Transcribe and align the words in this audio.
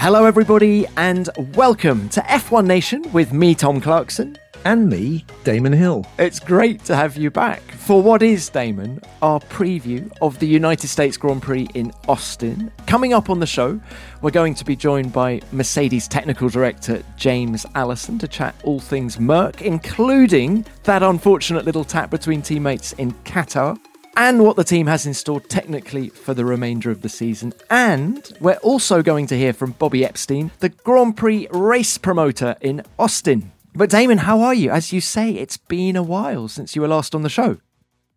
Hello, 0.00 0.26
everybody, 0.26 0.86
and 0.96 1.28
welcome 1.56 2.08
to 2.10 2.20
F1 2.20 2.64
Nation 2.66 3.02
with 3.12 3.32
me, 3.32 3.52
Tom 3.52 3.80
Clarkson. 3.80 4.38
And 4.64 4.88
me, 4.88 5.24
Damon 5.42 5.72
Hill. 5.72 6.06
It's 6.20 6.38
great 6.38 6.84
to 6.84 6.94
have 6.94 7.16
you 7.16 7.32
back 7.32 7.60
for 7.72 8.00
what 8.00 8.22
is, 8.22 8.48
Damon, 8.48 9.00
our 9.22 9.40
preview 9.40 10.08
of 10.22 10.38
the 10.38 10.46
United 10.46 10.86
States 10.86 11.16
Grand 11.16 11.42
Prix 11.42 11.66
in 11.74 11.90
Austin. 12.08 12.70
Coming 12.86 13.12
up 13.12 13.28
on 13.28 13.40
the 13.40 13.46
show, 13.46 13.80
we're 14.22 14.30
going 14.30 14.54
to 14.54 14.64
be 14.64 14.76
joined 14.76 15.12
by 15.12 15.40
Mercedes 15.50 16.06
Technical 16.06 16.48
Director 16.48 17.02
James 17.16 17.66
Allison 17.74 18.20
to 18.20 18.28
chat 18.28 18.54
all 18.62 18.78
things 18.78 19.18
Merc, 19.18 19.62
including 19.62 20.64
that 20.84 21.02
unfortunate 21.02 21.64
little 21.64 21.84
tap 21.84 22.08
between 22.08 22.40
teammates 22.40 22.92
in 22.92 23.10
Qatar 23.24 23.76
and 24.18 24.42
what 24.42 24.56
the 24.56 24.64
team 24.64 24.88
has 24.88 25.06
in 25.06 25.14
store 25.14 25.40
technically 25.40 26.08
for 26.08 26.34
the 26.34 26.44
remainder 26.44 26.90
of 26.90 27.02
the 27.02 27.08
season. 27.08 27.54
And 27.70 28.30
we're 28.40 28.56
also 28.56 29.00
going 29.00 29.28
to 29.28 29.38
hear 29.38 29.52
from 29.52 29.70
Bobby 29.72 30.04
Epstein, 30.04 30.50
the 30.58 30.70
Grand 30.70 31.16
Prix 31.16 31.46
race 31.52 31.96
promoter 31.98 32.56
in 32.60 32.82
Austin. 32.98 33.52
But 33.76 33.90
Damon, 33.90 34.18
how 34.18 34.40
are 34.40 34.54
you? 34.54 34.70
As 34.70 34.92
you 34.92 35.00
say, 35.00 35.30
it's 35.30 35.56
been 35.56 35.94
a 35.94 36.02
while 36.02 36.48
since 36.48 36.74
you 36.74 36.82
were 36.82 36.88
last 36.88 37.14
on 37.14 37.22
the 37.22 37.28
show. 37.28 37.58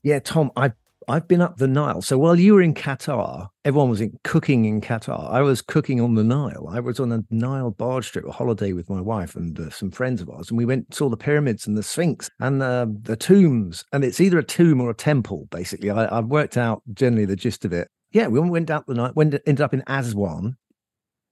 Yeah, 0.01 0.17
Tom, 0.17 0.51
I've 0.57 0.73
I've 1.07 1.27
been 1.27 1.41
up 1.41 1.57
the 1.57 1.67
Nile. 1.67 2.01
So 2.01 2.17
while 2.17 2.39
you 2.39 2.53
were 2.53 2.61
in 2.61 2.73
Qatar, 2.73 3.47
everyone 3.65 3.89
was 3.89 4.01
in, 4.01 4.17
cooking 4.23 4.65
in 4.65 4.81
Qatar. 4.81 5.31
I 5.31 5.41
was 5.41 5.61
cooking 5.61 5.99
on 5.99 6.15
the 6.15 6.23
Nile. 6.23 6.67
I 6.69 6.79
was 6.79 6.99
on 6.99 7.11
a 7.11 7.23
Nile 7.31 7.71
barge 7.71 8.11
trip, 8.11 8.25
a 8.27 8.31
holiday 8.31 8.73
with 8.73 8.89
my 8.89 9.01
wife 9.01 9.35
and 9.35 9.59
uh, 9.59 9.69
some 9.69 9.91
friends 9.91 10.21
of 10.21 10.29
ours, 10.29 10.49
and 10.49 10.57
we 10.57 10.65
went 10.65 10.93
saw 10.93 11.09
the 11.09 11.17
pyramids 11.17 11.65
and 11.65 11.77
the 11.77 11.83
Sphinx 11.83 12.29
and 12.39 12.61
uh, 12.61 12.85
the 13.01 13.15
tombs. 13.15 13.83
And 13.91 14.03
it's 14.03 14.21
either 14.21 14.39
a 14.39 14.43
tomb 14.43 14.79
or 14.79 14.89
a 14.89 14.95
temple, 14.95 15.47
basically. 15.51 15.89
I, 15.89 16.13
have 16.13 16.27
worked 16.27 16.57
out 16.57 16.83
generally 16.93 17.25
the 17.25 17.35
gist 17.35 17.65
of 17.65 17.73
it. 17.73 17.87
Yeah, 18.11 18.27
we 18.27 18.39
went 18.39 18.69
out 18.69 18.85
the 18.87 18.93
Nile, 18.93 19.13
went 19.15 19.33
ended 19.45 19.61
up 19.61 19.73
in 19.73 19.83
Aswan, 19.87 20.55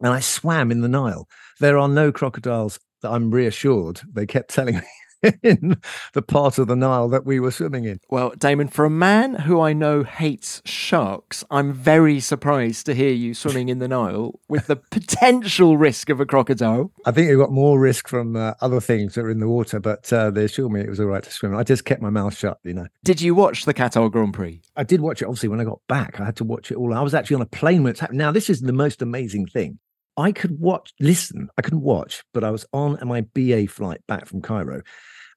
and 0.02 0.14
I 0.14 0.20
swam 0.20 0.72
in 0.72 0.81
the 0.81 0.88
Nile. 0.88 1.28
There 1.59 1.78
are 1.78 1.90
no 1.90 2.12
crocodiles. 2.12 2.80
That 3.02 3.12
I'm 3.12 3.31
reassured. 3.31 4.02
They 4.12 4.25
kept 4.25 4.53
telling 4.53 4.75
me 4.80 4.81
in 5.44 5.78
the 6.14 6.22
part 6.22 6.58
of 6.58 6.67
the 6.67 6.75
Nile 6.75 7.09
that 7.09 7.25
we 7.25 7.39
were 7.39 7.52
swimming 7.52 7.86
in. 7.86 8.00
Well, 8.09 8.31
Damon, 8.38 8.67
for 8.67 8.86
a 8.86 8.89
man 8.89 9.36
who 9.36 9.59
I 9.59 9.73
know 9.73 10.03
hates 10.03 10.62
sharks, 10.66 11.44
I'm 11.52 11.73
very 11.73 12.20
surprised 12.20 12.86
to 12.86 12.95
hear 12.95 13.12
you 13.12 13.34
swimming 13.34 13.70
in 13.70 13.80
the 13.80 13.88
Nile 13.88 14.40
with 14.47 14.67
the 14.67 14.75
potential 14.92 15.78
risk 15.78 16.09
of 16.09 16.20
a 16.20 16.25
crocodile. 16.25 16.92
I 17.06 17.12
think 17.12 17.30
you 17.30 17.38
got 17.38 17.52
more 17.52 17.80
risk 17.80 18.08
from 18.08 18.36
uh, 18.36 18.53
other 18.62 18.80
things 18.80 19.16
that 19.16 19.25
are 19.25 19.30
in 19.30 19.40
the 19.40 19.50
water, 19.50 19.80
but 19.80 20.12
uh, 20.14 20.31
they 20.31 20.45
assured 20.45 20.72
me 20.72 20.81
it 20.81 20.90
was 20.90 21.00
all 21.00 21.08
right 21.08 21.23
to 21.23 21.31
swim. 21.31 21.56
I 21.56 21.64
just 21.64 21.86
kept 21.86 22.02
my 22.02 22.09
mouth 22.09 22.36
shut, 22.36 22.59
you 22.64 22.73
know. 22.73 22.88
Did 23.03 23.22
you 23.22 23.36
watch 23.36 23.66
the 23.66 23.73
Qatar 23.73 24.12
Grand 24.12 24.34
Prix? 24.34 24.62
I 24.75 24.84
did 24.84 25.02
watch 25.02 25.22
it, 25.22 25.25
obviously, 25.25 25.50
when 25.50 25.59
I 25.59 25.66
got 25.66 25.81
back. 25.88 26.20
I 26.20 26.25
had 26.25 26.38
to 26.38 26.44
watch 26.44 26.72
it 26.72 26.78
all. 26.78 26.94
I 26.94 27.02
was 27.02 27.14
actually 27.14 27.36
on 27.36 27.42
a 27.42 27.47
plane 27.47 27.84
when 27.84 27.92
it's 27.92 28.00
happening. 28.00 28.20
Now, 28.20 28.31
this 28.31 28.50
is 28.50 28.62
the 28.62 28.73
most 28.73 29.02
amazing 29.02 29.47
thing. 29.47 29.80
I 30.20 30.31
could 30.31 30.59
watch, 30.59 30.94
listen, 31.00 31.50
I 31.58 31.62
couldn't 31.62 31.81
watch, 31.81 32.23
but 32.34 32.44
I 32.44 32.52
was 32.52 32.66
on 32.73 33.00
my 33.06 33.22
BA 33.22 33.67
flight 33.67 34.02
back 34.08 34.25
from 34.25 34.42
Cairo 34.42 34.81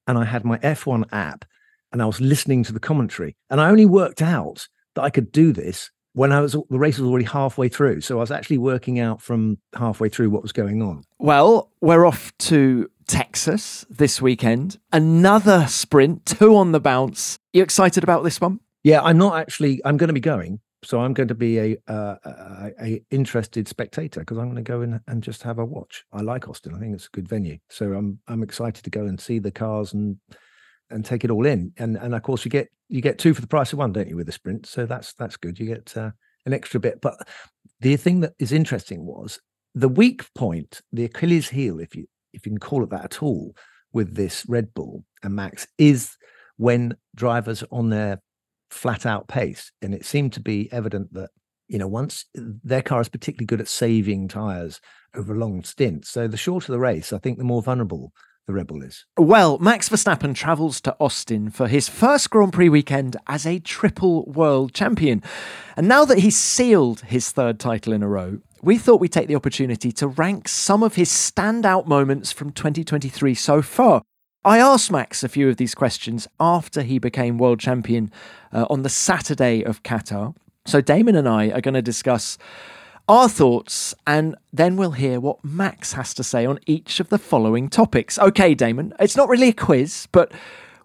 and 0.06 0.18
I 0.18 0.24
had 0.24 0.44
my 0.44 0.58
F1 0.58 1.04
app 1.12 1.44
and 1.92 2.02
I 2.02 2.06
was 2.06 2.20
listening 2.20 2.64
to 2.64 2.72
the 2.72 2.80
commentary. 2.80 3.36
And 3.50 3.60
I 3.60 3.70
only 3.70 3.86
worked 3.86 4.22
out 4.22 4.66
that 4.94 5.02
I 5.02 5.10
could 5.10 5.30
do 5.30 5.52
this 5.52 5.90
when 6.14 6.32
I 6.32 6.40
was 6.40 6.52
the 6.52 6.78
race 6.78 6.98
was 6.98 7.08
already 7.08 7.24
halfway 7.24 7.68
through. 7.68 8.00
So 8.02 8.18
I 8.18 8.20
was 8.20 8.30
actually 8.30 8.58
working 8.58 8.98
out 8.98 9.22
from 9.22 9.58
halfway 9.74 10.08
through 10.08 10.30
what 10.30 10.42
was 10.42 10.52
going 10.52 10.82
on. 10.82 11.04
Well, 11.18 11.70
we're 11.80 12.04
off 12.04 12.36
to 12.38 12.90
Texas 13.06 13.86
this 13.88 14.20
weekend. 14.20 14.78
Another 14.92 15.66
sprint, 15.68 16.26
two 16.26 16.56
on 16.56 16.72
the 16.72 16.80
bounce. 16.80 17.38
You 17.52 17.62
excited 17.62 18.02
about 18.02 18.24
this 18.24 18.40
one? 18.40 18.60
Yeah, 18.84 19.02
I'm 19.02 19.18
not 19.18 19.38
actually. 19.38 19.80
I'm 19.84 19.96
going 19.96 20.08
to 20.08 20.14
be 20.14 20.20
going 20.20 20.60
so 20.84 21.00
I'm 21.00 21.14
going 21.14 21.28
to 21.28 21.34
be 21.34 21.58
a 21.58 21.76
uh, 21.86 22.16
a, 22.24 22.70
a, 22.80 23.02
interested 23.10 23.68
spectator 23.68 24.20
because 24.20 24.38
I'm 24.38 24.46
going 24.46 24.56
to 24.56 24.62
go 24.62 24.82
in 24.82 25.00
and 25.06 25.22
just 25.22 25.42
have 25.42 25.58
a 25.58 25.64
watch. 25.64 26.04
I 26.12 26.22
like 26.22 26.48
Austin. 26.48 26.74
I 26.74 26.78
think 26.78 26.94
it's 26.94 27.06
a 27.06 27.16
good 27.16 27.28
venue. 27.28 27.58
So 27.70 27.92
I'm 27.92 28.18
I'm 28.26 28.42
excited 28.42 28.82
to 28.84 28.90
go 28.90 29.06
and 29.06 29.20
see 29.20 29.38
the 29.38 29.50
cars 29.50 29.92
and 29.92 30.16
and 30.90 31.04
take 31.04 31.24
it 31.24 31.30
all 31.30 31.46
in. 31.46 31.72
And 31.78 31.96
and 31.96 32.14
of 32.14 32.22
course 32.22 32.44
you 32.44 32.50
get 32.50 32.68
you 32.88 33.00
get 33.00 33.18
two 33.18 33.34
for 33.34 33.40
the 33.40 33.46
price 33.46 33.72
of 33.72 33.78
one, 33.78 33.92
don't 33.92 34.08
you, 34.08 34.16
with 34.16 34.28
a 34.28 34.32
sprint? 34.32 34.66
So 34.66 34.86
that's 34.86 35.14
that's 35.14 35.36
good. 35.36 35.58
You 35.58 35.66
get 35.66 35.96
uh, 35.96 36.10
an 36.46 36.52
extra 36.52 36.80
bit. 36.80 37.00
But 37.00 37.16
the 37.80 37.96
thing 37.96 38.20
that 38.20 38.32
is 38.38 38.52
interesting 38.52 39.06
was 39.06 39.40
the 39.74 39.88
weak 39.88 40.24
point, 40.34 40.80
the 40.92 41.04
Achilles 41.04 41.48
heel, 41.48 41.78
if 41.78 41.94
you 41.94 42.06
if 42.32 42.44
you 42.44 42.52
can 42.52 42.58
call 42.58 42.82
it 42.82 42.90
that 42.90 43.04
at 43.04 43.22
all, 43.22 43.54
with 43.92 44.14
this 44.14 44.44
Red 44.48 44.74
Bull 44.74 45.04
and 45.22 45.34
Max 45.34 45.66
is 45.78 46.16
when 46.56 46.96
drivers 47.14 47.64
on 47.70 47.90
their 47.90 48.20
flat 48.72 49.06
out 49.06 49.28
pace. 49.28 49.70
And 49.80 49.94
it 49.94 50.04
seemed 50.04 50.32
to 50.34 50.40
be 50.40 50.68
evident 50.72 51.12
that, 51.14 51.30
you 51.68 51.78
know, 51.78 51.88
once 51.88 52.24
their 52.34 52.82
car 52.82 53.00
is 53.00 53.08
particularly 53.08 53.46
good 53.46 53.60
at 53.60 53.68
saving 53.68 54.28
tires 54.28 54.80
over 55.14 55.34
a 55.34 55.38
long 55.38 55.62
stints. 55.62 56.10
So 56.10 56.26
the 56.26 56.36
shorter 56.36 56.72
the 56.72 56.78
race, 56.78 57.12
I 57.12 57.18
think 57.18 57.38
the 57.38 57.44
more 57.44 57.62
vulnerable 57.62 58.12
the 58.46 58.52
Red 58.54 58.66
Bull 58.66 58.82
is. 58.82 59.04
Well, 59.16 59.58
Max 59.58 59.88
Verstappen 59.88 60.34
travels 60.34 60.80
to 60.82 60.96
Austin 60.98 61.50
for 61.50 61.68
his 61.68 61.88
first 61.88 62.30
Grand 62.30 62.52
Prix 62.52 62.68
weekend 62.68 63.16
as 63.28 63.46
a 63.46 63.60
triple 63.60 64.24
world 64.26 64.74
champion. 64.74 65.22
And 65.76 65.86
now 65.86 66.04
that 66.04 66.18
he's 66.18 66.36
sealed 66.36 67.02
his 67.02 67.30
third 67.30 67.60
title 67.60 67.92
in 67.92 68.02
a 68.02 68.08
row, 68.08 68.38
we 68.60 68.78
thought 68.78 69.00
we'd 69.00 69.12
take 69.12 69.28
the 69.28 69.36
opportunity 69.36 69.92
to 69.92 70.08
rank 70.08 70.48
some 70.48 70.82
of 70.82 70.94
his 70.94 71.08
standout 71.08 71.86
moments 71.86 72.32
from 72.32 72.50
2023 72.50 73.34
so 73.34 73.62
far. 73.62 74.02
I 74.44 74.58
asked 74.58 74.90
Max 74.90 75.22
a 75.22 75.28
few 75.28 75.48
of 75.48 75.56
these 75.56 75.74
questions 75.74 76.26
after 76.40 76.82
he 76.82 76.98
became 76.98 77.38
world 77.38 77.60
champion 77.60 78.10
uh, 78.52 78.66
on 78.68 78.82
the 78.82 78.88
Saturday 78.88 79.62
of 79.62 79.84
Qatar. 79.84 80.34
So 80.66 80.80
Damon 80.80 81.14
and 81.14 81.28
I 81.28 81.50
are 81.50 81.60
going 81.60 81.74
to 81.74 81.82
discuss 81.82 82.38
our 83.08 83.28
thoughts 83.28 83.94
and 84.04 84.34
then 84.52 84.76
we'll 84.76 84.92
hear 84.92 85.20
what 85.20 85.44
Max 85.44 85.92
has 85.92 86.12
to 86.14 86.24
say 86.24 86.44
on 86.44 86.58
each 86.66 86.98
of 86.98 87.08
the 87.08 87.18
following 87.18 87.68
topics. 87.68 88.18
Okay, 88.18 88.52
Damon, 88.54 88.92
it's 88.98 89.16
not 89.16 89.28
really 89.28 89.48
a 89.48 89.52
quiz, 89.52 90.08
but 90.10 90.32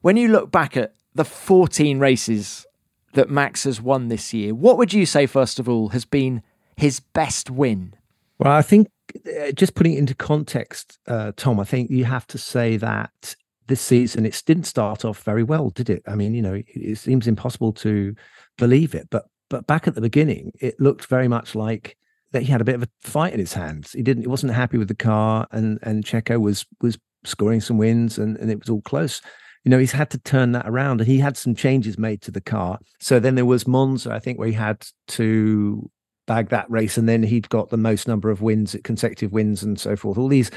when 0.02 0.18
you 0.18 0.28
look 0.28 0.52
back 0.52 0.78
at 0.78 0.94
the 1.16 1.26
14 1.26 1.98
races 1.98 2.68
that 3.14 3.32
Max 3.32 3.64
has 3.64 3.82
won 3.82 4.08
this 4.08 4.36
year, 4.36 4.54
what 4.54 4.78
would 4.78 4.94
you 4.94 5.08
say, 5.08 5.26
first 5.26 5.58
of 5.58 5.68
all, 5.68 5.90
has 5.90 6.06
been 6.06 6.44
his 6.76 7.00
best 7.00 7.50
win? 7.50 7.96
Well, 8.38 8.54
I 8.54 8.62
think 8.62 8.90
uh, 9.26 9.52
just 9.52 9.74
putting 9.74 9.94
it 9.94 9.98
into 9.98 10.14
context, 10.14 11.00
uh, 11.08 11.32
Tom, 11.36 11.60
I 11.60 11.64
think 11.64 11.90
you 11.90 12.06
have 12.06 12.28
to 12.28 12.38
say 12.38 12.78
that 12.78 13.36
this 13.68 13.82
season 13.82 14.26
it 14.26 14.42
didn't 14.46 14.66
start 14.66 15.06
off 15.06 15.24
very 15.24 15.44
well, 15.44 15.70
did 15.70 15.90
it? 15.90 16.04
I 16.08 16.16
mean, 16.16 16.34
you 16.34 16.42
know, 16.42 16.54
it, 16.54 16.66
it 16.68 16.98
seems 16.98 17.28
impossible 17.28 17.74
to 17.74 18.16
believe 18.58 18.96
it, 18.96 19.08
but 19.10 19.26
but 19.50 19.68
back 19.68 19.88
at 19.88 19.96
the 19.96 20.02
beginning, 20.02 20.52
it 20.60 20.80
looked 20.80 21.06
very 21.06 21.28
much 21.28 21.56
like 21.56 21.98
that 22.32 22.44
he 22.44 22.52
had 22.52 22.62
a 22.62 22.66
bit 22.66 22.76
of 22.76 22.84
a 22.84 22.90
fight 23.02 23.34
in 23.34 23.40
his 23.40 23.54
hands. 23.54 23.94
He 23.94 24.02
didn't, 24.04 24.24
he 24.24 24.28
wasn't 24.28 24.54
happy 24.54 24.78
with 24.78 24.88
the 24.88 24.96
car, 24.96 25.48
and 25.52 25.80
and 25.84 26.04
Checo 26.04 26.40
was 26.40 26.66
was 26.82 26.98
scoring 27.24 27.62
some 27.62 27.78
wins, 27.78 28.18
and 28.18 28.38
and 28.38 28.52
it 28.52 28.60
was 28.60 28.70
all 28.70 28.82
close. 28.82 29.22
You 29.64 29.72
know, 29.72 29.80
he's 29.80 29.92
had 29.92 30.10
to 30.12 30.18
turn 30.18 30.54
that 30.54 30.68
around, 30.68 31.02
and 31.02 31.10
he 31.10 31.20
had 31.20 31.38
some 31.38 31.56
changes 31.56 31.98
made 31.98 32.22
to 32.24 32.32
the 32.32 32.42
car. 32.42 32.80
So 33.00 33.20
then 33.20 33.36
there 33.36 33.46
was 33.46 33.68
Monza, 33.68 34.14
I 34.14 34.20
think, 34.20 34.40
where 34.40 34.48
he 34.48 34.54
had 34.54 34.86
to 35.10 35.90
bag 36.26 36.50
that 36.50 36.70
race, 36.70 36.98
and 36.98 37.08
then 37.08 37.24
he'd 37.24 37.50
got 37.50 37.70
the 37.70 37.78
most 37.78 38.08
number 38.08 38.30
of 38.30 38.42
wins, 38.42 38.76
consecutive 38.84 39.32
wins, 39.32 39.64
and 39.64 39.80
so 39.80 39.96
forth. 39.96 40.18
All 40.18 40.28
these 40.28 40.52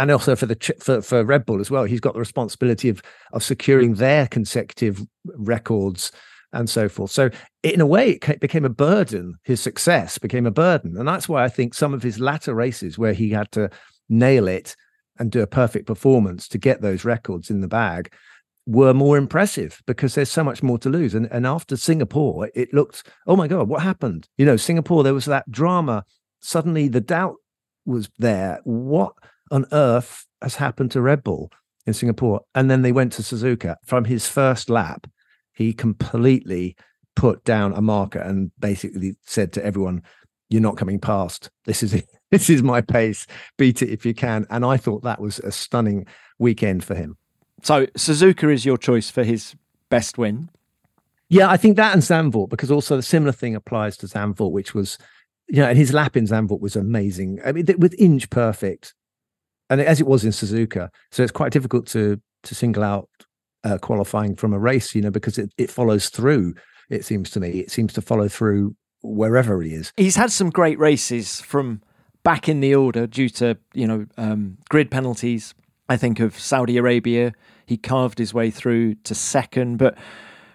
and 0.00 0.10
also 0.10 0.34
for 0.34 0.46
the 0.46 0.74
for, 0.80 1.02
for 1.02 1.24
Red 1.24 1.44
Bull 1.44 1.60
as 1.60 1.70
well. 1.70 1.84
He's 1.84 2.00
got 2.00 2.14
the 2.14 2.20
responsibility 2.20 2.88
of 2.88 3.02
of 3.32 3.42
securing 3.42 3.94
their 3.94 4.26
consecutive 4.26 5.04
records 5.24 6.10
and 6.52 6.68
so 6.68 6.88
forth. 6.88 7.10
So 7.10 7.30
in 7.62 7.80
a 7.80 7.86
way, 7.86 8.12
it 8.12 8.40
became 8.40 8.64
a 8.64 8.70
burden. 8.70 9.36
His 9.44 9.60
success 9.60 10.18
became 10.18 10.46
a 10.46 10.50
burden, 10.50 10.96
and 10.96 11.06
that's 11.06 11.28
why 11.28 11.44
I 11.44 11.48
think 11.48 11.74
some 11.74 11.94
of 11.94 12.02
his 12.02 12.18
latter 12.18 12.54
races, 12.54 12.98
where 12.98 13.12
he 13.12 13.30
had 13.30 13.52
to 13.52 13.70
nail 14.08 14.48
it 14.48 14.74
and 15.18 15.30
do 15.30 15.42
a 15.42 15.46
perfect 15.46 15.86
performance 15.86 16.48
to 16.48 16.58
get 16.58 16.80
those 16.80 17.04
records 17.04 17.50
in 17.50 17.60
the 17.60 17.68
bag, 17.68 18.10
were 18.66 18.94
more 18.94 19.18
impressive 19.18 19.82
because 19.86 20.14
there's 20.14 20.30
so 20.30 20.42
much 20.42 20.62
more 20.62 20.78
to 20.78 20.88
lose. 20.88 21.14
And 21.14 21.26
and 21.30 21.46
after 21.46 21.76
Singapore, 21.76 22.50
it 22.54 22.72
looked, 22.72 23.06
oh 23.26 23.36
my 23.36 23.48
god, 23.48 23.68
what 23.68 23.82
happened? 23.82 24.28
You 24.38 24.46
know, 24.46 24.56
Singapore, 24.56 25.04
there 25.04 25.14
was 25.14 25.26
that 25.26 25.50
drama. 25.50 26.04
Suddenly, 26.40 26.88
the 26.88 27.02
doubt 27.02 27.36
was 27.84 28.08
there. 28.18 28.60
What 28.64 29.12
on 29.50 29.66
earth 29.72 30.26
has 30.42 30.56
happened 30.56 30.90
to 30.92 31.00
Red 31.00 31.22
Bull 31.22 31.50
in 31.86 31.94
Singapore? 31.94 32.42
And 32.54 32.70
then 32.70 32.82
they 32.82 32.92
went 32.92 33.12
to 33.14 33.22
Suzuka. 33.22 33.76
From 33.84 34.04
his 34.04 34.28
first 34.28 34.70
lap, 34.70 35.06
he 35.52 35.72
completely 35.72 36.76
put 37.16 37.44
down 37.44 37.72
a 37.74 37.82
marker 37.82 38.18
and 38.18 38.50
basically 38.58 39.16
said 39.22 39.52
to 39.52 39.64
everyone, 39.64 40.02
you're 40.48 40.62
not 40.62 40.76
coming 40.76 40.98
past. 40.98 41.50
This 41.64 41.82
is 41.82 41.94
it. 41.94 42.06
This 42.30 42.48
is 42.48 42.62
my 42.62 42.80
pace. 42.80 43.26
Beat 43.58 43.82
it 43.82 43.88
if 43.88 44.06
you 44.06 44.14
can. 44.14 44.46
And 44.50 44.64
I 44.64 44.76
thought 44.76 45.02
that 45.02 45.20
was 45.20 45.40
a 45.40 45.50
stunning 45.50 46.06
weekend 46.38 46.84
for 46.84 46.94
him. 46.94 47.16
So 47.62 47.86
Suzuka 47.86 48.52
is 48.52 48.64
your 48.64 48.78
choice 48.78 49.10
for 49.10 49.24
his 49.24 49.56
best 49.88 50.16
win. 50.16 50.48
Yeah, 51.28 51.50
I 51.50 51.56
think 51.56 51.76
that 51.76 51.92
and 51.92 52.02
Zandvoort, 52.02 52.48
because 52.48 52.70
also 52.70 52.94
the 52.94 53.02
similar 53.02 53.32
thing 53.32 53.56
applies 53.56 53.96
to 53.96 54.06
Zandvoort, 54.06 54.52
which 54.52 54.74
was, 54.74 54.96
you 55.48 55.60
know, 55.60 55.68
and 55.68 55.76
his 55.76 55.92
lap 55.92 56.16
in 56.16 56.26
Zandvoort 56.26 56.60
was 56.60 56.76
amazing. 56.76 57.40
I 57.44 57.50
mean, 57.50 57.66
with 57.78 57.96
inch 57.98 58.30
perfect, 58.30 58.94
and 59.70 59.80
as 59.80 60.00
it 60.00 60.06
was 60.06 60.24
in 60.24 60.32
Suzuka. 60.32 60.90
So 61.10 61.22
it's 61.22 61.32
quite 61.32 61.52
difficult 61.52 61.86
to 61.88 62.20
to 62.42 62.54
single 62.54 62.82
out 62.82 63.08
uh, 63.64 63.78
qualifying 63.78 64.34
from 64.36 64.52
a 64.52 64.58
race, 64.58 64.94
you 64.94 65.02
know, 65.02 65.10
because 65.10 65.38
it, 65.38 65.52
it 65.56 65.70
follows 65.70 66.08
through. 66.08 66.54
It 66.88 67.04
seems 67.04 67.30
to 67.30 67.40
me, 67.40 67.60
it 67.60 67.70
seems 67.70 67.92
to 67.94 68.02
follow 68.02 68.28
through 68.28 68.74
wherever 69.02 69.62
he 69.62 69.74
is. 69.74 69.92
He's 69.96 70.16
had 70.16 70.32
some 70.32 70.50
great 70.50 70.78
races 70.78 71.40
from 71.40 71.82
back 72.22 72.48
in 72.48 72.60
the 72.60 72.74
order 72.74 73.06
due 73.06 73.28
to 73.30 73.56
you 73.72 73.86
know 73.86 74.06
um, 74.18 74.58
grid 74.68 74.90
penalties. 74.90 75.54
I 75.88 75.96
think 75.96 76.20
of 76.20 76.38
Saudi 76.38 76.76
Arabia. 76.76 77.32
He 77.66 77.76
carved 77.76 78.18
his 78.18 78.34
way 78.34 78.50
through 78.50 78.94
to 79.04 79.14
second, 79.14 79.78
but 79.78 79.96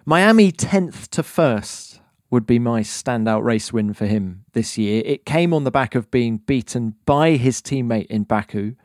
Miami 0.06 0.52
tenth 0.52 1.10
to 1.12 1.24
first 1.24 2.02
would 2.30 2.46
be 2.46 2.60
my 2.60 2.82
standout 2.82 3.44
race 3.44 3.72
win 3.72 3.94
for 3.94 4.06
him 4.06 4.44
this 4.54 4.78
year. 4.78 5.02
It 5.06 5.26
came 5.26 5.54
on 5.54 5.64
the 5.64 5.72
back 5.72 5.96
of 5.96 6.12
being 6.12 6.38
beaten 6.38 6.96
by 7.06 7.32
his 7.32 7.62
teammate 7.62 8.08
in 8.08 8.24
Baku. 8.24 8.76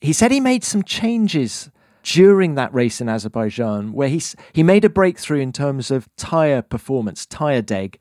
He 0.00 0.12
said 0.12 0.30
he 0.30 0.40
made 0.40 0.64
some 0.64 0.82
changes 0.82 1.70
during 2.02 2.54
that 2.54 2.72
race 2.72 3.00
in 3.00 3.08
Azerbaijan 3.08 3.92
where 3.92 4.08
he 4.08 4.22
he 4.52 4.62
made 4.62 4.84
a 4.84 4.88
breakthrough 4.88 5.40
in 5.40 5.52
terms 5.52 5.90
of 5.90 6.08
tire 6.16 6.62
performance, 6.62 7.26
tire 7.26 7.62
deg, 7.62 7.98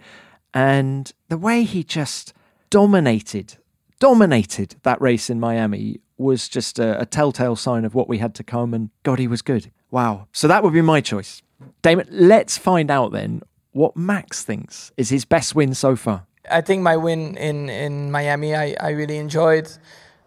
and 0.53 1.11
the 1.29 1.37
way 1.37 1.63
he 1.63 1.83
just 1.83 2.33
dominated 2.69 3.57
dominated 3.99 4.75
that 4.83 5.01
race 5.01 5.29
in 5.29 5.39
Miami 5.39 6.01
was 6.17 6.47
just 6.47 6.79
a, 6.79 6.99
a, 7.01 7.05
telltale 7.05 7.55
sign 7.55 7.85
of 7.85 7.95
what 7.95 8.07
we 8.07 8.17
had 8.19 8.35
to 8.35 8.43
come. 8.43 8.73
And 8.73 8.89
God, 9.03 9.19
he 9.19 9.27
was 9.27 9.41
good. 9.41 9.71
Wow. 9.91 10.27
So 10.31 10.47
that 10.47 10.63
would 10.63 10.73
be 10.73 10.81
my 10.81 11.01
choice. 11.01 11.41
Damon, 11.81 12.07
let's 12.09 12.57
find 12.57 12.91
out 12.91 13.11
then 13.11 13.41
what 13.71 13.97
Max 13.97 14.43
thinks 14.43 14.91
is 14.97 15.09
his 15.09 15.25
best 15.25 15.55
win 15.55 15.73
so 15.73 15.95
far. 15.95 16.25
I 16.49 16.61
think 16.61 16.83
my 16.83 16.95
win 16.95 17.35
in, 17.37 17.69
in 17.69 18.11
Miami, 18.11 18.55
I, 18.55 18.75
I 18.79 18.89
really 18.91 19.17
enjoyed. 19.17 19.69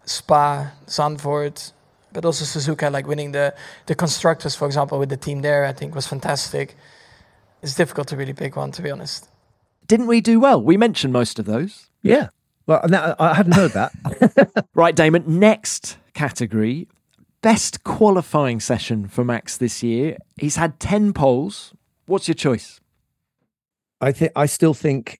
Spa, 0.09 0.71
Zandvoort, 0.87 1.71
but 2.11 2.25
also 2.25 2.43
Suzuka, 2.45 2.91
like 2.91 3.07
winning 3.07 3.31
the, 3.31 3.53
the 3.85 3.95
constructors, 3.95 4.55
for 4.55 4.65
example, 4.65 4.97
with 4.99 5.09
the 5.09 5.17
team 5.17 5.41
there, 5.41 5.65
I 5.65 5.73
think 5.73 5.93
was 5.93 6.07
fantastic. 6.07 6.75
It's 7.61 7.75
difficult 7.75 8.07
to 8.09 8.17
really 8.17 8.33
pick 8.33 8.55
one, 8.55 8.71
to 8.71 8.81
be 8.81 8.89
honest. 8.89 9.29
Didn't 9.85 10.07
we 10.07 10.21
do 10.21 10.39
well? 10.39 10.61
We 10.61 10.77
mentioned 10.77 11.13
most 11.13 11.39
of 11.39 11.45
those. 11.45 11.89
Yeah. 12.01 12.29
Well, 12.65 12.81
I 13.19 13.33
hadn't 13.33 13.53
heard 13.53 13.71
that. 13.71 14.67
right, 14.73 14.95
Damon. 14.95 15.23
Next 15.39 15.97
category 16.13 16.87
best 17.41 17.83
qualifying 17.83 18.59
session 18.59 19.07
for 19.07 19.23
Max 19.23 19.57
this 19.57 19.81
year. 19.83 20.17
He's 20.37 20.55
had 20.55 20.79
10 20.79 21.13
poles. 21.13 21.73
What's 22.05 22.27
your 22.27 22.35
choice? 22.35 22.79
I 24.01 24.11
think 24.11 24.31
I 24.35 24.45
still 24.45 24.73
think 24.73 25.19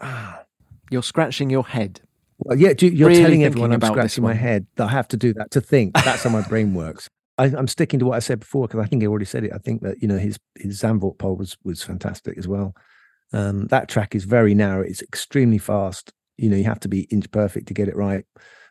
ah, 0.00 0.42
you're 0.90 1.02
scratching 1.02 1.50
your 1.50 1.64
head. 1.64 2.00
Well, 2.38 2.58
yeah, 2.58 2.72
you're 2.78 3.08
really 3.08 3.22
telling 3.22 3.44
everyone 3.44 3.72
I'm 3.72 3.80
scratching 3.80 4.22
my 4.22 4.34
head 4.34 4.66
that 4.76 4.88
I 4.88 4.90
have 4.90 5.08
to 5.08 5.16
do 5.16 5.32
that 5.34 5.50
to 5.52 5.60
think. 5.60 5.94
That's 5.94 6.22
how 6.22 6.30
my 6.30 6.42
brain 6.42 6.74
works. 6.74 7.08
I, 7.38 7.46
am 7.46 7.68
sticking 7.68 7.98
to 8.00 8.06
what 8.06 8.16
I 8.16 8.20
said 8.20 8.40
before 8.40 8.66
because 8.66 8.80
I 8.80 8.86
think 8.86 9.02
I 9.02 9.06
already 9.06 9.24
said 9.24 9.44
it. 9.44 9.52
I 9.54 9.58
think 9.58 9.82
that 9.82 10.00
you 10.02 10.08
know 10.08 10.18
his 10.18 10.38
his 10.54 10.80
Zandvoort 10.80 11.18
pole 11.18 11.36
was 11.36 11.56
was 11.64 11.82
fantastic 11.82 12.38
as 12.38 12.46
well. 12.46 12.74
Um, 13.32 13.66
that 13.68 13.88
track 13.88 14.14
is 14.14 14.24
very 14.24 14.54
narrow. 14.54 14.82
It's 14.82 15.02
extremely 15.02 15.58
fast. 15.58 16.12
You 16.36 16.50
know, 16.50 16.56
you 16.56 16.64
have 16.64 16.80
to 16.80 16.88
be 16.88 17.02
inch 17.02 17.30
perfect 17.30 17.68
to 17.68 17.74
get 17.74 17.88
it 17.88 17.96
right. 17.96 18.24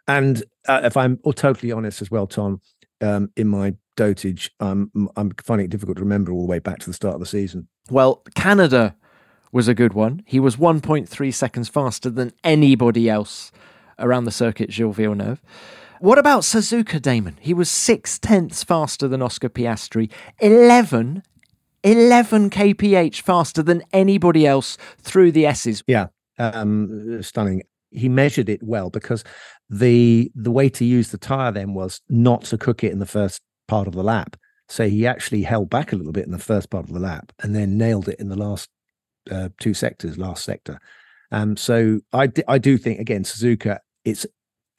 And 0.08 0.44
uh, 0.68 0.82
if 0.84 0.96
I'm 0.98 1.18
totally 1.36 1.72
honest 1.72 2.02
as 2.02 2.12
well, 2.12 2.28
Tom, 2.28 2.62
um, 3.02 3.32
in 3.36 3.48
my 3.48 3.74
dotage, 3.98 4.50
um, 4.60 4.92
I'm 5.16 5.32
finding 5.44 5.66
it 5.66 5.72
difficult 5.72 5.98
to 5.98 6.04
remember 6.04 6.32
all 6.32 6.42
the 6.42 6.52
way 6.52 6.60
back 6.60 6.80
to 6.80 6.86
the 6.88 6.94
start 6.94 7.16
of 7.16 7.20
the 7.20 7.26
season. 7.26 7.68
Well, 7.90 8.24
Canada 8.36 8.96
was 9.52 9.68
a 9.68 9.74
good 9.74 9.94
one. 9.94 10.24
He 10.26 10.40
was 10.40 10.56
1.3 10.56 11.34
seconds 11.34 11.70
faster 11.70 12.10
than 12.10 12.34
anybody 12.44 13.10
else 13.10 13.52
around 14.00 14.26
the 14.26 14.32
circuit, 14.32 14.72
Gilles 14.72 14.94
Villeneuve. 14.94 15.42
What 16.00 16.20
about 16.20 16.42
Suzuka 16.42 17.02
Damon? 17.02 17.38
He 17.40 17.54
was 17.54 17.70
six 17.70 18.20
tenths 18.20 18.64
faster 18.64 19.08
than 19.08 19.22
Oscar 19.22 19.50
Piastri, 19.50 20.12
11, 20.40 21.24
11 21.84 22.50
kph 22.50 23.22
faster 23.22 23.64
than 23.64 23.82
anybody 23.94 24.46
else 24.46 24.78
through 25.00 25.32
the 25.32 25.46
S's. 25.46 25.84
Yeah, 25.88 26.08
um, 26.38 27.24
stunning. 27.24 27.64
He 27.92 28.10
measured 28.10 28.50
it 28.50 28.62
well 28.62 28.90
because 28.90 29.24
the 29.70 30.30
the 30.36 30.52
way 30.52 30.68
to 30.70 30.84
use 30.84 31.10
the 31.10 31.18
tire 31.18 31.52
then 31.52 31.74
was 31.74 32.02
not 32.10 32.44
to 32.46 32.58
cook 32.58 32.84
it 32.84 32.92
in 32.92 33.00
the 33.00 33.06
first 33.06 33.42
part 33.68 33.88
of 33.88 33.94
the 33.94 34.04
lap. 34.04 34.36
So 34.68 34.90
he 34.90 35.08
actually 35.08 35.44
held 35.44 35.70
back 35.70 35.94
a 35.94 35.96
little 35.96 36.12
bit 36.12 36.26
in 36.26 36.32
the 36.32 36.40
first 36.40 36.70
part 36.70 36.86
of 36.86 36.94
the 36.94 37.00
lap 37.00 37.32
and 37.42 37.56
then 37.56 37.78
nailed 37.78 38.10
it 38.10 38.20
in 38.20 38.30
the 38.30 38.36
last 38.36 38.70
uh, 39.31 39.50
two 39.60 39.74
sectors, 39.74 40.18
last 40.18 40.44
sector. 40.44 40.80
Um, 41.31 41.57
so 41.57 42.00
I, 42.13 42.27
d- 42.27 42.44
I 42.48 42.57
do 42.57 42.77
think 42.77 43.00
again 43.00 43.24
Suzuka 43.24 43.80
it's 44.04 44.25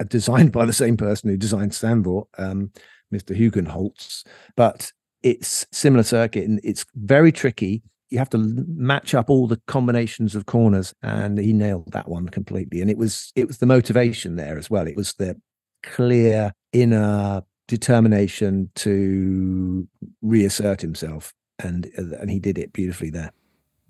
designed 0.08 0.52
by 0.58 0.64
the 0.64 0.72
same 0.72 0.96
person 0.96 1.30
who 1.30 1.36
designed 1.36 1.72
Zandvoort, 1.72 2.26
um, 2.38 2.70
Mr. 3.12 3.36
Hugenholtz, 3.36 4.24
but 4.56 4.92
it's 5.22 5.66
similar 5.72 6.02
circuit 6.02 6.44
and 6.44 6.60
it's 6.62 6.84
very 6.94 7.32
tricky 7.32 7.82
you 8.10 8.18
have 8.18 8.30
to 8.30 8.38
match 8.38 9.14
up 9.14 9.28
all 9.28 9.46
the 9.46 9.60
combinations 9.66 10.34
of 10.34 10.46
corners 10.46 10.94
and 11.02 11.38
he 11.38 11.52
nailed 11.52 11.90
that 11.92 12.08
one 12.08 12.28
completely 12.28 12.80
and 12.80 12.90
it 12.90 12.98
was 12.98 13.32
it 13.34 13.46
was 13.46 13.58
the 13.58 13.66
motivation 13.66 14.36
there 14.36 14.58
as 14.58 14.70
well 14.70 14.86
it 14.86 14.96
was 14.96 15.14
the 15.14 15.36
clear 15.82 16.52
inner 16.72 17.42
determination 17.66 18.70
to 18.74 19.88
reassert 20.22 20.80
himself 20.80 21.32
and 21.58 21.86
and 21.96 22.30
he 22.30 22.38
did 22.38 22.58
it 22.58 22.72
beautifully 22.72 23.10
there 23.10 23.32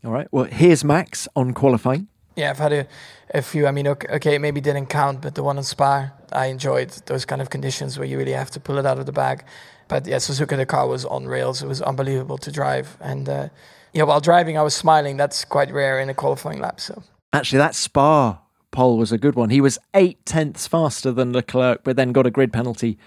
all 0.06 0.12
right 0.12 0.28
well 0.30 0.44
here's 0.44 0.84
max 0.84 1.28
on 1.36 1.52
qualifying 1.52 2.08
yeah 2.36 2.50
i've 2.50 2.58
had 2.58 2.72
a, 2.72 2.86
a 3.34 3.42
few 3.42 3.66
i 3.66 3.70
mean 3.70 3.86
okay, 3.86 4.08
okay 4.14 4.38
maybe 4.38 4.60
didn't 4.60 4.86
count 4.86 5.20
but 5.20 5.34
the 5.34 5.42
one 5.42 5.58
in 5.58 5.64
spa 5.64 6.10
i 6.32 6.46
enjoyed 6.46 6.90
those 7.06 7.24
kind 7.24 7.42
of 7.42 7.50
conditions 7.50 7.98
where 7.98 8.06
you 8.06 8.16
really 8.16 8.32
have 8.32 8.50
to 8.50 8.60
pull 8.60 8.78
it 8.78 8.86
out 8.86 8.98
of 8.98 9.06
the 9.06 9.12
bag 9.12 9.44
but 9.88 10.06
yeah 10.06 10.16
suzuka 10.16 10.56
the 10.56 10.64
car 10.64 10.86
was 10.86 11.04
on 11.04 11.26
rails 11.26 11.62
it 11.62 11.66
was 11.66 11.82
unbelievable 11.82 12.38
to 12.38 12.50
drive 12.50 12.96
and 13.00 13.28
uh, 13.28 13.48
yeah, 13.96 14.02
while 14.02 14.20
driving, 14.20 14.58
I 14.58 14.62
was 14.62 14.74
smiling. 14.74 15.16
That's 15.16 15.42
quite 15.42 15.72
rare 15.72 15.98
in 15.98 16.10
a 16.10 16.14
qualifying 16.14 16.60
lap. 16.60 16.80
So 16.80 17.02
actually, 17.32 17.58
that 17.60 17.74
Spa 17.74 18.38
pole 18.70 18.98
was 18.98 19.10
a 19.10 19.16
good 19.16 19.36
one. 19.36 19.48
He 19.48 19.62
was 19.62 19.78
eight 19.94 20.24
tenths 20.26 20.66
faster 20.66 21.12
than 21.12 21.32
Leclerc, 21.32 21.82
but 21.82 21.96
then 21.96 22.12
got 22.12 22.26
a 22.26 22.30
grid 22.30 22.52
penalty 22.52 22.98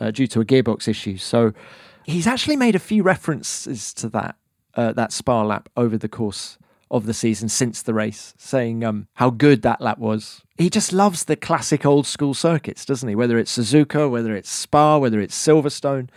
uh, 0.00 0.12
due 0.12 0.28
to 0.28 0.40
a 0.40 0.44
gearbox 0.44 0.86
issue. 0.86 1.16
So 1.16 1.52
he's 2.04 2.28
actually 2.28 2.54
made 2.54 2.76
a 2.76 2.78
few 2.78 3.02
references 3.02 3.92
to 3.94 4.08
that 4.10 4.36
uh, 4.76 4.92
that 4.92 5.12
Spa 5.12 5.42
lap 5.42 5.68
over 5.76 5.98
the 5.98 6.08
course 6.08 6.58
of 6.90 7.06
the 7.06 7.14
season 7.14 7.48
since 7.48 7.82
the 7.82 7.94
race, 7.94 8.32
saying 8.38 8.84
um, 8.84 9.08
how 9.14 9.30
good 9.30 9.62
that 9.62 9.80
lap 9.80 9.98
was. 9.98 10.42
He 10.56 10.70
just 10.70 10.92
loves 10.92 11.24
the 11.24 11.34
classic 11.34 11.84
old 11.84 12.06
school 12.06 12.32
circuits, 12.32 12.84
doesn't 12.84 13.08
he? 13.08 13.16
Whether 13.16 13.38
it's 13.38 13.56
Suzuka, 13.56 14.08
whether 14.08 14.36
it's 14.36 14.50
Spa, 14.50 14.98
whether 14.98 15.18
it's 15.20 15.36
Silverstone, 15.36 16.08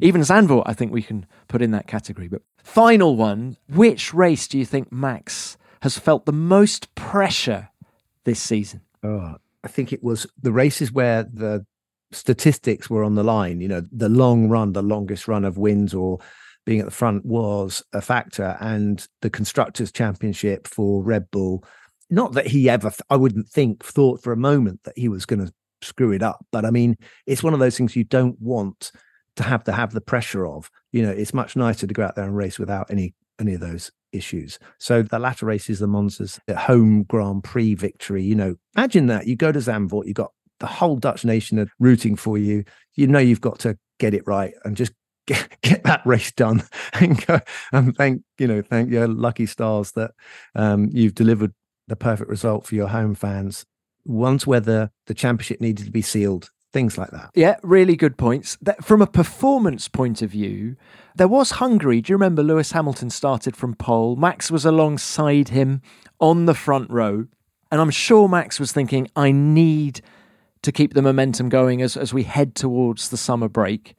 even 0.00 0.22
Zandvoort, 0.22 0.64
I 0.66 0.72
think 0.72 0.92
we 0.92 1.02
can 1.02 1.26
put 1.46 1.62
in 1.62 1.70
that 1.70 1.86
category. 1.86 2.26
But 2.26 2.42
Final 2.62 3.16
one. 3.16 3.56
Which 3.68 4.14
race 4.14 4.46
do 4.46 4.58
you 4.58 4.64
think 4.64 4.92
Max 4.92 5.56
has 5.82 5.98
felt 5.98 6.26
the 6.26 6.32
most 6.32 6.94
pressure 6.94 7.70
this 8.24 8.40
season? 8.40 8.82
Oh, 9.02 9.36
I 9.64 9.68
think 9.68 9.92
it 9.92 10.02
was 10.02 10.26
the 10.40 10.52
races 10.52 10.92
where 10.92 11.24
the 11.24 11.66
statistics 12.12 12.90
were 12.90 13.04
on 13.04 13.14
the 13.14 13.24
line. 13.24 13.60
You 13.60 13.68
know, 13.68 13.86
the 13.90 14.08
long 14.08 14.48
run, 14.48 14.72
the 14.72 14.82
longest 14.82 15.26
run 15.26 15.44
of 15.44 15.58
wins 15.58 15.94
or 15.94 16.20
being 16.66 16.80
at 16.80 16.86
the 16.86 16.92
front 16.92 17.24
was 17.24 17.82
a 17.92 18.00
factor. 18.00 18.56
And 18.60 19.06
the 19.22 19.30
Constructors' 19.30 19.92
Championship 19.92 20.66
for 20.66 21.02
Red 21.02 21.30
Bull, 21.30 21.64
not 22.10 22.32
that 22.32 22.46
he 22.46 22.68
ever, 22.68 22.92
I 23.08 23.16
wouldn't 23.16 23.48
think, 23.48 23.84
thought 23.84 24.22
for 24.22 24.32
a 24.32 24.36
moment 24.36 24.80
that 24.84 24.98
he 24.98 25.08
was 25.08 25.26
going 25.26 25.44
to 25.44 25.52
screw 25.82 26.12
it 26.12 26.22
up. 26.22 26.44
But 26.52 26.64
I 26.64 26.70
mean, 26.70 26.96
it's 27.26 27.42
one 27.42 27.54
of 27.54 27.60
those 27.60 27.76
things 27.76 27.96
you 27.96 28.04
don't 28.04 28.40
want 28.40 28.92
to 29.36 29.42
have 29.42 29.64
to 29.64 29.72
have 29.72 29.92
the 29.92 30.00
pressure 30.00 30.46
of. 30.46 30.70
You 30.92 31.02
know, 31.02 31.10
it's 31.10 31.34
much 31.34 31.56
nicer 31.56 31.86
to 31.86 31.94
go 31.94 32.02
out 32.02 32.16
there 32.16 32.24
and 32.24 32.36
race 32.36 32.58
without 32.58 32.90
any 32.90 33.14
any 33.40 33.54
of 33.54 33.60
those 33.60 33.90
issues. 34.12 34.58
So 34.78 35.02
the 35.02 35.18
latter 35.18 35.46
race 35.46 35.70
is 35.70 35.78
the 35.78 35.86
Monza's 35.86 36.40
home 36.54 37.04
Grand 37.04 37.44
Prix 37.44 37.74
victory. 37.74 38.22
You 38.22 38.34
know, 38.34 38.56
imagine 38.76 39.06
that 39.06 39.26
you 39.26 39.36
go 39.36 39.52
to 39.52 39.58
Zandvoort, 39.58 40.06
you've 40.06 40.14
got 40.14 40.32
the 40.58 40.66
whole 40.66 40.96
Dutch 40.96 41.24
nation 41.24 41.70
rooting 41.78 42.16
for 42.16 42.36
you. 42.36 42.64
You 42.94 43.06
know 43.06 43.18
you've 43.18 43.40
got 43.40 43.58
to 43.60 43.78
get 43.98 44.14
it 44.14 44.26
right 44.26 44.52
and 44.64 44.76
just 44.76 44.92
get, 45.32 45.48
get 45.62 45.84
that 45.84 46.04
race 46.04 46.32
done 46.32 46.62
and 46.94 47.24
go 47.26 47.40
and 47.72 47.96
thank 47.96 48.22
you 48.38 48.46
know 48.46 48.62
thank 48.62 48.90
your 48.90 49.06
lucky 49.06 49.46
stars 49.46 49.92
that 49.92 50.12
um, 50.54 50.88
you've 50.92 51.14
delivered 51.14 51.52
the 51.88 51.96
perfect 51.96 52.30
result 52.30 52.66
for 52.66 52.74
your 52.74 52.88
home 52.88 53.14
fans. 53.14 53.66
Once 54.06 54.46
whether 54.46 54.90
the 55.06 55.14
championship 55.14 55.60
needed 55.60 55.84
to 55.84 55.90
be 55.90 56.02
sealed 56.02 56.50
things 56.72 56.96
like 56.96 57.10
that. 57.10 57.30
Yeah, 57.34 57.56
really 57.62 57.96
good 57.96 58.16
points. 58.16 58.56
That, 58.62 58.84
from 58.84 59.02
a 59.02 59.06
performance 59.06 59.88
point 59.88 60.22
of 60.22 60.30
view, 60.30 60.76
there 61.16 61.28
was 61.28 61.52
Hungary. 61.52 62.00
Do 62.00 62.12
you 62.12 62.16
remember 62.16 62.44
Lewis 62.44 62.72
Hamilton 62.72 63.10
started 63.10 63.56
from 63.56 63.74
pole? 63.74 64.14
Max 64.14 64.52
was 64.52 64.64
alongside 64.64 65.48
him 65.48 65.82
on 66.20 66.46
the 66.46 66.54
front 66.54 66.88
row. 66.90 67.26
And 67.72 67.80
I'm 67.80 67.90
sure 67.90 68.28
Max 68.28 68.60
was 68.60 68.70
thinking, 68.70 69.08
I 69.16 69.32
need 69.32 70.00
to 70.62 70.72
keep 70.72 70.94
the 70.94 71.02
momentum 71.02 71.48
going 71.48 71.82
as, 71.82 71.96
as 71.96 72.12
we 72.12 72.24
head 72.24 72.54
towards 72.54 73.08
the 73.08 73.16
summer 73.16 73.48
break. 73.48 73.94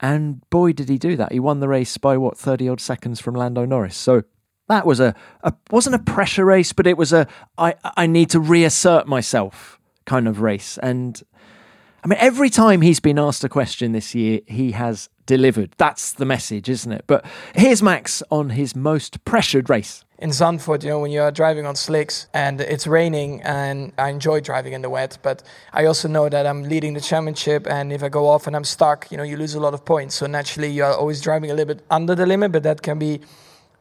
And 0.00 0.48
boy, 0.50 0.72
did 0.72 0.88
he 0.88 0.98
do 0.98 1.16
that. 1.16 1.32
He 1.32 1.40
won 1.40 1.60
the 1.60 1.68
race 1.68 1.96
by 1.98 2.16
what, 2.16 2.38
30 2.38 2.68
odd 2.68 2.80
seconds 2.80 3.20
from 3.20 3.34
Lando 3.34 3.64
Norris. 3.64 3.96
So 3.96 4.22
that 4.68 4.86
was 4.86 5.00
a, 5.00 5.14
a 5.42 5.52
wasn't 5.70 5.96
a 5.96 5.98
pressure 5.98 6.44
race, 6.44 6.72
but 6.72 6.86
it 6.86 6.96
was 6.96 7.12
a 7.12 7.26
I, 7.56 7.74
I 7.96 8.06
need 8.06 8.30
to 8.30 8.40
reassert 8.40 9.08
myself 9.08 9.80
kind 10.04 10.28
of 10.28 10.40
race. 10.40 10.78
And 10.82 11.20
I 12.04 12.06
mean, 12.06 12.18
every 12.20 12.48
time 12.48 12.80
he's 12.80 13.00
been 13.00 13.18
asked 13.18 13.42
a 13.42 13.48
question 13.48 13.92
this 13.92 14.14
year, 14.14 14.40
he 14.46 14.72
has 14.72 15.08
delivered. 15.26 15.74
That's 15.78 16.12
the 16.12 16.24
message, 16.24 16.68
isn't 16.68 16.92
it? 16.92 17.04
But 17.06 17.24
here's 17.54 17.82
Max 17.82 18.22
on 18.30 18.50
his 18.50 18.76
most 18.76 19.24
pressured 19.24 19.68
race. 19.68 20.04
In 20.20 20.30
Zandvoort, 20.30 20.82
you 20.82 20.90
know, 20.90 21.00
when 21.00 21.10
you're 21.10 21.30
driving 21.30 21.66
on 21.66 21.76
slicks 21.76 22.26
and 22.32 22.60
it's 22.60 22.86
raining, 22.86 23.42
and 23.42 23.92
I 23.98 24.10
enjoy 24.10 24.40
driving 24.40 24.72
in 24.72 24.82
the 24.82 24.90
wet, 24.90 25.18
but 25.22 25.42
I 25.72 25.84
also 25.86 26.08
know 26.08 26.28
that 26.28 26.46
I'm 26.46 26.62
leading 26.64 26.94
the 26.94 27.00
championship, 27.00 27.66
and 27.68 27.92
if 27.92 28.02
I 28.02 28.08
go 28.08 28.28
off 28.28 28.46
and 28.46 28.56
I'm 28.56 28.64
stuck, 28.64 29.10
you 29.10 29.16
know, 29.16 29.22
you 29.22 29.36
lose 29.36 29.54
a 29.54 29.60
lot 29.60 29.74
of 29.74 29.84
points. 29.84 30.16
So 30.16 30.26
naturally, 30.26 30.70
you're 30.70 30.92
always 30.92 31.20
driving 31.20 31.50
a 31.50 31.54
little 31.54 31.74
bit 31.74 31.84
under 31.90 32.14
the 32.14 32.26
limit, 32.26 32.52
but 32.52 32.62
that 32.62 32.82
can 32.82 32.98
be, 32.98 33.20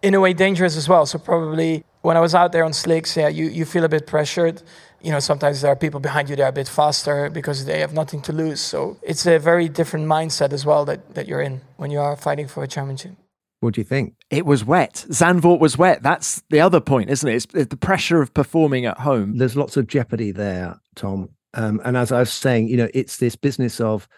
in 0.02 0.14
a 0.14 0.20
way, 0.20 0.34
dangerous 0.34 0.76
as 0.76 0.90
well. 0.90 1.06
So 1.06 1.18
probably 1.18 1.84
when 2.02 2.18
I 2.18 2.20
was 2.20 2.36
out 2.36 2.52
there 2.52 2.64
on 2.64 2.74
slicks, 2.74 3.18
yeah, 3.18 3.30
you, 3.30 3.46
you 3.46 3.66
feel 3.66 3.84
a 3.84 3.90
bit 3.90 4.06
pressured 4.06 4.62
you 5.08 5.14
know, 5.14 5.22
sometimes 5.22 5.62
there 5.62 5.72
are 5.72 5.76
people 5.78 6.02
behind 6.02 6.30
you 6.30 6.36
that 6.36 6.44
are 6.44 6.50
a 6.50 6.52
bit 6.52 6.68
faster 6.68 7.30
because 7.30 7.64
they 7.64 7.80
have 7.80 7.94
nothing 7.94 8.22
to 8.24 8.34
lose. 8.34 8.60
So 8.60 8.98
it's 9.02 9.26
a 9.26 9.40
very 9.40 9.70
different 9.70 10.06
mindset 10.06 10.52
as 10.52 10.66
well 10.66 10.84
that, 10.84 11.16
that 11.16 11.30
you're 11.30 11.40
in 11.40 11.62
when 11.78 11.92
you 11.92 12.00
are 12.02 12.18
fighting 12.18 12.50
for 12.50 12.62
a 12.62 12.68
championship. 12.68 13.14
What 13.62 13.76
do 13.76 13.80
you 13.80 13.86
think? 13.86 14.16
It 14.30 14.46
was 14.46 14.66
wet. 14.66 15.06
Zandvoort 15.10 15.62
was 15.62 15.78
wet. 15.78 16.04
That's 16.04 16.44
the 16.50 16.60
other 16.60 16.82
point, 16.82 17.10
isn't 17.10 17.30
it? 17.30 17.36
It's 17.54 17.70
the 17.70 17.78
pressure 17.78 18.22
of 18.22 18.34
performing 18.34 18.86
at 18.86 19.00
home. 19.00 19.38
There's 19.38 19.56
lots 19.56 19.78
of 19.78 19.88
jeopardy 19.88 20.32
there, 20.32 20.76
Tom. 20.98 21.30
Um, 21.54 21.80
and 21.86 21.96
as 21.96 22.12
I 22.12 22.20
was 22.20 22.34
saying, 22.34 22.68
you 22.68 22.76
know, 22.76 22.90
it's 22.94 23.16
this 23.16 23.38
business 23.38 23.80
of 23.80 24.10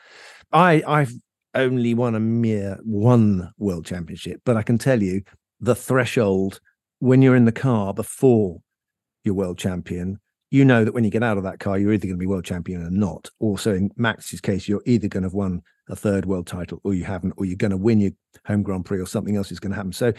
I 0.52 0.82
I've 0.88 1.14
only 1.54 1.94
won 1.94 2.16
a 2.16 2.20
mere 2.20 2.80
one 2.84 3.52
world 3.60 3.86
championship, 3.86 4.42
but 4.44 4.58
I 4.58 4.64
can 4.64 4.80
tell 4.80 5.04
you 5.04 5.22
the 5.60 5.76
threshold 5.76 6.60
when 6.98 7.22
you're 7.22 7.36
in 7.36 7.46
the 7.46 7.52
car 7.52 7.94
before 7.94 8.62
you're 9.24 9.36
world 9.36 9.60
champion 9.60 10.20
you 10.52 10.66
know 10.66 10.84
that 10.84 10.94
when 10.94 11.04
you 11.04 11.10
get 11.10 11.24
out 11.24 11.38
of 11.38 11.44
that 11.44 11.60
car, 11.60 11.78
you're 11.78 11.94
either 11.94 12.08
going 12.08 12.18
to 12.18 12.20
be 12.20 12.26
world 12.26 12.46
champion 12.46 12.86
or 12.86 12.90
not. 12.90 13.30
Also, 13.40 13.74
in 13.74 13.92
Max's 13.96 14.42
case, 14.42 14.68
you're 14.68 14.82
either 14.86 15.08
going 15.08 15.24
to 15.24 15.28
have 15.28 15.34
won 15.34 15.62
a 15.90 15.96
third 15.96 16.26
world 16.26 16.48
title 16.48 16.80
or 16.84 16.94
you 16.94 17.04
haven't, 17.04 17.34
or 17.38 17.46
you're 17.46 17.56
going 17.56 17.72
to 17.72 17.78
win 17.78 18.00
your 18.00 18.12
home 18.46 18.64
Grand 18.64 18.86
Prix 18.86 19.00
or 19.00 19.06
something 19.06 19.36
else 19.36 19.52
is 19.52 19.60
going 19.60 19.72
to 19.72 19.76
happen. 19.76 19.94
So 19.94 20.14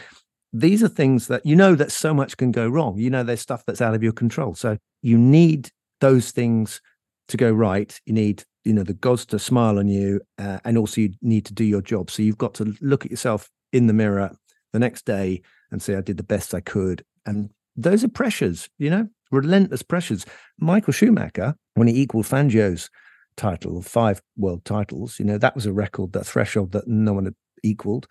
these 0.53 0.83
are 0.83 0.87
things 0.87 1.27
that 1.27 1.45
you 1.45 1.55
know 1.55 1.75
that 1.75 1.91
so 1.91 2.13
much 2.13 2.37
can 2.37 2.51
go 2.51 2.67
wrong. 2.67 2.97
You 2.97 3.09
know, 3.09 3.23
there's 3.23 3.41
stuff 3.41 3.63
that's 3.65 3.81
out 3.81 3.95
of 3.95 4.03
your 4.03 4.11
control. 4.11 4.55
So 4.55 4.77
you 5.01 5.17
need 5.17 5.69
those 5.99 6.31
things 6.31 6.81
to 7.29 7.37
go 7.37 7.51
right. 7.51 7.97
You 8.05 8.13
need, 8.13 8.43
you 8.63 8.73
know, 8.73 8.83
the 8.83 8.93
gods 8.93 9.25
to 9.27 9.39
smile 9.39 9.79
on 9.79 9.87
you, 9.87 10.21
uh, 10.37 10.59
and 10.65 10.77
also 10.77 11.01
you 11.01 11.13
need 11.21 11.45
to 11.45 11.53
do 11.53 11.63
your 11.63 11.81
job. 11.81 12.11
So 12.11 12.21
you've 12.23 12.37
got 12.37 12.53
to 12.55 12.75
look 12.81 13.05
at 13.05 13.11
yourself 13.11 13.49
in 13.71 13.87
the 13.87 13.93
mirror 13.93 14.35
the 14.73 14.79
next 14.79 15.05
day 15.05 15.41
and 15.71 15.81
say, 15.81 15.95
I 15.95 16.01
did 16.01 16.17
the 16.17 16.23
best 16.23 16.53
I 16.53 16.59
could. 16.59 17.03
And 17.25 17.49
those 17.75 18.03
are 18.03 18.09
pressures, 18.09 18.69
you 18.77 18.89
know, 18.89 19.07
relentless 19.31 19.81
pressures. 19.81 20.25
Michael 20.59 20.93
Schumacher, 20.93 21.55
when 21.75 21.87
he 21.87 22.01
equaled 22.01 22.25
Fangio's 22.25 22.89
title, 23.37 23.77
of 23.77 23.85
five 23.85 24.21
world 24.37 24.65
titles, 24.65 25.19
you 25.19 25.25
know, 25.25 25.37
that 25.37 25.55
was 25.55 25.65
a 25.65 25.73
record, 25.73 26.13
that 26.13 26.25
threshold 26.25 26.71
that 26.73 26.87
no 26.87 27.13
one 27.13 27.25
had 27.25 27.35
equaled. 27.63 28.07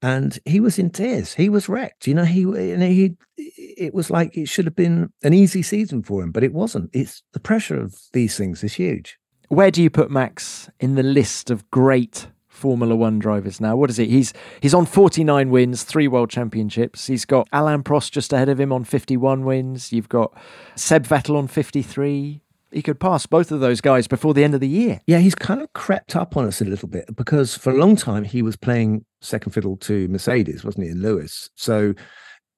And 0.00 0.38
he 0.44 0.60
was 0.60 0.78
in 0.78 0.90
tears. 0.90 1.34
He 1.34 1.48
was 1.48 1.68
wrecked. 1.68 2.06
You 2.06 2.14
know, 2.14 2.24
he 2.24 2.42
and 2.42 2.82
he 2.82 3.16
it 3.36 3.92
was 3.92 4.10
like 4.10 4.36
it 4.36 4.48
should 4.48 4.64
have 4.64 4.76
been 4.76 5.12
an 5.24 5.34
easy 5.34 5.62
season 5.62 6.02
for 6.04 6.22
him, 6.22 6.30
but 6.30 6.44
it 6.44 6.52
wasn't. 6.52 6.90
It's 6.92 7.22
the 7.32 7.40
pressure 7.40 7.80
of 7.80 7.96
these 8.12 8.36
things 8.36 8.62
is 8.62 8.74
huge. 8.74 9.18
Where 9.48 9.72
do 9.72 9.82
you 9.82 9.90
put 9.90 10.10
Max 10.10 10.70
in 10.78 10.94
the 10.94 11.02
list 11.02 11.50
of 11.50 11.68
great 11.70 12.28
Formula 12.58 12.94
One 12.94 13.18
drivers 13.18 13.60
now. 13.60 13.76
What 13.76 13.88
is 13.88 13.98
it? 13.98 14.08
He's 14.08 14.34
he's 14.60 14.74
on 14.74 14.84
49 14.84 15.50
wins, 15.50 15.84
three 15.84 16.08
world 16.08 16.28
championships. 16.28 17.06
He's 17.06 17.24
got 17.24 17.48
Alain 17.52 17.82
Prost 17.82 18.10
just 18.10 18.32
ahead 18.32 18.48
of 18.48 18.60
him 18.60 18.72
on 18.72 18.84
51 18.84 19.44
wins. 19.44 19.92
You've 19.92 20.08
got 20.08 20.36
Seb 20.74 21.06
Vettel 21.06 21.36
on 21.36 21.46
53. 21.46 22.42
He 22.70 22.82
could 22.82 23.00
pass 23.00 23.24
both 23.24 23.50
of 23.50 23.60
those 23.60 23.80
guys 23.80 24.06
before 24.06 24.34
the 24.34 24.44
end 24.44 24.54
of 24.54 24.60
the 24.60 24.68
year. 24.68 25.00
Yeah, 25.06 25.20
he's 25.20 25.34
kind 25.34 25.62
of 25.62 25.72
crept 25.72 26.14
up 26.14 26.36
on 26.36 26.44
us 26.44 26.60
a 26.60 26.66
little 26.66 26.88
bit 26.88 27.16
because 27.16 27.56
for 27.56 27.70
a 27.70 27.78
long 27.78 27.96
time 27.96 28.24
he 28.24 28.42
was 28.42 28.56
playing 28.56 29.06
second 29.22 29.52
fiddle 29.52 29.76
to 29.78 30.06
Mercedes, 30.08 30.64
wasn't 30.64 30.84
he, 30.84 30.90
in 30.90 31.00
Lewis? 31.00 31.48
So 31.54 31.94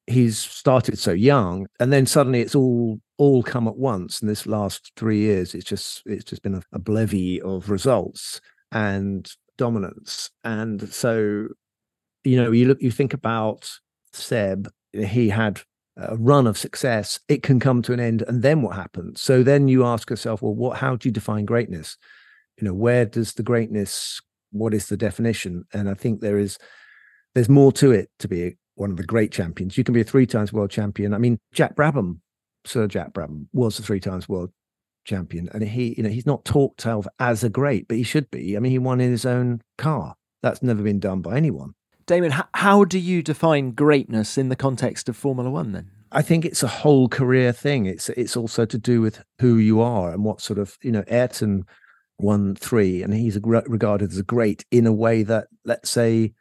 he's 0.06 0.38
started 0.38 0.98
so 0.98 1.12
young 1.12 1.66
and 1.78 1.92
then 1.92 2.04
suddenly 2.06 2.40
it's 2.40 2.54
all 2.54 3.00
all 3.16 3.42
come 3.42 3.68
at 3.68 3.76
once 3.76 4.20
in 4.20 4.28
this 4.28 4.46
last 4.46 4.92
three 4.96 5.18
years 5.18 5.54
it's 5.54 5.64
just 5.64 6.02
it's 6.06 6.24
just 6.24 6.42
been 6.42 6.54
a, 6.54 6.62
a 6.72 7.40
of 7.44 7.70
results 7.70 8.40
and 8.72 9.32
dominance. 9.60 10.30
And 10.42 10.90
so, 10.90 11.48
you 12.24 12.36
know, 12.36 12.50
you 12.50 12.66
look, 12.66 12.80
you 12.80 12.90
think 12.90 13.12
about 13.12 13.70
Seb, 14.14 14.68
he 14.92 15.28
had 15.28 15.60
a 15.98 16.16
run 16.16 16.46
of 16.46 16.56
success. 16.56 17.20
It 17.28 17.42
can 17.42 17.60
come 17.60 17.82
to 17.82 17.92
an 17.92 18.00
end, 18.00 18.22
and 18.26 18.42
then 18.42 18.62
what 18.62 18.74
happens? 18.74 19.20
So 19.20 19.42
then 19.42 19.68
you 19.68 19.84
ask 19.84 20.08
yourself, 20.08 20.40
well, 20.40 20.54
what? 20.54 20.78
How 20.78 20.96
do 20.96 21.08
you 21.08 21.12
define 21.12 21.44
greatness? 21.44 21.98
You 22.56 22.66
know, 22.66 22.74
where 22.74 23.04
does 23.04 23.34
the 23.34 23.42
greatness? 23.42 24.20
What 24.50 24.72
is 24.72 24.88
the 24.88 24.96
definition? 24.96 25.64
And 25.74 25.90
I 25.90 25.94
think 25.94 26.20
there 26.20 26.38
is, 26.38 26.56
there's 27.34 27.50
more 27.50 27.70
to 27.72 27.92
it 27.92 28.08
to 28.20 28.28
be 28.28 28.56
one 28.76 28.90
of 28.90 28.96
the 28.96 29.04
great 29.04 29.30
champions. 29.30 29.76
You 29.76 29.84
can 29.84 29.92
be 29.92 30.00
a 30.00 30.04
three 30.04 30.26
times 30.26 30.54
world 30.54 30.70
champion. 30.70 31.12
I 31.12 31.18
mean, 31.18 31.38
Jack 31.52 31.76
Brabham, 31.76 32.20
Sir 32.64 32.86
Jack 32.86 33.12
Brabham, 33.12 33.46
was 33.52 33.78
a 33.78 33.82
three 33.82 34.00
times 34.00 34.26
world 34.26 34.50
champion, 35.10 35.48
and 35.52 35.62
he, 35.62 35.94
you 35.96 36.02
know, 36.02 36.08
he's 36.08 36.26
not 36.26 36.44
talked 36.44 36.86
of 36.86 37.08
as 37.18 37.42
a 37.42 37.50
great, 37.50 37.88
but 37.88 37.96
he 37.96 38.02
should 38.02 38.30
be. 38.30 38.56
I 38.56 38.60
mean, 38.60 38.70
he 38.70 38.78
won 38.78 39.00
in 39.00 39.10
his 39.10 39.26
own 39.26 39.60
car. 39.76 40.14
That's 40.42 40.62
never 40.62 40.82
been 40.82 41.00
done 41.00 41.20
by 41.20 41.36
anyone. 41.36 41.74
Damon, 42.06 42.32
how 42.54 42.84
do 42.84 42.98
you 42.98 43.22
define 43.22 43.72
greatness 43.72 44.38
in 44.38 44.48
the 44.48 44.56
context 44.56 45.08
of 45.08 45.16
Formula 45.16 45.50
One 45.50 45.72
then? 45.72 45.90
I 46.12 46.22
think 46.22 46.44
it's 46.44 46.62
a 46.62 46.68
whole 46.68 47.08
career 47.08 47.52
thing. 47.52 47.86
It's 47.86 48.08
it's 48.10 48.36
also 48.36 48.64
to 48.64 48.78
do 48.78 49.00
with 49.00 49.22
who 49.40 49.56
you 49.58 49.80
are 49.80 50.12
and 50.12 50.24
what 50.24 50.40
sort 50.40 50.58
of 50.58 50.78
you 50.82 50.92
know. 50.92 51.04
Ayrton 51.08 51.64
won 52.18 52.54
three, 52.54 53.02
and 53.02 53.12
he's 53.12 53.38
regarded 53.44 54.10
as 54.10 54.18
a 54.18 54.24
great 54.24 54.64
in 54.70 54.86
a 54.86 54.92
way 54.92 55.22
that 55.24 55.48
let's 55.64 55.90
say 55.90 56.32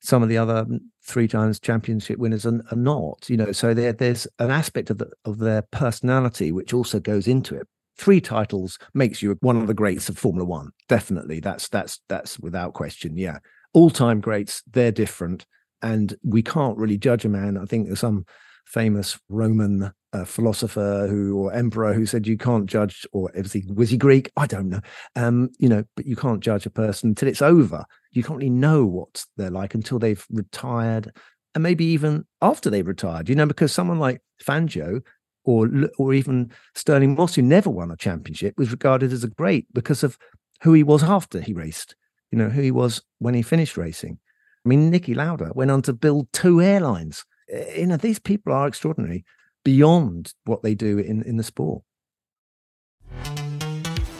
some 0.00 0.22
of 0.22 0.28
the 0.28 0.36
other 0.36 0.66
three 1.02 1.28
times 1.28 1.58
championship 1.58 2.18
winners 2.18 2.44
are, 2.44 2.60
are 2.70 2.76
not. 2.76 3.28
You 3.30 3.38
know, 3.38 3.52
so 3.52 3.72
there 3.72 3.92
there's 3.92 4.26
an 4.38 4.50
aspect 4.50 4.90
of 4.90 4.98
the, 4.98 5.10
of 5.24 5.38
their 5.38 5.62
personality 5.62 6.52
which 6.52 6.74
also 6.74 7.00
goes 7.00 7.26
into 7.26 7.54
it 7.54 7.66
three 7.98 8.20
titles 8.20 8.78
makes 8.92 9.22
you 9.22 9.36
one 9.40 9.56
of 9.56 9.66
the 9.66 9.74
greats 9.74 10.08
of 10.08 10.18
Formula 10.18 10.44
One. 10.44 10.70
Definitely, 10.88 11.40
that's 11.40 11.68
that's 11.68 12.00
that's 12.08 12.38
without 12.38 12.74
question. 12.74 13.16
Yeah, 13.16 13.38
all 13.72 13.90
time 13.90 14.20
greats. 14.20 14.62
They're 14.70 14.92
different, 14.92 15.46
and 15.82 16.14
we 16.22 16.42
can't 16.42 16.78
really 16.78 16.98
judge 16.98 17.24
a 17.24 17.28
man. 17.28 17.56
I 17.56 17.64
think 17.64 17.86
there's 17.86 18.00
some 18.00 18.26
famous 18.66 19.18
Roman 19.28 19.92
uh, 20.12 20.24
philosopher 20.24 21.06
who 21.08 21.36
or 21.36 21.52
emperor 21.52 21.92
who 21.92 22.06
said 22.06 22.26
you 22.26 22.38
can't 22.38 22.66
judge, 22.66 23.06
or 23.12 23.30
was 23.34 23.52
he 23.52 23.64
was 23.74 23.90
he 23.90 23.96
Greek? 23.96 24.30
I 24.36 24.46
don't 24.46 24.68
know. 24.68 24.80
Um, 25.16 25.50
you 25.58 25.68
know, 25.68 25.84
but 25.96 26.06
you 26.06 26.16
can't 26.16 26.40
judge 26.40 26.66
a 26.66 26.70
person 26.70 27.10
until 27.10 27.28
it's 27.28 27.42
over. 27.42 27.84
You 28.12 28.22
can't 28.22 28.38
really 28.38 28.50
know 28.50 28.86
what 28.86 29.24
they're 29.36 29.50
like 29.50 29.74
until 29.74 29.98
they've 29.98 30.24
retired, 30.30 31.12
and 31.54 31.62
maybe 31.62 31.84
even 31.86 32.24
after 32.40 32.70
they've 32.70 32.86
retired. 32.86 33.28
You 33.28 33.34
know, 33.34 33.46
because 33.46 33.72
someone 33.72 33.98
like 33.98 34.22
Fangio 34.42 35.02
or 35.44 35.68
or 35.98 36.14
even 36.14 36.50
Stirling 36.74 37.14
Moss, 37.14 37.34
who 37.34 37.42
never 37.42 37.70
won 37.70 37.90
a 37.90 37.96
championship, 37.96 38.54
was 38.56 38.70
regarded 38.70 39.12
as 39.12 39.24
a 39.24 39.28
great 39.28 39.66
because 39.72 40.02
of 40.02 40.18
who 40.62 40.72
he 40.72 40.82
was 40.82 41.02
after 41.02 41.40
he 41.40 41.52
raced. 41.52 41.94
You 42.30 42.38
know 42.38 42.48
who 42.48 42.62
he 42.62 42.70
was 42.70 43.02
when 43.18 43.34
he 43.34 43.42
finished 43.42 43.76
racing. 43.76 44.18
I 44.64 44.68
mean, 44.68 44.90
Niki 44.90 45.14
Lauda 45.14 45.52
went 45.54 45.70
on 45.70 45.82
to 45.82 45.92
build 45.92 46.32
two 46.32 46.60
airlines. 46.60 47.24
Eh, 47.50 47.80
you 47.80 47.86
know, 47.86 47.96
these 47.96 48.18
people 48.18 48.52
are 48.52 48.66
extraordinary 48.66 49.24
beyond 49.64 50.32
what 50.44 50.62
they 50.62 50.74
do 50.74 50.98
in 50.98 51.22
in 51.22 51.36
the 51.36 51.44
sport. 51.44 51.82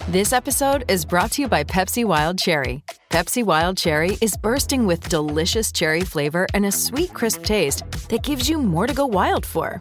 This 0.08 0.34
episode 0.34 0.84
is 0.86 1.04
brought 1.06 1.32
to 1.32 1.42
you 1.42 1.48
by 1.48 1.64
Pepsi 1.64 2.04
Wild 2.04 2.38
Cherry. 2.38 2.84
Pepsi 3.10 3.42
Wild 3.42 3.78
Cherry 3.78 4.18
is 4.20 4.36
bursting 4.36 4.86
with 4.86 5.08
delicious 5.08 5.72
cherry 5.72 6.02
flavor 6.02 6.46
and 6.52 6.66
a 6.66 6.72
sweet, 6.72 7.14
crisp 7.14 7.42
taste 7.42 7.82
that 8.10 8.22
gives 8.22 8.48
you 8.48 8.58
more 8.58 8.86
to 8.86 8.92
go 8.92 9.06
wild 9.06 9.46
for. 9.46 9.80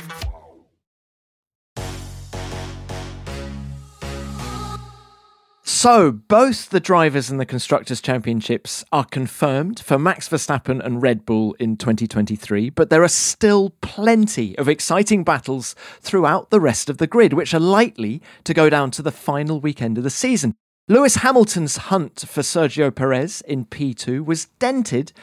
So, 5.73 6.11
both 6.11 6.69
the 6.69 6.81
Drivers 6.81 7.31
and 7.31 7.39
the 7.39 7.45
Constructors' 7.45 8.01
Championships 8.01 8.83
are 8.91 9.05
confirmed 9.05 9.79
for 9.79 9.97
Max 9.97 10.27
Verstappen 10.27 10.83
and 10.83 11.01
Red 11.01 11.25
Bull 11.25 11.53
in 11.59 11.77
2023, 11.77 12.69
but 12.71 12.89
there 12.89 13.01
are 13.01 13.07
still 13.07 13.69
plenty 13.81 14.55
of 14.57 14.67
exciting 14.67 15.23
battles 15.23 15.73
throughout 16.01 16.49
the 16.49 16.59
rest 16.59 16.89
of 16.89 16.97
the 16.97 17.07
grid, 17.07 17.31
which 17.31 17.53
are 17.53 17.59
likely 17.59 18.21
to 18.43 18.53
go 18.53 18.69
down 18.69 18.91
to 18.91 19.01
the 19.01 19.13
final 19.13 19.61
weekend 19.61 19.97
of 19.97 20.03
the 20.03 20.09
season. 20.09 20.55
Lewis 20.89 21.15
Hamilton's 21.15 21.77
hunt 21.77 22.25
for 22.27 22.41
Sergio 22.41 22.93
Perez 22.93 23.41
in 23.47 23.65
P2 23.65 24.25
was 24.25 24.47
dented 24.59 25.13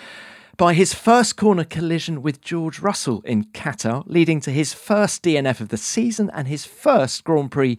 by 0.58 0.74
his 0.74 0.92
first 0.92 1.36
corner 1.36 1.62
collision 1.62 2.20
with 2.20 2.40
George 2.40 2.80
Russell 2.80 3.22
in 3.24 3.44
Qatar, 3.44 4.02
leading 4.06 4.40
to 4.40 4.50
his 4.50 4.74
first 4.74 5.22
DNF 5.22 5.60
of 5.60 5.68
the 5.68 5.76
season 5.76 6.30
and 6.34 6.48
his 6.48 6.66
first 6.66 7.22
Grand 7.22 7.52
Prix 7.52 7.78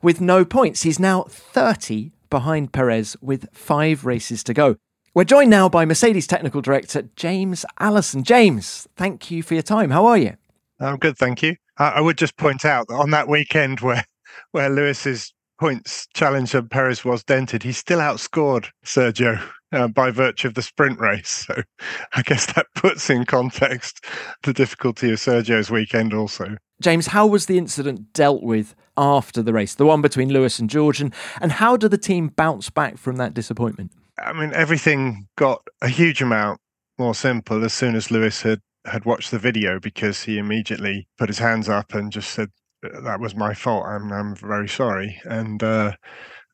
with 0.00 0.20
no 0.20 0.44
points. 0.44 0.82
He's 0.82 1.00
now 1.00 1.24
30 1.24 2.12
behind 2.30 2.72
Perez 2.72 3.16
with 3.20 3.48
five 3.52 4.06
races 4.06 4.44
to 4.44 4.54
go. 4.54 4.76
We're 5.12 5.24
joined 5.24 5.50
now 5.50 5.68
by 5.68 5.84
Mercedes 5.84 6.28
technical 6.28 6.60
director 6.60 7.08
James 7.16 7.66
Allison. 7.80 8.22
James, 8.22 8.86
thank 8.94 9.32
you 9.32 9.42
for 9.42 9.54
your 9.54 9.64
time. 9.64 9.90
How 9.90 10.06
are 10.06 10.16
you? 10.16 10.36
I'm 10.78 10.98
good, 10.98 11.18
thank 11.18 11.42
you. 11.42 11.56
I, 11.78 12.00
would 12.00 12.16
just 12.16 12.36
point 12.36 12.64
out 12.64 12.86
that 12.88 12.94
on 12.94 13.10
that 13.10 13.26
weekend 13.26 13.80
where 13.80 14.04
where 14.52 14.70
Lewis's 14.70 15.34
points 15.58 16.06
challenge 16.14 16.54
of 16.54 16.70
Perez 16.70 17.04
was 17.04 17.24
dented, 17.24 17.64
he 17.64 17.72
still 17.72 17.98
outscored 17.98 18.68
Sergio 18.84 19.42
uh, 19.72 19.88
by 19.88 20.10
virtue 20.10 20.48
of 20.48 20.54
the 20.54 20.62
sprint 20.62 20.98
race. 20.98 21.46
So 21.46 21.62
I 22.14 22.22
guess 22.22 22.46
that 22.54 22.66
puts 22.74 23.10
in 23.10 23.24
context 23.24 24.04
the 24.42 24.52
difficulty 24.52 25.12
of 25.12 25.18
Sergio's 25.18 25.70
weekend 25.70 26.14
also. 26.14 26.56
James, 26.80 27.08
how 27.08 27.26
was 27.26 27.46
the 27.46 27.58
incident 27.58 28.12
dealt 28.12 28.42
with 28.42 28.74
after 28.96 29.42
the 29.42 29.52
race, 29.52 29.74
the 29.74 29.86
one 29.86 30.02
between 30.02 30.30
Lewis 30.30 30.58
and 30.58 30.70
George, 30.70 31.00
and, 31.00 31.14
and 31.40 31.52
how 31.52 31.76
did 31.76 31.90
the 31.90 31.98
team 31.98 32.28
bounce 32.28 32.70
back 32.70 32.96
from 32.96 33.16
that 33.16 33.34
disappointment? 33.34 33.92
I 34.18 34.32
mean, 34.32 34.52
everything 34.54 35.26
got 35.36 35.62
a 35.80 35.88
huge 35.88 36.20
amount 36.20 36.60
more 36.98 37.14
simple 37.14 37.64
as 37.64 37.72
soon 37.72 37.94
as 37.94 38.10
Lewis 38.10 38.42
had 38.42 38.60
had 38.86 39.04
watched 39.04 39.30
the 39.30 39.38
video 39.38 39.78
because 39.78 40.22
he 40.22 40.38
immediately 40.38 41.06
put 41.18 41.28
his 41.28 41.38
hands 41.38 41.68
up 41.68 41.94
and 41.94 42.10
just 42.10 42.30
said 42.30 42.48
that 42.82 43.20
was 43.20 43.34
my 43.34 43.54
fault. 43.54 43.84
I'm 43.86 44.12
I'm 44.12 44.34
very 44.36 44.68
sorry. 44.68 45.20
And 45.24 45.62
uh, 45.62 45.92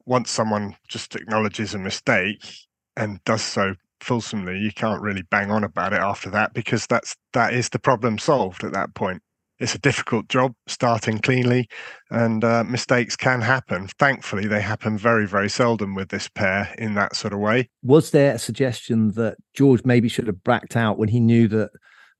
once 0.06 0.30
someone 0.30 0.76
just 0.88 1.14
acknowledges 1.16 1.74
a 1.74 1.78
mistake 1.78 2.44
and 2.96 3.22
does 3.24 3.42
so 3.42 3.74
fulsomely, 4.00 4.58
you 4.58 4.72
can't 4.72 5.02
really 5.02 5.22
bang 5.22 5.50
on 5.50 5.64
about 5.64 5.92
it 5.92 6.00
after 6.00 6.30
that 6.30 6.54
because 6.54 6.86
that's 6.86 7.16
that 7.32 7.52
is 7.54 7.68
the 7.68 7.78
problem 7.78 8.18
solved 8.18 8.64
at 8.64 8.72
that 8.72 8.94
point. 8.94 9.22
It's 9.58 9.74
a 9.74 9.78
difficult 9.78 10.28
job 10.28 10.54
starting 10.66 11.18
cleanly, 11.18 11.68
and 12.10 12.44
uh, 12.44 12.62
mistakes 12.64 13.16
can 13.16 13.40
happen. 13.40 13.88
Thankfully, 13.98 14.46
they 14.46 14.60
happen 14.60 14.98
very, 14.98 15.26
very 15.26 15.48
seldom 15.48 15.94
with 15.94 16.10
this 16.10 16.28
pair 16.28 16.74
in 16.76 16.92
that 16.94 17.16
sort 17.16 17.32
of 17.32 17.38
way. 17.38 17.70
Was 17.82 18.10
there 18.10 18.34
a 18.34 18.38
suggestion 18.38 19.12
that 19.12 19.38
George 19.54 19.82
maybe 19.84 20.10
should 20.10 20.26
have 20.26 20.44
backed 20.44 20.76
out 20.76 20.98
when 20.98 21.08
he 21.08 21.20
knew 21.20 21.48
that 21.48 21.70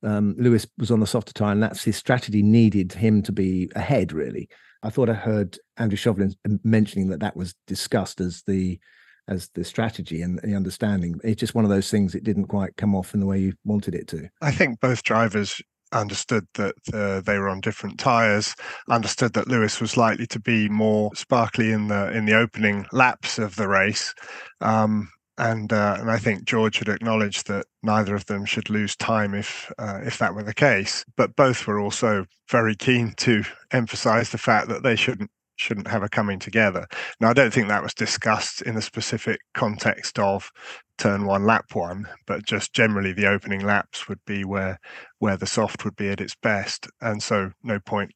um, 0.01 0.35
Lewis 0.39 0.65
was 0.79 0.89
on 0.89 0.99
the 0.99 1.05
softer 1.05 1.33
tire, 1.33 1.51
and 1.51 1.61
that's 1.61 1.83
his 1.83 1.95
strategy 1.95 2.41
needed 2.41 2.93
him 2.93 3.21
to 3.21 3.31
be 3.31 3.69
ahead. 3.75 4.13
Really, 4.13 4.49
I 4.81 4.89
thought 4.89 5.09
I 5.09 5.13
heard 5.13 5.59
Andrew 5.77 5.97
Shovlin 5.97 6.33
mentioning 6.63 7.09
that 7.09 7.19
that 7.19 7.37
was 7.37 7.53
discussed 7.67 8.19
as 8.19 8.41
the 8.47 8.79
as 9.27 9.49
the 9.53 9.63
strategy 9.63 10.21
and 10.21 10.39
the 10.43 10.55
understanding. 10.55 11.19
It's 11.23 11.39
just 11.39 11.55
one 11.55 11.65
of 11.65 11.69
those 11.69 11.91
things. 11.91 12.15
It 12.15 12.23
didn't 12.23 12.47
quite 12.47 12.77
come 12.77 12.95
off 12.95 13.13
in 13.13 13.19
the 13.19 13.25
way 13.25 13.39
you 13.39 13.53
wanted 13.65 13.95
it 13.95 14.07
to. 14.09 14.29
I 14.41 14.51
think 14.51 14.79
both 14.79 15.03
drivers 15.03 15.61
understood 15.93 16.45
that 16.55 16.75
uh, 16.93 17.21
they 17.21 17.37
were 17.37 17.47
on 17.47 17.61
different 17.61 17.97
tires 17.97 18.53
understood 18.89 19.31
that 19.31 19.47
lewis 19.47 19.79
was 19.79 19.95
likely 19.95 20.27
to 20.27 20.37
be 20.37 20.67
more 20.67 21.09
sparkly 21.15 21.71
in 21.71 21.87
the 21.87 22.11
in 22.11 22.25
the 22.25 22.35
opening 22.35 22.85
laps 22.91 23.39
of 23.39 23.55
the 23.55 23.69
race 23.69 24.13
um, 24.59 25.07
and 25.37 25.71
uh, 25.71 25.97
and 25.99 26.09
I 26.09 26.17
think 26.17 26.45
George 26.45 26.79
had 26.79 26.89
acknowledged 26.89 27.47
that 27.47 27.67
neither 27.83 28.15
of 28.15 28.25
them 28.25 28.45
should 28.45 28.69
lose 28.69 28.95
time 28.95 29.33
if 29.33 29.71
uh, 29.77 29.99
if 30.03 30.17
that 30.17 30.33
were 30.33 30.43
the 30.43 30.53
case. 30.53 31.05
But 31.15 31.35
both 31.35 31.67
were 31.67 31.79
also 31.79 32.25
very 32.49 32.75
keen 32.75 33.13
to 33.17 33.43
emphasise 33.71 34.31
the 34.31 34.37
fact 34.37 34.67
that 34.69 34.83
they 34.83 34.95
shouldn't 34.95 35.31
shouldn't 35.57 35.87
have 35.87 36.03
a 36.03 36.09
coming 36.09 36.39
together. 36.39 36.87
Now 37.19 37.29
I 37.29 37.33
don't 37.33 37.53
think 37.53 37.67
that 37.67 37.83
was 37.83 37.93
discussed 37.93 38.61
in 38.61 38.75
the 38.75 38.81
specific 38.81 39.39
context 39.53 40.17
of 40.19 40.49
turn 40.97 41.25
one, 41.25 41.45
lap 41.45 41.65
one, 41.73 42.07
but 42.25 42.45
just 42.45 42.73
generally 42.73 43.13
the 43.13 43.27
opening 43.27 43.65
laps 43.65 44.07
would 44.07 44.19
be 44.25 44.43
where 44.43 44.79
where 45.19 45.37
the 45.37 45.45
soft 45.45 45.83
would 45.85 45.95
be 45.95 46.09
at 46.09 46.21
its 46.21 46.35
best, 46.35 46.87
and 47.01 47.21
so 47.21 47.51
no 47.63 47.79
point 47.79 48.11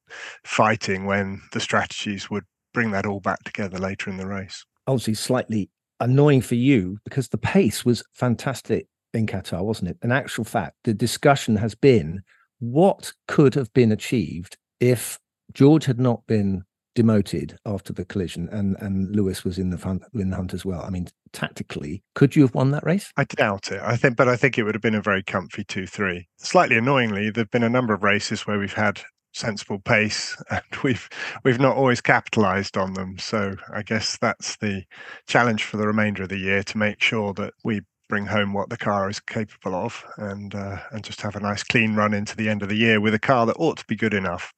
fighting 0.45 1.05
when 1.05 1.41
the 1.51 1.59
strategies 1.59 2.29
would 2.29 2.45
bring 2.73 2.91
that 2.91 3.05
all 3.05 3.19
back 3.19 3.43
together 3.43 3.77
later 3.77 4.09
in 4.09 4.17
the 4.17 4.27
race. 4.27 4.65
Obviously, 4.87 5.13
slightly 5.13 5.69
annoying 5.99 6.41
for 6.41 6.55
you 6.55 6.97
because 7.03 7.29
the 7.29 7.37
pace 7.37 7.85
was 7.85 8.03
fantastic 8.13 8.87
in 9.13 9.27
Qatar, 9.27 9.63
wasn't 9.63 9.91
it? 9.91 9.97
In 10.01 10.11
actual 10.11 10.43
fact, 10.43 10.75
the 10.83 10.93
discussion 10.93 11.57
has 11.57 11.75
been 11.75 12.21
what 12.59 13.13
could 13.27 13.55
have 13.55 13.71
been 13.73 13.91
achieved 13.91 14.57
if 14.79 15.19
George 15.53 15.85
had 15.85 15.99
not 15.99 16.25
been 16.27 16.63
demoted 16.95 17.57
after 17.65 17.93
the 17.93 18.05
collision 18.05 18.49
and 18.51 18.75
and 18.79 19.15
Lewis 19.15 19.43
was 19.43 19.57
in 19.57 19.69
the 19.69 19.77
front 19.77 20.03
in 20.13 20.29
the 20.29 20.35
hunt 20.35 20.53
as 20.53 20.65
well. 20.65 20.81
I 20.81 20.89
mean, 20.89 21.07
tactically, 21.31 22.03
could 22.15 22.35
you 22.35 22.43
have 22.43 22.53
won 22.53 22.71
that 22.71 22.85
race? 22.85 23.11
I 23.17 23.23
doubt 23.23 23.71
it. 23.71 23.81
I 23.81 23.95
think, 23.95 24.17
but 24.17 24.27
I 24.27 24.35
think 24.35 24.57
it 24.57 24.63
would 24.63 24.75
have 24.75 24.81
been 24.81 24.95
a 24.95 25.01
very 25.01 25.23
comfy 25.23 25.63
two 25.63 25.87
three. 25.87 26.27
Slightly 26.37 26.77
annoyingly, 26.77 27.29
there've 27.29 27.51
been 27.51 27.63
a 27.63 27.69
number 27.69 27.93
of 27.93 28.03
races 28.03 28.45
where 28.47 28.59
we've 28.59 28.73
had 28.73 29.01
sensible 29.33 29.79
pace 29.79 30.35
and 30.49 30.61
we've 30.83 31.09
we've 31.43 31.59
not 31.59 31.77
always 31.77 32.01
capitalized 32.01 32.75
on 32.75 32.93
them 32.95 33.17
so 33.17 33.55
i 33.73 33.81
guess 33.81 34.17
that's 34.19 34.57
the 34.57 34.83
challenge 35.25 35.63
for 35.63 35.77
the 35.77 35.87
remainder 35.87 36.23
of 36.23 36.27
the 36.27 36.37
year 36.37 36.61
to 36.61 36.77
make 36.77 37.01
sure 37.01 37.33
that 37.33 37.53
we 37.63 37.79
bring 38.09 38.25
home 38.25 38.51
what 38.51 38.69
the 38.69 38.77
car 38.77 39.09
is 39.09 39.21
capable 39.21 39.73
of 39.73 40.03
and 40.17 40.53
uh, 40.53 40.77
and 40.91 41.01
just 41.01 41.21
have 41.21 41.37
a 41.37 41.39
nice 41.39 41.63
clean 41.63 41.95
run 41.95 42.13
into 42.13 42.35
the 42.35 42.49
end 42.49 42.61
of 42.61 42.67
the 42.67 42.75
year 42.75 42.99
with 42.99 43.13
a 43.13 43.19
car 43.19 43.45
that 43.45 43.55
ought 43.57 43.77
to 43.77 43.85
be 43.85 43.95
good 43.95 44.13
enough 44.13 44.51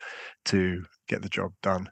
to 0.44 0.84
get 1.08 1.22
the 1.22 1.30
job 1.30 1.52
done 1.62 1.88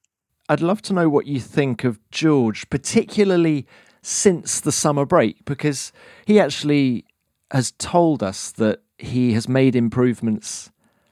i'd 0.51 0.61
love 0.61 0.81
to 0.81 0.93
know 0.93 1.09
what 1.09 1.25
you 1.25 1.39
think 1.39 1.83
of 1.83 1.99
george 2.11 2.69
particularly 2.69 3.65
since 4.01 4.59
the 4.59 4.71
summer 4.71 5.05
break 5.05 5.43
because 5.45 5.91
he 6.25 6.39
actually 6.39 7.05
has 7.51 7.71
told 7.73 8.23
us 8.23 8.51
that 8.51 8.81
he 8.97 9.33
has 9.33 9.49
made 9.49 9.75
improvements 9.75 10.71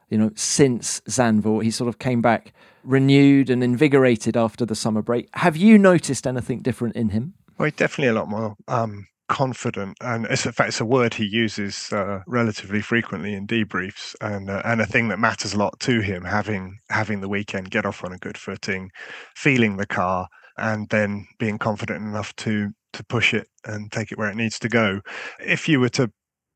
you 0.09 0.17
know, 0.17 0.31
since 0.35 1.01
Zandvoort. 1.01 1.63
He 1.63 1.71
sort 1.71 1.87
of 1.87 1.99
came 1.99 2.21
back 2.21 2.53
renewed 2.83 3.49
and 3.49 3.63
invigorated 3.63 4.35
after 4.35 4.65
the 4.65 4.75
summer 4.75 5.01
break. 5.01 5.29
Have 5.35 5.55
you 5.55 5.77
noticed 5.77 6.25
anything 6.25 6.61
different 6.61 6.95
in 6.95 7.09
him? 7.09 7.35
Well, 7.57 7.65
he's 7.65 7.75
definitely 7.75 8.09
a 8.09 8.13
lot 8.13 8.29
more 8.29 8.55
um, 8.67 9.07
confident, 9.29 9.95
and 10.01 10.25
it's, 10.25 10.45
in 10.45 10.51
fact, 10.51 10.69
it's 10.69 10.81
a 10.81 10.85
word 10.85 11.13
he 11.13 11.25
uses 11.25 11.93
uh, 11.93 12.19
relatively 12.27 12.81
frequently 12.81 13.33
in 13.33 13.47
debriefs, 13.47 14.15
and 14.19 14.49
uh, 14.49 14.61
and 14.65 14.81
a 14.81 14.85
thing 14.85 15.07
that 15.07 15.19
matters 15.19 15.53
a 15.53 15.57
lot 15.57 15.79
to 15.81 16.01
him. 16.01 16.25
Having 16.25 16.79
having 16.89 17.21
the 17.21 17.29
weekend 17.29 17.71
get 17.71 17.85
off 17.85 18.03
on 18.03 18.11
a 18.11 18.17
good 18.17 18.37
footing, 18.37 18.91
feeling 19.35 19.77
the 19.77 19.85
car, 19.85 20.27
and 20.57 20.89
then 20.89 21.27
being 21.37 21.57
confident 21.57 22.03
enough 22.03 22.35
to 22.37 22.71
to 22.93 23.05
push 23.05 23.33
it 23.33 23.47
and 23.63 23.91
take 23.91 24.11
it 24.11 24.17
where 24.17 24.29
it 24.29 24.35
needs 24.35 24.59
to 24.59 24.67
go. 24.67 24.99
If 25.39 25.69
you 25.69 25.79
were 25.79 25.89
to 25.89 26.11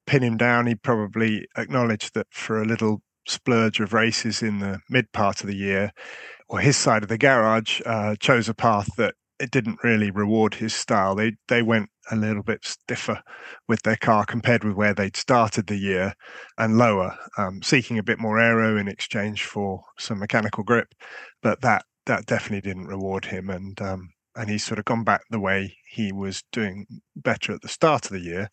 pin 0.05 0.23
him 0.23 0.35
down, 0.35 0.67
he'd 0.67 0.83
probably 0.83 1.47
acknowledge 1.55 2.11
that 2.11 2.27
for 2.31 2.61
a 2.61 2.65
little 2.65 3.01
splurge 3.27 3.79
of 3.79 3.93
races 3.93 4.41
in 4.41 4.59
the 4.59 4.79
mid 4.89 5.11
part 5.13 5.41
of 5.41 5.47
the 5.47 5.55
year, 5.55 5.91
or 6.49 6.59
his 6.59 6.75
side 6.75 7.03
of 7.03 7.09
the 7.09 7.17
garage 7.17 7.81
uh, 7.85 8.15
chose 8.19 8.49
a 8.49 8.53
path 8.53 8.89
that 8.97 9.15
it 9.43 9.51
didn't 9.51 9.83
really 9.83 10.09
reward 10.09 10.55
his 10.55 10.73
style. 10.73 11.15
They 11.15 11.33
they 11.49 11.61
went 11.61 11.89
a 12.09 12.15
little 12.15 12.43
bit 12.43 12.63
stiffer 12.63 13.21
with 13.67 13.81
their 13.83 13.97
car 13.97 14.25
compared 14.25 14.63
with 14.63 14.75
where 14.75 14.93
they'd 14.93 15.17
started 15.17 15.67
the 15.67 15.75
year, 15.75 16.13
and 16.57 16.77
lower, 16.77 17.17
um, 17.37 17.61
seeking 17.61 17.97
a 17.97 18.03
bit 18.03 18.19
more 18.19 18.39
aero 18.39 18.77
in 18.77 18.87
exchange 18.87 19.43
for 19.43 19.81
some 19.99 20.19
mechanical 20.19 20.63
grip. 20.63 20.87
But 21.41 21.59
that 21.61 21.83
that 22.05 22.25
definitely 22.25 22.61
didn't 22.61 22.87
reward 22.87 23.25
him, 23.25 23.49
and 23.49 23.79
um, 23.81 24.11
and 24.35 24.49
he's 24.49 24.63
sort 24.63 24.79
of 24.79 24.85
gone 24.85 25.03
back 25.03 25.21
the 25.29 25.41
way 25.41 25.75
he 25.89 26.13
was 26.13 26.41
doing 26.53 26.85
better 27.17 27.53
at 27.53 27.61
the 27.61 27.67
start 27.67 28.05
of 28.05 28.11
the 28.11 28.21
year, 28.21 28.49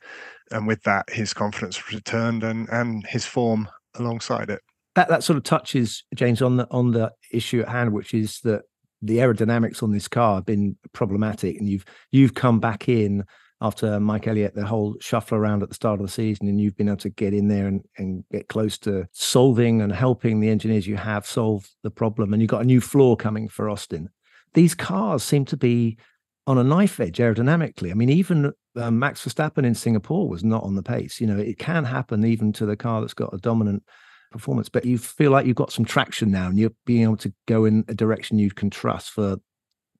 and 0.50 0.66
with 0.66 0.82
that, 0.82 1.08
his 1.10 1.32
confidence 1.32 1.92
returned 1.92 2.42
and 2.42 2.68
and 2.68 3.06
his 3.06 3.26
form 3.26 3.68
alongside 3.94 4.50
it. 4.50 4.60
That 4.96 5.08
that 5.08 5.22
sort 5.22 5.36
of 5.36 5.44
touches 5.44 6.02
James 6.16 6.42
on 6.42 6.56
the 6.56 6.66
on 6.72 6.90
the 6.90 7.12
issue 7.32 7.60
at 7.60 7.68
hand, 7.68 7.92
which 7.92 8.12
is 8.12 8.40
that 8.42 8.62
the 9.02 9.18
aerodynamics 9.18 9.82
on 9.82 9.92
this 9.92 10.08
car 10.08 10.36
have 10.36 10.46
been 10.46 10.76
problematic, 10.92 11.58
and 11.58 11.68
you've 11.68 11.84
you've 12.10 12.34
come 12.34 12.60
back 12.60 12.88
in 12.88 13.24
after 13.62 14.00
Mike 14.00 14.26
Elliott, 14.26 14.54
the 14.54 14.64
whole 14.64 14.96
shuffle 15.00 15.36
around 15.36 15.62
at 15.62 15.68
the 15.68 15.74
start 15.74 16.00
of 16.00 16.06
the 16.06 16.12
season, 16.12 16.48
and 16.48 16.60
you've 16.60 16.76
been 16.76 16.88
able 16.88 16.96
to 16.98 17.10
get 17.10 17.34
in 17.34 17.48
there 17.48 17.66
and, 17.66 17.84
and 17.98 18.24
get 18.32 18.48
close 18.48 18.78
to 18.78 19.06
solving 19.12 19.82
and 19.82 19.92
helping 19.92 20.40
the 20.40 20.48
engineers 20.48 20.86
you 20.86 20.96
have 20.96 21.26
solve 21.26 21.68
the 21.82 21.90
problem. 21.90 22.32
And 22.32 22.40
you've 22.40 22.50
got 22.50 22.62
a 22.62 22.66
new 22.66 22.80
floor 22.80 23.16
coming 23.16 23.48
for 23.48 23.68
Austin. 23.68 24.08
These 24.54 24.74
cars 24.74 25.22
seem 25.22 25.44
to 25.46 25.58
be 25.58 25.98
on 26.46 26.56
a 26.56 26.64
knife 26.64 26.98
edge 27.00 27.18
aerodynamically. 27.18 27.90
I 27.90 27.94
mean, 27.94 28.08
even 28.08 28.52
uh, 28.76 28.90
Max 28.90 29.24
Verstappen 29.24 29.66
in 29.66 29.74
Singapore 29.74 30.28
was 30.28 30.42
not 30.42 30.62
on 30.62 30.74
the 30.74 30.82
pace. 30.82 31.20
You 31.20 31.26
know, 31.26 31.38
it 31.38 31.58
can 31.58 31.84
happen 31.84 32.24
even 32.24 32.52
to 32.54 32.66
the 32.66 32.76
car 32.76 33.02
that's 33.02 33.14
got 33.14 33.34
a 33.34 33.38
dominant 33.38 33.82
performance, 34.30 34.68
but 34.68 34.84
you 34.84 34.98
feel 34.98 35.30
like 35.30 35.46
you've 35.46 35.56
got 35.56 35.72
some 35.72 35.84
traction 35.84 36.30
now 36.30 36.48
and 36.48 36.58
you're 36.58 36.72
being 36.86 37.02
able 37.02 37.16
to 37.18 37.32
go 37.46 37.64
in 37.64 37.84
a 37.88 37.94
direction 37.94 38.38
you 38.38 38.50
can 38.50 38.70
trust 38.70 39.10
for 39.10 39.36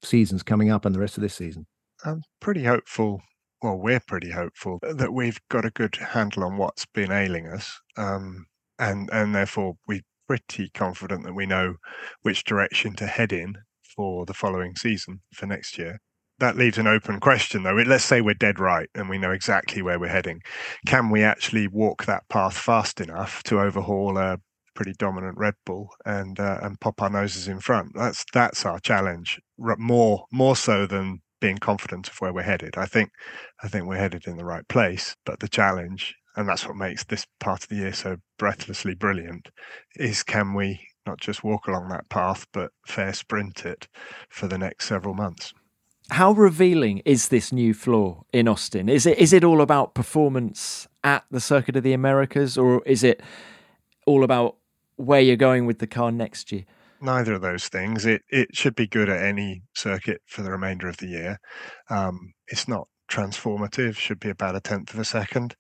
seasons 0.03 0.43
coming 0.43 0.71
up 0.71 0.85
and 0.85 0.95
the 0.95 1.01
rest 1.01 1.17
of 1.17 1.23
this 1.23 1.35
season. 1.35 1.67
I'm 2.05 2.23
pretty 2.41 2.65
hopeful. 2.65 3.21
Well, 3.63 3.77
we're 3.77 4.01
pretty 4.01 4.31
hopeful 4.31 4.79
that 4.83 5.13
we've 5.13 5.39
got 5.51 5.67
a 5.67 5.71
good 5.71 5.97
handle 5.97 6.45
on 6.45 6.57
what's 6.57 6.87
been 6.87 7.13
ailing 7.13 7.47
us, 7.47 7.79
um, 7.99 8.47
and 8.79 9.11
and 9.13 9.35
therefore 9.35 9.75
we're 9.87 10.01
pretty 10.27 10.71
confident 10.71 11.25
that 11.25 11.35
we 11.35 11.45
know 11.45 11.75
which 12.23 12.45
direction 12.45 12.95
to 12.95 13.07
head 13.07 13.33
in 13.33 13.57
for 13.83 14.25
the 14.25 14.33
following 14.33 14.75
season 14.77 15.21
for 15.35 15.45
next 15.45 15.77
year. 15.77 16.01
That 16.41 16.57
leaves 16.57 16.79
an 16.79 16.87
open 16.87 17.21
question, 17.21 17.63
though. 17.63 17.75
Let's 17.75 18.03
say 18.05 18.23
we're 18.23 18.33
dead 18.35 18.59
right 18.59 18.89
and 18.95 19.11
we 19.11 19.19
know 19.19 19.31
exactly 19.31 19.83
where 19.83 19.99
we're 19.99 20.09
heading. 20.09 20.41
Can 20.87 21.11
we 21.11 21.23
actually 21.23 21.69
walk 21.69 22.07
that 22.07 22.27
path 22.31 22.57
fast 22.57 22.99
enough 22.99 23.43
to 23.45 23.61
overhaul 23.61 24.17
a 24.17 24.39
pretty 24.75 24.95
dominant 24.95 25.37
Red 25.37 25.55
Bull 25.67 25.91
and 26.07 26.41
uh, 26.41 26.59
and 26.63 26.81
pop 26.81 27.03
our 27.03 27.11
noses 27.11 27.47
in 27.47 27.61
front? 27.61 27.93
That's 27.95 28.25
that's 28.33 28.65
our 28.65 28.81
challenge. 28.81 29.39
More 29.59 30.25
more 30.33 30.57
so 30.57 30.87
than 30.87 31.21
being 31.43 31.59
confident 31.59 32.09
of 32.09 32.17
where 32.21 32.33
we're 32.33 32.43
headed. 32.43 32.79
I 32.79 32.87
think 32.87 33.11
I 33.63 33.69
think 33.69 33.87
we're 33.87 33.99
headed 33.99 34.27
in 34.27 34.39
the 34.39 34.45
right 34.47 34.67
place, 34.67 35.15
but 35.27 35.41
the 35.41 35.49
challenge 35.49 36.15
and 36.37 36.49
that's 36.49 36.67
what 36.67 36.77
makes 36.77 37.05
this 37.05 37.27
part 37.39 37.65
of 37.65 37.69
the 37.69 37.77
year 37.77 37.93
so 37.93 38.17
breathlessly 38.39 38.95
brilliant 38.95 39.51
is 39.97 40.23
can 40.23 40.55
we 40.55 40.81
not 41.07 41.21
just 41.21 41.45
walk 41.45 41.67
along 41.67 41.89
that 41.89 42.09
path 42.09 42.47
but 42.53 42.71
fair 42.87 43.13
sprint 43.13 43.67
it 43.67 43.89
for 44.31 44.47
the 44.47 44.59
next 44.59 44.87
several 44.87 45.13
months 45.15 45.53
how 46.11 46.33
revealing 46.33 46.99
is 47.05 47.29
this 47.29 47.53
new 47.53 47.73
floor 47.75 48.25
in 48.33 48.49
Austin? 48.49 48.89
Is 48.89 49.07
it 49.07 49.19
is 49.19 49.33
it 49.33 49.45
all 49.45 49.61
about 49.61 49.95
performance 49.95 50.89
at 51.05 51.25
the 51.31 51.41
Circuit 51.41 51.77
of 51.77 51.83
the 51.83 51.93
Americas, 51.93 52.59
or 52.59 52.83
is 52.85 53.05
it 53.05 53.23
all 54.07 54.25
about 54.25 54.57
where 54.97 55.21
you're 55.21 55.37
going 55.37 55.67
with 55.67 55.79
the 55.79 55.87
car 55.87 56.11
next 56.11 56.53
year? 56.53 56.65
Neither 57.01 57.35
of 57.35 57.43
those 57.43 57.69
things. 57.69 58.07
It 58.07 58.23
it 58.29 58.57
should 58.57 58.75
be 58.75 58.87
good 58.87 59.09
at 59.09 59.23
any 59.23 59.63
circuit 59.75 60.21
for 60.27 60.43
the 60.43 60.51
remainder 60.51 60.89
of 60.89 60.97
the 60.99 61.07
year. 61.07 61.39
Um, 61.89 62.33
it's 62.49 62.67
not 62.67 62.89
transformative. 63.09 63.97
Should 63.97 64.21
be 64.21 64.31
about 64.31 64.57
a 64.57 64.61
tenth 64.61 64.93
of 64.93 65.01
a 65.01 65.05
second. 65.05 65.55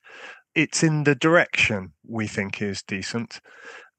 It's 0.55 0.83
in 0.83 1.05
the 1.05 1.14
direction 1.14 1.92
we 2.07 2.26
think 2.26 2.61
is 2.61 2.83
decent 2.83 3.40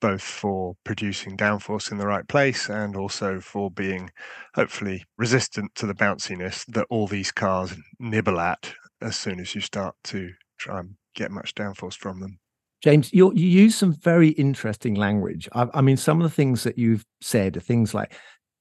both 0.01 0.21
for 0.21 0.75
producing 0.83 1.37
downforce 1.37 1.91
in 1.91 1.97
the 1.97 2.07
right 2.07 2.27
place 2.27 2.69
and 2.69 2.95
also 2.97 3.39
for 3.39 3.71
being 3.71 4.09
hopefully 4.55 5.05
resistant 5.17 5.73
to 5.75 5.85
the 5.85 5.93
bounciness 5.93 6.65
that 6.65 6.87
all 6.89 7.07
these 7.07 7.31
cars 7.31 7.73
nibble 7.99 8.39
at 8.39 8.73
as 9.01 9.15
soon 9.15 9.39
as 9.39 9.55
you 9.55 9.61
start 9.61 9.95
to 10.03 10.29
try 10.57 10.79
and 10.79 10.95
get 11.15 11.31
much 11.31 11.55
downforce 11.55 11.95
from 11.95 12.19
them. 12.19 12.39
James, 12.83 13.13
you 13.13 13.31
use 13.33 13.75
some 13.75 13.93
very 13.93 14.29
interesting 14.29 14.95
language. 14.95 15.47
I, 15.53 15.67
I, 15.73 15.81
mean, 15.81 15.97
some 15.97 16.19
of 16.19 16.23
the 16.23 16.35
things 16.35 16.63
that 16.63 16.79
you've 16.79 17.05
said 17.21 17.55
are 17.55 17.61
things 17.61 17.93
like 17.93 18.13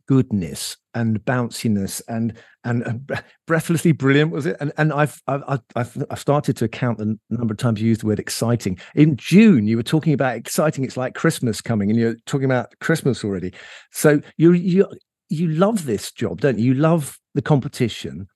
goodness 0.06 0.76
and 0.94 1.24
bounciness 1.24 2.02
and 2.08 2.36
and, 2.64 2.84
uh, 2.84 2.90
and 2.90 3.24
breathlessly 3.46 3.92
brilliant 3.92 4.32
was 4.32 4.46
it? 4.46 4.56
And 4.60 4.72
and 4.76 4.92
I've, 4.92 5.20
I've 5.26 5.60
I've 5.76 6.04
I've 6.10 6.18
started 6.18 6.56
to 6.58 6.68
count 6.68 6.98
the 6.98 7.18
number 7.30 7.52
of 7.52 7.58
times 7.58 7.80
you 7.80 7.88
used 7.88 8.02
the 8.02 8.06
word 8.06 8.18
exciting. 8.18 8.78
In 8.94 9.16
June 9.16 9.66
you 9.66 9.76
were 9.76 9.82
talking 9.82 10.12
about 10.12 10.36
exciting 10.36 10.84
it's 10.84 10.96
like 10.96 11.14
Christmas 11.14 11.60
coming 11.60 11.90
and 11.90 11.98
you're 11.98 12.16
talking 12.26 12.46
about 12.46 12.72
Christmas 12.80 13.24
already. 13.24 13.52
So 13.92 14.20
you 14.36 14.52
you 14.52 14.86
you 15.28 15.48
love 15.48 15.84
this 15.84 16.12
job 16.12 16.40
don't 16.40 16.58
you? 16.58 16.66
You 16.66 16.74
love 16.74 17.18
the 17.34 17.42
competition 17.42 18.28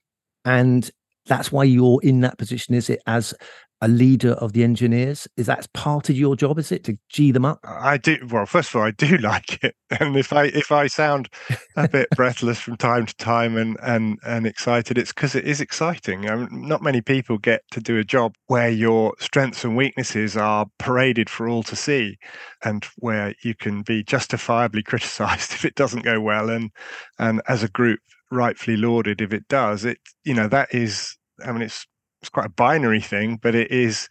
and 0.45 0.91
that's 1.27 1.51
why 1.51 1.65
you're 1.65 2.01
in 2.03 2.21
that 2.21 2.39
position 2.39 2.75
is 2.75 2.91
it 2.91 3.01
as 3.07 3.35
a 3.85 3.89
leader 3.89 4.33
of 4.33 4.55
the 4.55 4.65
engineers? 4.65 5.29
Is 5.37 5.45
that 5.45 5.71
part 5.75 6.09
of 6.09 6.17
your 6.17 6.37
job? 6.37 6.59
Is 6.59 6.73
it 6.73 6.85
to 6.85 6.97
g 7.11 7.33
them 7.33 7.45
up? 7.45 7.59
I 7.65 7.99
do. 7.99 8.17
Well, 8.31 8.47
first 8.47 8.71
of 8.71 8.77
all, 8.77 8.83
I 8.83 8.93
do 8.93 9.19
like 9.19 9.63
it, 9.63 9.75
and 10.01 10.17
if 10.17 10.33
I 10.33 10.45
if 10.47 10.73
I 10.73 10.87
sound 10.87 11.29
a 11.77 11.87
bit 11.87 12.09
breathless 12.17 12.59
from 12.59 12.79
time 12.79 13.05
to 13.05 13.17
time 13.17 13.59
and 13.59 13.77
and 13.83 14.19
and 14.27 14.47
excited, 14.47 14.97
it's 14.97 15.13
because 15.13 15.35
it 15.35 15.45
is 15.45 15.61
exciting. 15.61 16.31
I 16.31 16.37
mean, 16.37 16.67
not 16.67 16.83
many 16.83 17.03
people 17.03 17.37
get 17.37 17.63
to 17.73 17.81
do 17.81 17.99
a 17.99 18.05
job 18.05 18.35
where 18.47 18.71
your 18.71 19.15
strengths 19.19 19.65
and 19.65 19.77
weaknesses 19.77 20.35
are 20.35 20.67
paraded 20.79 21.29
for 21.29 21.47
all 21.47 21.63
to 21.65 21.77
see, 21.77 22.17
and 22.65 22.87
where 22.97 23.35
you 23.43 23.55
can 23.55 23.83
be 23.83 24.03
justifiably 24.03 24.83
criticised 24.91 25.53
if 25.53 25.67
it 25.67 25.75
doesn't 25.75 26.05
go 26.05 26.23
well, 26.23 26.49
and 26.49 26.71
and 27.19 27.43
as 27.49 27.63
a 27.63 27.69
group 27.69 28.01
rightfully 28.31 28.77
lauded 28.77 29.21
if 29.21 29.33
it 29.33 29.49
does. 29.49 29.85
It 29.85 29.99
you 30.25 30.35
know 30.35 30.49
that 30.49 30.75
is. 30.75 31.17
I 31.45 31.53
mean, 31.53 31.63
it's 31.63 31.87
it's 32.21 32.31
quite 32.31 32.47
a 32.47 32.51
binary 32.51 33.01
thing, 33.01 33.39
but 33.43 33.55
it 33.55 33.71
is 33.71 34.09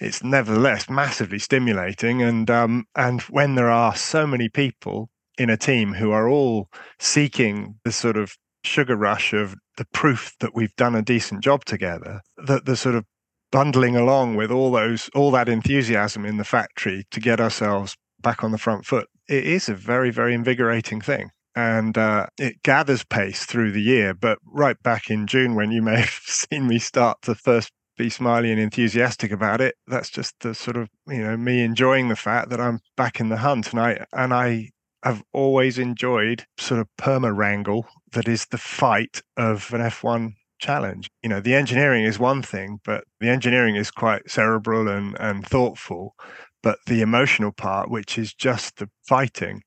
it's 0.00 0.24
nevertheless 0.24 0.90
massively 0.90 1.38
stimulating. 1.38 2.22
And 2.22 2.50
um, 2.50 2.86
and 2.96 3.22
when 3.22 3.54
there 3.54 3.70
are 3.70 3.94
so 3.94 4.26
many 4.26 4.48
people 4.48 5.08
in 5.38 5.50
a 5.50 5.56
team 5.56 5.94
who 5.94 6.10
are 6.10 6.28
all 6.28 6.68
seeking 6.98 7.76
the 7.84 7.92
sort 7.92 8.16
of 8.16 8.36
sugar 8.64 8.96
rush 8.96 9.32
of 9.32 9.54
the 9.76 9.84
proof 9.92 10.32
that 10.40 10.54
we've 10.54 10.74
done 10.76 10.94
a 10.94 11.02
decent 11.02 11.42
job 11.42 11.64
together, 11.64 12.20
that 12.36 12.64
the 12.64 12.76
sort 12.76 12.94
of 12.94 13.04
bundling 13.52 13.94
along 13.94 14.34
with 14.34 14.50
all 14.50 14.72
those 14.72 15.08
all 15.14 15.30
that 15.30 15.48
enthusiasm 15.48 16.24
in 16.24 16.38
the 16.38 16.44
factory 16.44 17.04
to 17.12 17.20
get 17.20 17.40
ourselves 17.40 17.96
back 18.20 18.42
on 18.42 18.50
the 18.50 18.58
front 18.58 18.84
foot, 18.84 19.06
it 19.28 19.44
is 19.44 19.68
a 19.68 19.74
very 19.74 20.10
very 20.10 20.34
invigorating 20.34 21.00
thing 21.00 21.30
and 21.54 21.96
uh, 21.96 22.26
it 22.38 22.62
gathers 22.62 23.04
pace 23.04 23.44
through 23.44 23.72
the 23.72 23.82
year. 23.82 24.14
But 24.14 24.38
right 24.44 24.80
back 24.82 25.10
in 25.10 25.26
June, 25.26 25.54
when 25.54 25.70
you 25.70 25.82
may 25.82 25.96
have 26.00 26.20
seen 26.24 26.66
me 26.66 26.78
start 26.78 27.22
to 27.22 27.34
first 27.34 27.72
be 27.96 28.10
smiley 28.10 28.50
and 28.50 28.60
enthusiastic 28.60 29.30
about 29.30 29.60
it, 29.60 29.76
that's 29.86 30.10
just 30.10 30.34
the 30.40 30.54
sort 30.54 30.76
of 30.76 30.88
you 31.06 31.22
know 31.22 31.36
me 31.36 31.62
enjoying 31.62 32.08
the 32.08 32.16
fact 32.16 32.50
that 32.50 32.60
I'm 32.60 32.80
back 32.96 33.20
in 33.20 33.28
the 33.28 33.38
hunt, 33.38 33.70
and 33.70 33.80
I 33.80 34.04
and 34.12 34.34
I 34.34 34.70
have 35.04 35.22
always 35.32 35.78
enjoyed 35.78 36.44
sort 36.58 36.80
of 36.80 36.88
perma 36.98 37.36
wrangle 37.36 37.86
that 38.12 38.26
is 38.26 38.46
the 38.46 38.58
fight 38.58 39.20
of 39.36 39.72
an 39.74 39.82
F1 39.82 40.32
challenge. 40.58 41.10
You 41.22 41.28
know, 41.28 41.40
the 41.40 41.54
engineering 41.54 42.04
is 42.04 42.18
one 42.18 42.42
thing, 42.42 42.80
but 42.84 43.04
the 43.20 43.28
engineering 43.28 43.76
is 43.76 43.90
quite 43.90 44.30
cerebral 44.30 44.88
and, 44.88 45.16
and 45.20 45.46
thoughtful. 45.46 46.14
But 46.62 46.78
the 46.86 47.02
emotional 47.02 47.52
part, 47.52 47.90
which 47.90 48.16
is 48.16 48.32
just 48.32 48.78
the 48.78 48.88
fighting, 49.06 49.60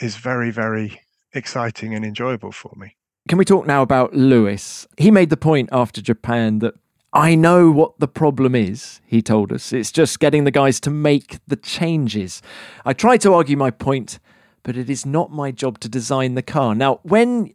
is 0.00 0.16
very, 0.16 0.50
very 0.50 0.98
exciting 1.32 1.94
and 1.94 2.04
enjoyable 2.04 2.52
for 2.52 2.72
me. 2.76 2.96
Can 3.28 3.38
we 3.38 3.44
talk 3.44 3.66
now 3.66 3.82
about 3.82 4.14
Lewis? 4.14 4.86
He 4.96 5.10
made 5.10 5.30
the 5.30 5.36
point 5.36 5.68
after 5.70 6.00
Japan 6.00 6.60
that 6.60 6.74
I 7.12 7.34
know 7.34 7.70
what 7.70 7.98
the 7.98 8.08
problem 8.08 8.54
is, 8.54 9.00
he 9.06 9.22
told 9.22 9.52
us. 9.52 9.72
It's 9.72 9.92
just 9.92 10.20
getting 10.20 10.44
the 10.44 10.50
guys 10.50 10.78
to 10.80 10.90
make 10.90 11.38
the 11.46 11.56
changes. 11.56 12.42
I 12.84 12.92
tried 12.92 13.20
to 13.22 13.32
argue 13.34 13.56
my 13.56 13.70
point, 13.70 14.18
but 14.62 14.76
it 14.76 14.90
is 14.90 15.06
not 15.06 15.30
my 15.30 15.50
job 15.50 15.78
to 15.80 15.88
design 15.88 16.34
the 16.34 16.42
car. 16.42 16.74
Now, 16.74 17.00
when 17.02 17.54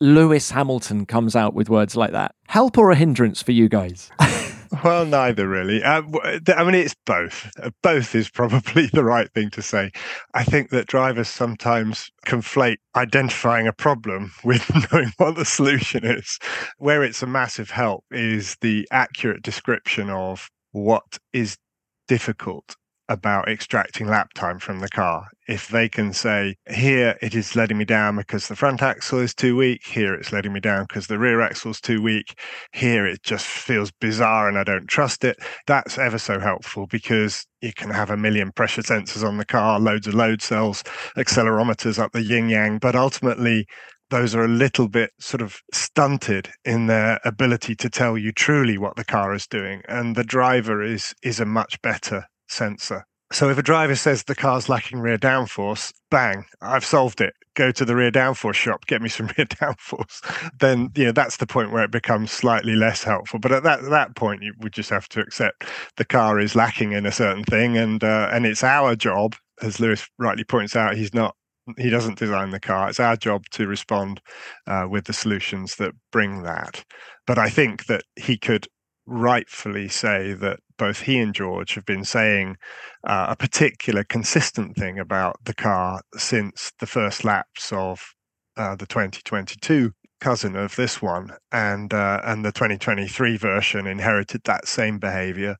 Lewis 0.00 0.50
Hamilton 0.50 1.06
comes 1.06 1.36
out 1.36 1.54
with 1.54 1.68
words 1.68 1.96
like 1.96 2.12
that, 2.12 2.34
help 2.48 2.76
or 2.76 2.90
a 2.90 2.96
hindrance 2.96 3.42
for 3.42 3.52
you 3.52 3.68
guys? 3.68 4.10
Well, 4.84 5.06
neither 5.06 5.48
really. 5.48 5.82
Uh, 5.82 6.02
I 6.48 6.64
mean, 6.64 6.74
it's 6.74 6.94
both. 7.06 7.50
Uh, 7.62 7.70
both 7.82 8.14
is 8.14 8.28
probably 8.28 8.86
the 8.92 9.04
right 9.04 9.30
thing 9.32 9.50
to 9.50 9.62
say. 9.62 9.90
I 10.34 10.44
think 10.44 10.70
that 10.70 10.86
drivers 10.86 11.28
sometimes 11.28 12.10
conflate 12.26 12.76
identifying 12.96 13.66
a 13.66 13.72
problem 13.72 14.32
with 14.44 14.70
knowing 14.92 15.12
what 15.16 15.36
the 15.36 15.44
solution 15.44 16.04
is. 16.04 16.38
Where 16.78 17.02
it's 17.02 17.22
a 17.22 17.26
massive 17.26 17.70
help 17.70 18.04
is 18.10 18.56
the 18.60 18.86
accurate 18.90 19.42
description 19.42 20.10
of 20.10 20.48
what 20.72 21.18
is 21.32 21.56
difficult 22.06 22.76
about 23.08 23.48
extracting 23.48 24.06
lap 24.06 24.32
time 24.34 24.58
from 24.58 24.80
the 24.80 24.88
car. 24.88 25.28
If 25.46 25.68
they 25.68 25.88
can 25.88 26.12
say, 26.12 26.56
here 26.68 27.16
it 27.22 27.34
is 27.34 27.56
letting 27.56 27.78
me 27.78 27.84
down 27.84 28.16
because 28.16 28.48
the 28.48 28.56
front 28.56 28.82
axle 28.82 29.18
is 29.18 29.34
too 29.34 29.56
weak, 29.56 29.86
here 29.86 30.14
it's 30.14 30.32
letting 30.32 30.52
me 30.52 30.60
down 30.60 30.84
because 30.86 31.06
the 31.06 31.18
rear 31.18 31.40
axle 31.40 31.70
is 31.70 31.80
too 31.80 32.02
weak, 32.02 32.38
here 32.72 33.06
it 33.06 33.22
just 33.22 33.46
feels 33.46 33.90
bizarre 33.92 34.48
and 34.48 34.58
I 34.58 34.64
don't 34.64 34.86
trust 34.88 35.24
it, 35.24 35.38
that's 35.66 35.96
ever 35.96 36.18
so 36.18 36.38
helpful 36.38 36.86
because 36.86 37.46
you 37.62 37.72
can 37.72 37.90
have 37.90 38.10
a 38.10 38.16
million 38.16 38.52
pressure 38.52 38.82
sensors 38.82 39.26
on 39.26 39.38
the 39.38 39.46
car, 39.46 39.80
loads 39.80 40.06
of 40.06 40.14
load 40.14 40.42
cells, 40.42 40.82
accelerometers 41.16 41.98
up 41.98 42.12
the 42.12 42.22
yin 42.22 42.48
yang, 42.48 42.78
but 42.78 42.94
ultimately, 42.94 43.66
those 44.10 44.34
are 44.34 44.44
a 44.44 44.48
little 44.48 44.88
bit 44.88 45.10
sort 45.18 45.42
of 45.42 45.60
stunted 45.72 46.50
in 46.64 46.86
their 46.86 47.20
ability 47.24 47.74
to 47.74 47.90
tell 47.90 48.16
you 48.16 48.32
truly 48.32 48.78
what 48.78 48.96
the 48.96 49.04
car 49.04 49.34
is 49.34 49.46
doing 49.46 49.82
and 49.86 50.16
the 50.16 50.24
driver 50.24 50.82
is 50.82 51.14
is 51.22 51.40
a 51.40 51.44
much 51.44 51.80
better 51.82 52.24
sensor. 52.48 53.04
So 53.30 53.50
if 53.50 53.58
a 53.58 53.62
driver 53.62 53.94
says 53.94 54.24
the 54.24 54.34
car's 54.34 54.70
lacking 54.70 55.00
rear 55.00 55.18
downforce, 55.18 55.92
bang, 56.10 56.46
I've 56.62 56.84
solved 56.84 57.20
it. 57.20 57.34
Go 57.54 57.70
to 57.72 57.84
the 57.84 57.94
rear 57.94 58.10
downforce 58.10 58.54
shop, 58.54 58.86
get 58.86 59.02
me 59.02 59.08
some 59.10 59.26
rear 59.36 59.46
downforce. 59.46 60.50
Then 60.58 60.90
you 60.94 61.06
know 61.06 61.12
that's 61.12 61.36
the 61.36 61.46
point 61.46 61.70
where 61.70 61.84
it 61.84 61.90
becomes 61.90 62.30
slightly 62.30 62.74
less 62.74 63.04
helpful. 63.04 63.38
But 63.38 63.52
at 63.52 63.64
that 63.64 63.82
that 63.90 64.16
point, 64.16 64.42
you 64.42 64.54
would 64.60 64.72
just 64.72 64.90
have 64.90 65.08
to 65.10 65.20
accept 65.20 65.64
the 65.96 66.04
car 66.04 66.40
is 66.40 66.54
lacking 66.54 66.92
in 66.92 67.04
a 67.04 67.12
certain 67.12 67.44
thing, 67.44 67.76
and 67.76 68.02
uh, 68.02 68.30
and 68.32 68.46
it's 68.46 68.64
our 68.64 68.96
job, 68.96 69.34
as 69.60 69.78
Lewis 69.78 70.08
rightly 70.18 70.44
points 70.44 70.74
out, 70.74 70.96
he's 70.96 71.12
not 71.12 71.34
he 71.76 71.90
doesn't 71.90 72.18
design 72.18 72.50
the 72.50 72.60
car. 72.60 72.88
It's 72.88 73.00
our 73.00 73.16
job 73.16 73.44
to 73.50 73.66
respond 73.66 74.22
uh, 74.66 74.86
with 74.88 75.04
the 75.04 75.12
solutions 75.12 75.76
that 75.76 75.92
bring 76.10 76.42
that. 76.44 76.82
But 77.26 77.38
I 77.38 77.50
think 77.50 77.86
that 77.86 78.04
he 78.16 78.38
could 78.38 78.66
rightfully 79.06 79.88
say 79.88 80.32
that 80.34 80.60
both 80.78 81.00
he 81.00 81.18
and 81.18 81.34
George 81.34 81.74
have 81.74 81.84
been 81.84 82.04
saying 82.04 82.56
uh, 83.04 83.26
a 83.28 83.36
particular 83.36 84.04
consistent 84.04 84.76
thing 84.76 84.98
about 84.98 85.36
the 85.44 85.54
car 85.54 86.00
since 86.16 86.72
the 86.80 86.86
first 86.86 87.24
laps 87.24 87.72
of 87.72 88.14
uh, 88.56 88.74
the 88.76 88.86
2022 88.86 89.92
cousin 90.20 90.56
of 90.56 90.74
this 90.76 91.00
one, 91.00 91.30
and 91.52 91.94
uh, 91.94 92.20
and 92.24 92.44
the 92.44 92.52
2023 92.52 93.36
version 93.36 93.86
inherited 93.86 94.42
that 94.44 94.66
same 94.66 94.98
behaviour, 94.98 95.56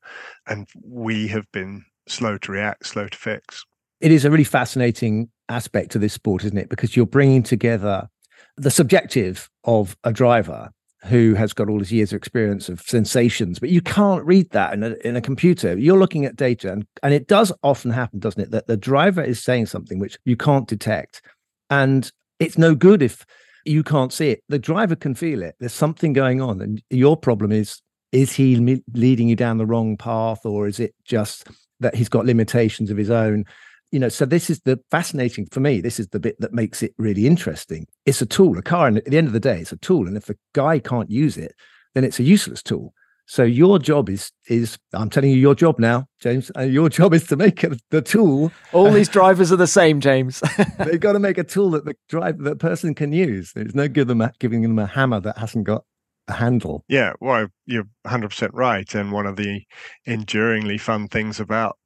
and 0.47 0.67
we 0.83 1.27
have 1.27 1.45
been 1.51 1.85
slow 2.07 2.37
to 2.39 2.51
react, 2.51 2.85
slow 2.85 3.07
to 3.07 3.17
fix. 3.17 3.63
It 4.01 4.11
is 4.11 4.25
a 4.25 4.31
really 4.31 4.43
fascinating 4.43 5.29
aspect 5.49 5.91
to 5.91 5.99
this 5.99 6.13
sport, 6.13 6.43
isn't 6.43 6.57
it? 6.57 6.69
Because 6.69 6.95
you're 6.95 7.05
bringing 7.05 7.43
together 7.43 8.09
the 8.57 8.71
subjective 8.71 9.49
of 9.63 9.97
a 10.03 10.11
driver 10.11 10.71
who 11.05 11.33
has 11.33 11.53
got 11.53 11.69
all 11.69 11.79
his 11.79 11.91
years 11.91 12.11
of 12.11 12.17
experience 12.17 12.67
of 12.67 12.81
sensations, 12.81 13.59
but 13.59 13.69
you 13.69 13.81
can't 13.81 14.25
read 14.25 14.49
that 14.51 14.73
in 14.73 14.83
a, 14.83 14.95
in 15.05 15.15
a 15.15 15.21
computer. 15.21 15.77
You're 15.77 15.97
looking 15.97 16.25
at 16.25 16.35
data, 16.35 16.71
and, 16.71 16.85
and 17.03 17.13
it 17.13 17.27
does 17.27 17.53
often 17.63 17.91
happen, 17.91 18.19
doesn't 18.19 18.41
it, 18.41 18.51
that 18.51 18.67
the 18.67 18.77
driver 18.77 19.23
is 19.23 19.41
saying 19.41 19.67
something 19.67 19.99
which 19.99 20.17
you 20.25 20.35
can't 20.35 20.67
detect. 20.67 21.21
And 21.69 22.11
it's 22.39 22.57
no 22.57 22.75
good 22.75 23.01
if 23.01 23.25
you 23.65 23.83
can't 23.83 24.11
see 24.11 24.29
it. 24.29 24.43
The 24.49 24.59
driver 24.59 24.95
can 24.95 25.15
feel 25.15 25.41
it. 25.41 25.55
There's 25.59 25.73
something 25.73 26.13
going 26.13 26.41
on. 26.41 26.61
And 26.61 26.81
your 26.89 27.15
problem 27.15 27.51
is 27.51 27.81
is 28.11 28.33
he 28.33 28.81
leading 28.93 29.27
you 29.27 29.35
down 29.35 29.59
the 29.59 29.65
wrong 29.65 29.95
path, 29.95 30.45
or 30.45 30.67
is 30.67 30.79
it 30.79 30.95
just 31.05 31.47
that 31.79 31.95
he's 31.95 32.09
got 32.09 32.25
limitations 32.25 32.89
of 32.89 32.97
his 32.97 33.11
own? 33.11 33.45
You 33.91 33.99
know 33.99 34.09
so 34.09 34.25
this 34.25 34.49
is 34.49 34.61
the 34.61 34.79
fascinating 34.91 35.47
for 35.47 35.59
me 35.59 35.81
this 35.81 35.99
is 35.99 36.07
the 36.09 36.19
bit 36.19 36.39
that 36.39 36.53
makes 36.53 36.83
it 36.83 36.93
really 36.97 37.25
interesting. 37.27 37.87
It's 38.05 38.21
a 38.21 38.25
tool 38.25 38.57
a 38.57 38.61
car 38.61 38.87
and 38.87 38.97
at 38.97 39.05
the 39.05 39.17
end 39.17 39.27
of 39.27 39.33
the 39.33 39.39
day 39.39 39.59
it's 39.59 39.71
a 39.71 39.77
tool 39.77 40.07
and 40.07 40.17
if 40.17 40.25
the 40.25 40.37
guy 40.53 40.79
can't 40.79 41.09
use 41.09 41.37
it 41.37 41.53
then 41.95 42.03
it's 42.03 42.19
a 42.19 42.23
useless 42.23 42.61
tool. 42.61 42.93
So 43.25 43.43
your 43.43 43.77
job 43.77 44.09
is 44.09 44.31
is 44.47 44.77
i'm 44.93 45.09
telling 45.09 45.29
you 45.29 45.37
your 45.37 45.53
job 45.53 45.77
now 45.77 46.07
james 46.19 46.51
uh, 46.57 46.61
your 46.61 46.89
job 46.99 47.13
is 47.13 47.27
to 47.27 47.35
make 47.35 47.63
it, 47.63 47.81
the 47.89 48.01
tool. 48.01 48.51
All 48.73 48.91
these 48.91 49.09
drivers 49.09 49.51
are 49.51 49.57
the 49.57 49.67
same 49.67 49.99
james. 50.01 50.41
they've 50.79 50.99
got 50.99 51.13
to 51.13 51.19
make 51.19 51.37
a 51.37 51.43
tool 51.43 51.71
that 51.71 51.85
the 51.85 51.95
driver 52.09 52.43
that 52.43 52.59
person 52.59 52.95
can 52.95 53.11
use. 53.11 53.53
It's 53.55 53.75
no 53.75 53.87
good 53.87 54.07
them 54.07 54.27
giving 54.39 54.61
them 54.61 54.79
a 54.79 54.87
hammer 54.87 55.19
that 55.21 55.37
hasn't 55.37 55.65
got 55.65 55.83
a 56.27 56.33
handle. 56.33 56.83
Yeah 56.87 57.13
well 57.19 57.47
you're 57.65 57.87
100% 58.05 58.49
right 58.53 58.93
and 58.95 59.11
one 59.11 59.25
of 59.25 59.35
the 59.35 59.63
enduringly 60.05 60.77
fun 60.77 61.07
things 61.07 61.39
about 61.39 61.77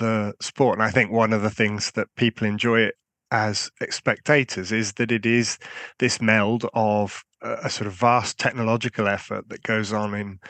the 0.00 0.34
sport. 0.40 0.78
And 0.78 0.82
I 0.82 0.90
think 0.90 1.12
one 1.12 1.32
of 1.32 1.42
the 1.42 1.50
things 1.50 1.92
that 1.92 2.08
people 2.16 2.46
enjoy 2.46 2.80
it 2.80 2.94
as 3.30 3.70
spectators 3.90 4.72
is 4.72 4.94
that 4.94 5.12
it 5.12 5.24
is 5.24 5.58
this 5.98 6.20
meld 6.20 6.66
of 6.74 7.22
a, 7.42 7.70
sort 7.70 7.86
of 7.86 7.94
vast 7.94 8.38
technological 8.38 9.06
effort 9.06 9.48
that 9.48 9.62
goes 9.62 9.92
on 9.92 10.14
in 10.14 10.40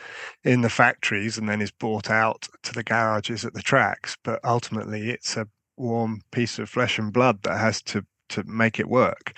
in 0.44 0.62
the 0.62 0.70
factories 0.70 1.36
and 1.36 1.48
then 1.48 1.60
is 1.60 1.70
brought 1.70 2.10
out 2.10 2.48
to 2.62 2.72
the 2.72 2.82
garages 2.82 3.44
at 3.44 3.54
the 3.54 3.62
tracks. 3.62 4.16
But 4.24 4.40
ultimately, 4.44 5.10
it's 5.10 5.36
a 5.36 5.46
warm 5.76 6.22
piece 6.32 6.58
of 6.58 6.70
flesh 6.70 6.98
and 6.98 7.12
blood 7.12 7.42
that 7.42 7.58
has 7.58 7.82
to 7.82 8.04
to 8.30 8.44
make 8.44 8.80
it 8.80 8.88
work. 8.88 9.36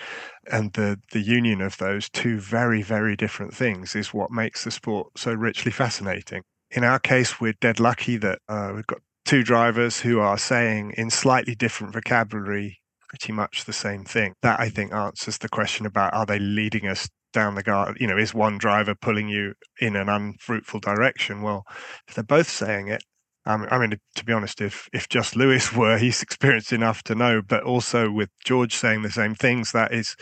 And 0.51 0.73
the 0.73 0.99
the 1.11 1.21
union 1.21 1.61
of 1.61 1.77
those 1.77 2.09
two 2.09 2.39
very 2.39 2.81
very 2.81 3.15
different 3.15 3.53
things 3.53 3.95
is 3.95 4.13
what 4.13 4.31
makes 4.31 4.63
the 4.63 4.71
sport 4.71 5.17
so 5.17 5.33
richly 5.33 5.71
fascinating. 5.71 6.43
In 6.71 6.83
our 6.83 6.99
case, 6.99 7.39
we're 7.39 7.53
dead 7.53 7.79
lucky 7.79 8.17
that 8.17 8.39
uh, 8.49 8.71
we've 8.73 8.87
got 8.87 9.01
two 9.25 9.43
drivers 9.43 10.01
who 10.01 10.19
are 10.19 10.37
saying 10.37 10.93
in 10.97 11.09
slightly 11.09 11.55
different 11.55 11.93
vocabulary 11.93 12.79
pretty 13.07 13.31
much 13.31 13.65
the 13.65 13.73
same 13.73 14.03
thing. 14.03 14.33
That 14.41 14.59
I 14.59 14.69
think 14.69 14.93
answers 14.93 15.37
the 15.37 15.49
question 15.49 15.85
about 15.85 16.13
are 16.13 16.25
they 16.25 16.39
leading 16.39 16.87
us 16.87 17.09
down 17.31 17.55
the 17.55 17.63
guard? 17.63 17.97
You 17.99 18.07
know, 18.07 18.17
is 18.17 18.33
one 18.33 18.57
driver 18.57 18.95
pulling 18.95 19.27
you 19.27 19.53
in 19.79 19.95
an 19.95 20.09
unfruitful 20.09 20.79
direction? 20.79 21.41
Well, 21.41 21.63
if 22.07 22.15
they're 22.15 22.23
both 22.23 22.49
saying 22.49 22.87
it, 22.87 23.03
um, 23.45 23.67
I 23.69 23.77
mean, 23.77 23.99
to 24.15 24.25
be 24.25 24.33
honest, 24.33 24.61
if 24.61 24.87
if 24.93 25.09
just 25.09 25.35
Lewis 25.35 25.73
were, 25.75 25.97
he's 25.97 26.21
experienced 26.21 26.73
enough 26.73 27.03
to 27.03 27.15
know. 27.15 27.41
But 27.41 27.63
also 27.63 28.09
with 28.09 28.29
George 28.45 28.75
saying 28.75 29.01
the 29.01 29.11
same 29.11 29.35
things, 29.35 29.71
that 29.73 29.93
is 29.93 30.15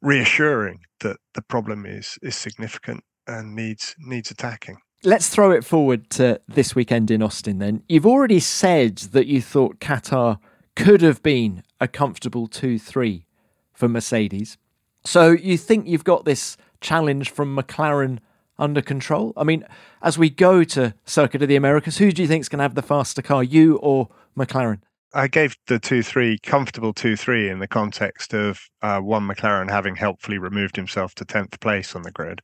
reassuring 0.00 0.80
that 1.00 1.18
the 1.34 1.42
problem 1.42 1.86
is 1.86 2.18
is 2.22 2.34
significant 2.36 3.04
and 3.26 3.54
needs 3.54 3.94
needs 3.98 4.30
attacking. 4.30 4.78
Let's 5.04 5.28
throw 5.28 5.50
it 5.50 5.64
forward 5.64 6.10
to 6.10 6.40
this 6.46 6.76
weekend 6.76 7.10
in 7.10 7.24
Austin 7.24 7.58
then. 7.58 7.82
You've 7.88 8.06
already 8.06 8.38
said 8.38 8.98
that 8.98 9.26
you 9.26 9.42
thought 9.42 9.80
Qatar 9.80 10.38
could 10.76 11.00
have 11.02 11.24
been 11.24 11.64
a 11.80 11.88
comfortable 11.88 12.46
2 12.46 12.78
3 12.78 13.26
for 13.72 13.88
Mercedes. 13.88 14.58
So 15.04 15.32
you 15.32 15.58
think 15.58 15.88
you've 15.88 16.04
got 16.04 16.24
this 16.24 16.56
challenge 16.80 17.30
from 17.30 17.56
McLaren 17.56 18.20
under 18.60 18.80
control? 18.80 19.32
I 19.36 19.42
mean, 19.42 19.64
as 20.02 20.18
we 20.18 20.30
go 20.30 20.62
to 20.62 20.94
Circuit 21.04 21.42
of 21.42 21.48
the 21.48 21.56
Americas, 21.56 21.98
who 21.98 22.12
do 22.12 22.22
you 22.22 22.28
think 22.28 22.42
is 22.42 22.48
going 22.48 22.58
to 22.58 22.62
have 22.62 22.76
the 22.76 22.80
faster 22.80 23.22
car, 23.22 23.42
you 23.42 23.78
or 23.78 24.08
McLaren? 24.38 24.82
I 25.14 25.28
gave 25.28 25.56
the 25.66 25.78
two 25.78 26.02
three 26.02 26.38
comfortable 26.42 26.92
two 26.92 27.16
three 27.16 27.48
in 27.48 27.58
the 27.58 27.68
context 27.68 28.32
of 28.32 28.60
uh, 28.80 29.00
one 29.00 29.28
McLaren 29.28 29.70
having 29.70 29.96
helpfully 29.96 30.38
removed 30.38 30.76
himself 30.76 31.14
to 31.16 31.24
tenth 31.24 31.60
place 31.60 31.94
on 31.94 32.02
the 32.02 32.10
grid, 32.10 32.40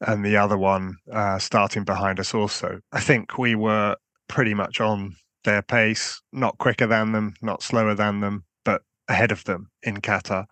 and 0.00 0.24
the 0.24 0.36
other 0.36 0.56
one 0.56 0.96
uh, 1.12 1.38
starting 1.38 1.84
behind 1.84 2.20
us. 2.20 2.34
Also, 2.34 2.78
I 2.92 3.00
think 3.00 3.38
we 3.38 3.54
were 3.54 3.96
pretty 4.28 4.54
much 4.54 4.80
on 4.80 5.16
their 5.44 5.62
pace, 5.62 6.22
not 6.32 6.58
quicker 6.58 6.86
than 6.86 7.12
them, 7.12 7.34
not 7.42 7.62
slower 7.62 7.94
than 7.94 8.20
them, 8.20 8.44
but 8.64 8.82
ahead 9.08 9.32
of 9.32 9.42
them 9.44 9.68
in 9.82 9.96
Qatar. 9.96 10.46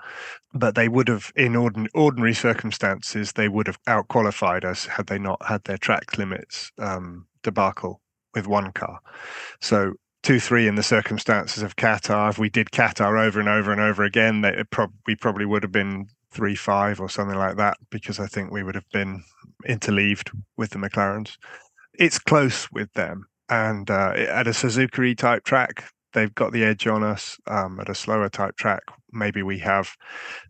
But 0.53 0.75
they 0.75 0.89
would 0.89 1.07
have, 1.07 1.31
in 1.37 1.53
ordin- 1.53 1.87
ordinary 1.95 2.35
circumstances, 2.35 3.33
they 3.33 3.49
would 3.49 3.69
have 3.69 3.79
outqualified 3.85 4.65
us 4.65 4.87
had 4.87 5.07
they 5.07 5.19
not 5.19 5.41
had 5.47 5.63
their 5.65 5.79
track 5.79 6.19
limits 6.19 6.73
um, 6.79 7.27
debacle 7.45 8.01
with 8.35 8.49
one 8.49 8.73
car. 8.73 8.99
So 9.61 9.95
two 10.23 10.41
three 10.41 10.67
in 10.67 10.75
the 10.75 10.83
circumstances 10.83 11.63
of 11.63 11.77
Qatar. 11.77 12.31
If 12.31 12.39
we 12.39 12.49
did 12.49 12.71
Qatar 12.71 13.21
over 13.21 13.41
and 13.41 13.49
over 13.49 13.73
and 13.73 13.81
over 13.81 14.05
again, 14.05 14.43
they 14.43 14.63
we 15.07 15.17
probably 15.17 15.47
would 15.47 15.63
have 15.63 15.73
been 15.73 16.09
three 16.31 16.55
five 16.55 17.01
or 17.01 17.09
something 17.09 17.39
like 17.39 17.57
that 17.57 17.77
because 17.91 18.21
I 18.21 18.27
think 18.27 18.51
we 18.51 18.63
would 18.63 18.75
have 18.75 18.89
been 18.93 19.25
interleaved 19.67 20.31
with 20.57 20.71
the 20.71 20.79
McLarens. 20.79 21.37
It's 21.95 22.19
close 22.19 22.71
with 22.71 22.93
them, 22.93 23.27
and 23.49 23.91
uh, 23.91 24.13
at 24.17 24.47
a 24.47 24.51
Suzuka 24.51 25.17
type 25.17 25.45
track, 25.45 25.85
they've 26.13 26.35
got 26.35 26.53
the 26.53 26.65
edge 26.65 26.87
on 26.87 27.03
us. 27.03 27.39
Um, 27.47 27.81
at 27.81 27.89
a 27.89 27.95
slower 27.95 28.29
type 28.29 28.57
track, 28.57 28.83
maybe 29.13 29.43
we 29.43 29.59
have 29.59 29.91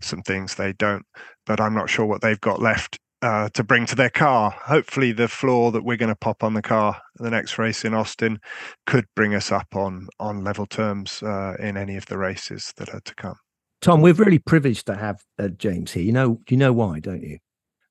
some 0.01 0.23
things 0.23 0.55
they 0.55 0.73
don't, 0.73 1.07
but 1.47 1.61
I'm 1.61 1.75
not 1.75 1.91
sure 1.91 2.07
what 2.07 2.21
they've 2.21 2.41
got 2.41 2.61
left 2.61 2.99
uh, 3.23 3.49
to 3.51 3.63
bring 3.63 3.87
to 3.87 3.95
their 3.95 4.11
car. 4.11 4.51
Hopefully, 4.51 5.13
the 5.13 5.29
floor 5.29 5.73
that 5.73 5.85
we're 5.85 5.97
going 5.97 6.09
to 6.09 6.17
pop 6.17 6.43
on 6.43 6.55
the 6.55 6.63
car 6.63 7.01
the 7.17 7.31
next 7.31 7.59
race 7.59 7.85
in 7.85 7.95
Austin 7.95 8.41
could 8.87 9.05
bring 9.15 9.35
us 9.35 9.53
up 9.53 9.77
on 9.77 10.09
on 10.19 10.43
level 10.43 10.67
terms 10.67 11.23
uh, 11.23 11.55
in 11.59 11.77
any 11.77 11.97
of 11.97 12.07
the 12.07 12.19
races 12.19 12.73
that 12.77 12.93
are 12.95 13.01
to 13.01 13.15
come. 13.15 13.37
Tom, 13.81 14.03
we're 14.03 14.15
really 14.15 14.39
privileged 14.39 14.87
to 14.87 14.97
have 14.97 15.23
uh, 15.39 15.49
James 15.49 15.93
here. 15.93 16.03
You 16.03 16.13
know, 16.13 16.41
you 16.49 16.57
know 16.57 16.73
why, 16.73 17.01
don't 17.01 17.23
you? 17.23 17.39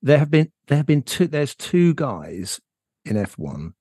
There 0.02 0.20
have 0.20 0.32
been 0.32 0.52
there 0.68 0.78
have 0.78 0.86
been 0.86 1.04
two. 1.04 1.28
There's 1.28 1.56
two 1.56 1.94
guys 1.94 2.60
in 3.06 3.15
F1 3.15 3.74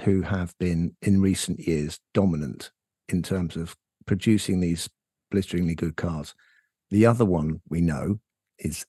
who 0.00 0.22
have 0.22 0.54
been 0.58 0.96
in 1.02 1.20
recent 1.20 1.60
years 1.60 2.00
dominant 2.12 2.70
in 3.08 3.22
terms 3.22 3.56
of 3.56 3.76
producing 4.06 4.60
these 4.60 4.88
blisteringly 5.30 5.74
good 5.74 5.96
cars. 5.96 6.34
The 6.90 7.06
other 7.06 7.24
one 7.24 7.60
we 7.68 7.80
know 7.80 8.20
is 8.58 8.86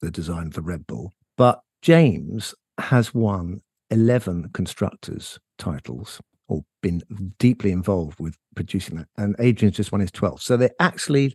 the 0.00 0.10
design 0.10 0.48
of 0.48 0.54
the 0.54 0.62
Red 0.62 0.86
Bull, 0.86 1.12
but 1.38 1.62
James 1.80 2.54
has 2.76 3.14
won 3.14 3.62
11 3.90 4.50
constructors 4.52 5.38
titles 5.56 6.20
or 6.48 6.64
been 6.82 7.00
deeply 7.38 7.70
involved 7.70 8.20
with 8.20 8.36
producing 8.54 8.96
that. 8.96 9.08
And 9.16 9.34
Adrian's 9.38 9.76
just 9.76 9.92
won 9.92 10.00
his 10.00 10.10
12th. 10.10 10.40
So 10.40 10.56
they're 10.56 10.70
actually 10.80 11.34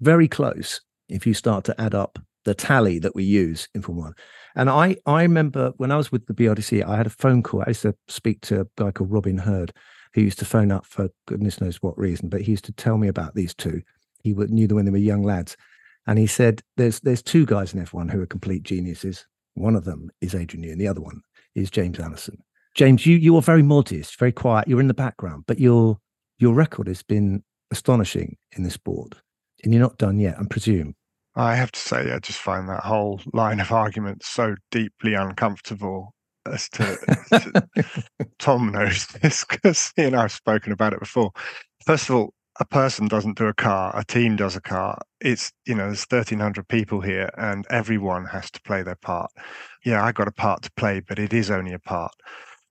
very 0.00 0.28
close 0.28 0.80
if 1.08 1.26
you 1.26 1.34
start 1.34 1.64
to 1.64 1.78
add 1.80 1.94
up 1.94 2.18
the 2.44 2.54
tally 2.54 2.98
that 3.00 3.14
we 3.14 3.24
use 3.24 3.68
in 3.74 3.82
Formula 3.82 4.08
One. 4.08 4.14
And 4.56 4.70
I, 4.70 4.96
I 5.04 5.22
remember 5.22 5.72
when 5.76 5.92
I 5.92 5.96
was 5.96 6.10
with 6.10 6.26
the 6.26 6.34
BRDC, 6.34 6.84
I 6.84 6.96
had 6.96 7.06
a 7.06 7.10
phone 7.10 7.42
call. 7.42 7.62
I 7.62 7.70
used 7.70 7.82
to 7.82 7.94
speak 8.08 8.40
to 8.42 8.62
a 8.62 8.66
guy 8.76 8.90
called 8.92 9.12
Robin 9.12 9.38
Herd, 9.38 9.72
who 10.14 10.22
used 10.22 10.38
to 10.38 10.44
phone 10.44 10.72
up 10.72 10.86
for 10.86 11.10
goodness 11.26 11.60
knows 11.60 11.82
what 11.82 11.98
reason, 11.98 12.28
but 12.28 12.40
he 12.40 12.52
used 12.52 12.64
to 12.64 12.72
tell 12.72 12.98
me 12.98 13.08
about 13.08 13.34
these 13.34 13.54
two. 13.54 13.82
He 14.22 14.32
knew 14.32 14.66
them 14.66 14.76
when 14.76 14.84
they 14.84 14.90
were 14.90 14.98
young 14.98 15.22
lads. 15.22 15.56
And 16.06 16.18
he 16.18 16.26
said, 16.26 16.62
there's, 16.76 17.00
there's 17.00 17.22
two 17.22 17.46
guys 17.46 17.74
in 17.74 17.84
F1 17.84 18.10
who 18.10 18.20
are 18.22 18.26
complete 18.26 18.62
geniuses. 18.62 19.26
One 19.54 19.76
of 19.76 19.84
them 19.84 20.10
is 20.20 20.34
Adrian 20.34 20.64
Newey, 20.64 20.72
and 20.72 20.80
the 20.80 20.88
other 20.88 21.00
one 21.00 21.22
is 21.54 21.70
James 21.70 21.98
Allison. 21.98 22.42
James, 22.74 23.04
you 23.04 23.16
you 23.16 23.36
are 23.36 23.42
very 23.42 23.62
modest, 23.62 24.18
very 24.18 24.32
quiet. 24.32 24.68
You're 24.68 24.80
in 24.80 24.88
the 24.88 24.94
background, 24.94 25.44
but 25.46 25.58
your 25.58 25.98
your 26.38 26.54
record 26.54 26.86
has 26.86 27.02
been 27.02 27.42
astonishing 27.70 28.36
in 28.56 28.62
the 28.62 28.70
sport, 28.70 29.16
and 29.62 29.72
you're 29.72 29.82
not 29.82 29.98
done 29.98 30.18
yet. 30.18 30.36
I 30.38 30.44
presume. 30.44 30.94
I 31.36 31.54
have 31.54 31.72
to 31.72 31.80
say, 31.80 32.12
I 32.12 32.18
just 32.18 32.38
find 32.38 32.68
that 32.68 32.82
whole 32.82 33.20
line 33.32 33.60
of 33.60 33.70
argument 33.70 34.24
so 34.24 34.56
deeply 34.70 35.14
uncomfortable. 35.14 36.14
As 36.46 36.70
to, 36.70 36.96
to 37.32 37.68
Tom 38.38 38.72
knows 38.72 39.06
this 39.08 39.44
because 39.44 39.92
he 39.94 40.04
and 40.04 40.16
I've 40.16 40.32
spoken 40.32 40.72
about 40.72 40.94
it 40.94 41.00
before. 41.00 41.32
First 41.84 42.08
of 42.08 42.16
all, 42.16 42.34
a 42.60 42.66
person 42.66 43.08
doesn't 43.08 43.38
do 43.38 43.46
a 43.46 43.54
car, 43.54 43.92
a 43.98 44.04
team 44.04 44.36
does 44.36 44.56
a 44.56 44.62
car. 44.62 45.00
It's, 45.20 45.52
you 45.66 45.74
know, 45.74 45.86
there's 45.86 46.06
1,300 46.06 46.68
people 46.68 47.02
here 47.02 47.30
and 47.38 47.66
everyone 47.70 48.26
has 48.26 48.50
to 48.52 48.62
play 48.62 48.82
their 48.84 48.96
part. 48.96 49.32
Yeah, 49.84 50.04
I 50.04 50.12
got 50.12 50.28
a 50.28 50.32
part 50.32 50.62
to 50.64 50.72
play, 50.76 51.00
but 51.00 51.18
it 51.18 51.32
is 51.34 51.50
only 51.50 51.72
a 51.74 51.80
part. 51.80 52.12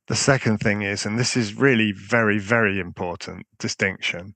The 0.08 0.15
second 0.15 0.60
thing 0.60 0.84
is, 0.84 1.06
and 1.06 1.19
this 1.19 1.38
is 1.38 1.56
really 1.56 1.93
very, 1.93 2.39
very 2.39 2.80
important 2.80 3.47
distinction. 3.60 4.36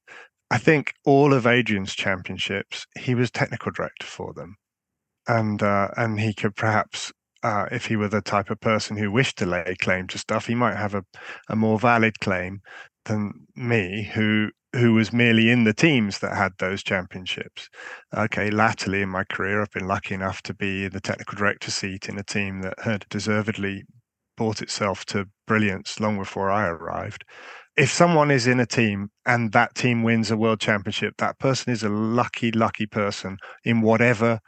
I 0.52 0.60
think 0.60 0.94
all 1.06 1.34
of 1.34 1.48
Adrian's 1.48 1.96
championships, 1.96 2.88
he 3.00 3.16
was 3.16 3.32
technical 3.32 3.72
director 3.72 4.08
for 4.08 4.34
them. 4.34 4.58
and 5.28 5.62
uh, 5.64 5.90
and 5.98 6.20
he 6.20 6.34
could 6.34 6.56
perhaps. 6.56 7.12
Uh, 7.44 7.68
if 7.74 7.88
he 7.88 7.98
were 7.98 8.08
the 8.08 8.22
type 8.22 8.50
of 8.50 8.60
person 8.62 8.96
who 8.98 9.12
wished 9.12 9.38
to 9.38 9.46
lay 9.46 9.76
claim 9.82 10.08
to 10.08 10.18
stuff, 10.18 10.48
he 10.48 10.56
might 10.56 10.78
have 10.78 10.96
a, 10.96 11.04
a 11.50 11.56
more 11.58 11.78
valid 11.78 12.18
claim 12.22 12.62
than 13.06 13.34
me, 13.56 14.10
who 14.14 14.50
who 14.76 14.94
was 14.94 15.14
merely 15.14 15.50
in 15.50 15.64
the 15.64 15.74
teams 15.74 16.20
that 16.20 16.36
had 16.36 16.54
those 16.58 16.84
championships. 16.84 17.70
Okay, 18.16 18.50
latterly 18.50 19.02
in 19.02 19.10
my 19.10 19.24
career, 19.24 19.62
I've 19.62 19.72
been 19.72 19.88
lucky 19.88 20.16
enough 20.16 20.42
to 20.44 20.54
be 20.54 20.86
in 20.86 20.92
the 20.92 21.00
technical 21.00 21.38
director 21.38 21.72
seat 21.72 22.10
in 22.10 22.18
a 22.18 22.24
team 22.24 22.62
that 22.62 22.80
had 22.84 23.06
deservedly 23.10 23.84
brought 24.36 24.62
itself 24.62 25.06
to 25.06 25.28
brilliance 25.46 26.00
long 26.00 26.18
before 26.18 26.50
I 26.50 26.68
arrived. 26.68 27.24
If 27.78 27.92
someone 27.92 28.32
is 28.32 28.48
in 28.48 28.60
a 28.60 28.66
team 28.66 29.10
and 29.26 29.52
that 29.52 29.76
team 29.76 30.04
wins 30.04 30.32
a 30.32 30.38
world 30.38 30.60
championship, 30.60 31.16
that 31.18 31.40
person 31.40 31.72
is 31.72 31.84
a 31.84 31.90
lucky, 31.90 32.52
lucky 32.52 32.86
person 32.86 33.38
in 33.64 33.82
whatever 33.82 34.40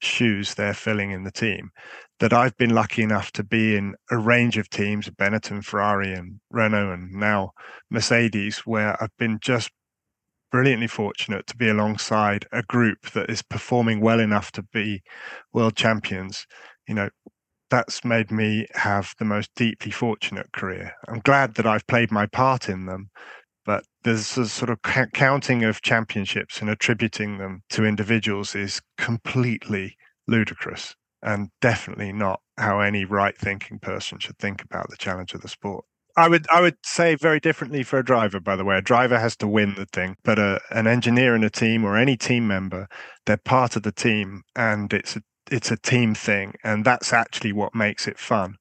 shoes 0.00 0.54
they're 0.54 0.74
filling 0.74 1.10
in 1.10 1.24
the 1.24 1.32
team. 1.32 1.70
That 2.20 2.32
I've 2.32 2.56
been 2.56 2.74
lucky 2.74 3.02
enough 3.02 3.32
to 3.32 3.42
be 3.42 3.76
in 3.76 3.96
a 4.10 4.16
range 4.16 4.56
of 4.56 4.70
teams, 4.70 5.10
Benetton, 5.10 5.64
Ferrari, 5.64 6.12
and 6.12 6.40
Renault, 6.50 6.92
and 6.92 7.12
now 7.12 7.50
Mercedes, 7.90 8.58
where 8.58 9.02
I've 9.02 9.16
been 9.18 9.38
just 9.40 9.70
brilliantly 10.54 10.86
fortunate 10.86 11.44
to 11.48 11.56
be 11.56 11.68
alongside 11.68 12.46
a 12.52 12.62
group 12.62 13.10
that 13.10 13.28
is 13.28 13.42
performing 13.42 14.00
well 14.00 14.20
enough 14.20 14.52
to 14.52 14.62
be 14.62 15.02
world 15.52 15.74
champions. 15.74 16.46
You 16.86 16.94
know, 16.94 17.08
that's 17.70 18.04
made 18.04 18.30
me 18.30 18.68
have 18.74 19.14
the 19.18 19.24
most 19.24 19.50
deeply 19.56 19.90
fortunate 19.90 20.52
career. 20.52 20.92
I'm 21.08 21.18
glad 21.18 21.54
that 21.54 21.66
I've 21.66 21.86
played 21.88 22.12
my 22.12 22.26
part 22.26 22.68
in 22.68 22.86
them, 22.86 23.10
but 23.66 23.84
there's 24.04 24.38
a 24.38 24.46
sort 24.46 24.70
of 24.70 24.80
counting 25.12 25.64
of 25.64 25.82
championships 25.82 26.60
and 26.60 26.70
attributing 26.70 27.38
them 27.38 27.62
to 27.70 27.84
individuals 27.84 28.54
is 28.54 28.80
completely 28.96 29.96
ludicrous 30.28 30.94
and 31.24 31.48
definitely 31.60 32.12
not 32.12 32.40
how 32.56 32.80
any 32.80 33.04
right 33.04 33.36
thinking 33.36 33.78
person 33.78 34.18
should 34.20 34.38
think 34.38 34.62
about 34.62 34.88
the 34.90 34.96
challenge 34.96 35.34
of 35.34 35.40
the 35.40 35.48
sport. 35.48 35.84
I 36.16 36.28
would 36.28 36.46
I 36.52 36.60
would 36.60 36.76
say 36.84 37.16
very 37.16 37.40
differently 37.40 37.82
for 37.82 37.98
a 37.98 38.04
driver. 38.04 38.38
By 38.38 38.54
the 38.54 38.64
way, 38.64 38.76
a 38.76 38.82
driver 38.82 39.18
has 39.18 39.36
to 39.38 39.48
win 39.48 39.74
the 39.74 39.86
thing, 39.86 40.16
but 40.22 40.38
a, 40.38 40.60
an 40.70 40.86
engineer 40.86 41.34
in 41.34 41.42
a 41.42 41.50
team 41.50 41.84
or 41.84 41.96
any 41.96 42.16
team 42.16 42.46
member, 42.46 42.86
they're 43.26 43.36
part 43.36 43.74
of 43.74 43.82
the 43.82 43.90
team, 43.90 44.42
and 44.54 44.92
it's 44.92 45.16
a 45.16 45.22
it's 45.50 45.72
a 45.72 45.76
team 45.76 46.14
thing, 46.14 46.54
and 46.62 46.84
that's 46.84 47.12
actually 47.12 47.52
what 47.52 47.74
makes 47.74 48.06
it 48.06 48.18
fun. 48.18 48.56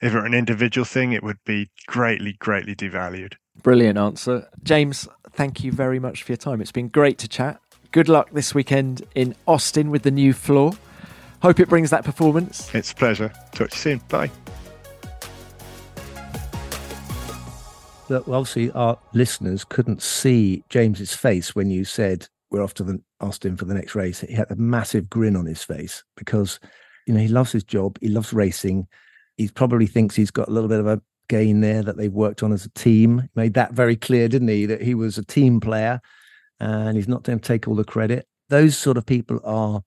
If 0.00 0.14
it 0.14 0.16
were 0.16 0.26
an 0.26 0.34
individual 0.34 0.84
thing, 0.84 1.12
it 1.12 1.22
would 1.22 1.38
be 1.44 1.70
greatly, 1.86 2.34
greatly 2.38 2.74
devalued. 2.74 3.34
Brilliant 3.62 3.98
answer. 3.98 4.48
James, 4.62 5.08
thank 5.32 5.62
you 5.62 5.72
very 5.72 5.98
much 5.98 6.22
for 6.22 6.32
your 6.32 6.36
time. 6.36 6.60
It's 6.60 6.72
been 6.72 6.88
great 6.88 7.18
to 7.18 7.28
chat. 7.28 7.60
Good 7.90 8.08
luck 8.08 8.30
this 8.32 8.54
weekend 8.54 9.02
in 9.14 9.34
Austin 9.46 9.90
with 9.90 10.02
the 10.02 10.10
new 10.10 10.32
floor. 10.32 10.72
Hope 11.42 11.58
it 11.58 11.68
brings 11.68 11.90
that 11.90 12.04
performance. 12.04 12.72
It's 12.72 12.92
a 12.92 12.94
pleasure. 12.94 13.32
Talk 13.52 13.70
to 13.70 13.74
you 13.74 13.98
soon. 13.98 13.98
Bye. 14.08 14.30
Well, 18.08 18.22
obviously, 18.28 18.70
our 18.70 18.96
listeners 19.12 19.64
couldn't 19.64 20.02
see 20.02 20.62
James's 20.68 21.14
face 21.14 21.54
when 21.54 21.68
you 21.68 21.84
said 21.84 22.28
we're 22.50 22.62
off 22.62 22.74
to 22.74 22.84
the 22.84 23.02
Austin 23.20 23.56
for 23.56 23.64
the 23.64 23.74
next 23.74 23.96
race. 23.96 24.20
He 24.20 24.34
had 24.34 24.52
a 24.52 24.56
massive 24.56 25.10
grin 25.10 25.34
on 25.34 25.46
his 25.46 25.64
face 25.64 26.04
because, 26.16 26.60
you 27.08 27.14
know, 27.14 27.20
he 27.20 27.28
loves 27.28 27.50
his 27.50 27.64
job. 27.64 27.98
He 28.00 28.08
loves 28.08 28.32
racing. 28.32 28.86
He 29.36 29.48
probably 29.48 29.86
thinks 29.86 30.14
he's 30.14 30.30
got 30.30 30.46
a 30.46 30.52
little 30.52 30.68
bit 30.68 30.78
of 30.78 30.86
a 30.86 31.02
gain 31.28 31.60
there 31.60 31.82
that 31.82 31.96
they've 31.96 32.12
worked 32.12 32.44
on 32.44 32.52
as 32.52 32.64
a 32.64 32.70
team. 32.70 33.28
Made 33.34 33.54
that 33.54 33.72
very 33.72 33.96
clear, 33.96 34.28
didn't 34.28 34.48
he? 34.48 34.66
That 34.66 34.82
he 34.82 34.94
was 34.94 35.18
a 35.18 35.24
team 35.24 35.58
player 35.58 36.00
and 36.60 36.96
he's 36.96 37.08
not 37.08 37.24
going 37.24 37.40
to 37.40 37.44
take 37.44 37.66
all 37.66 37.74
the 37.74 37.82
credit. 37.82 38.28
Those 38.48 38.76
sort 38.76 38.96
of 38.96 39.06
people 39.06 39.40
are, 39.42 39.82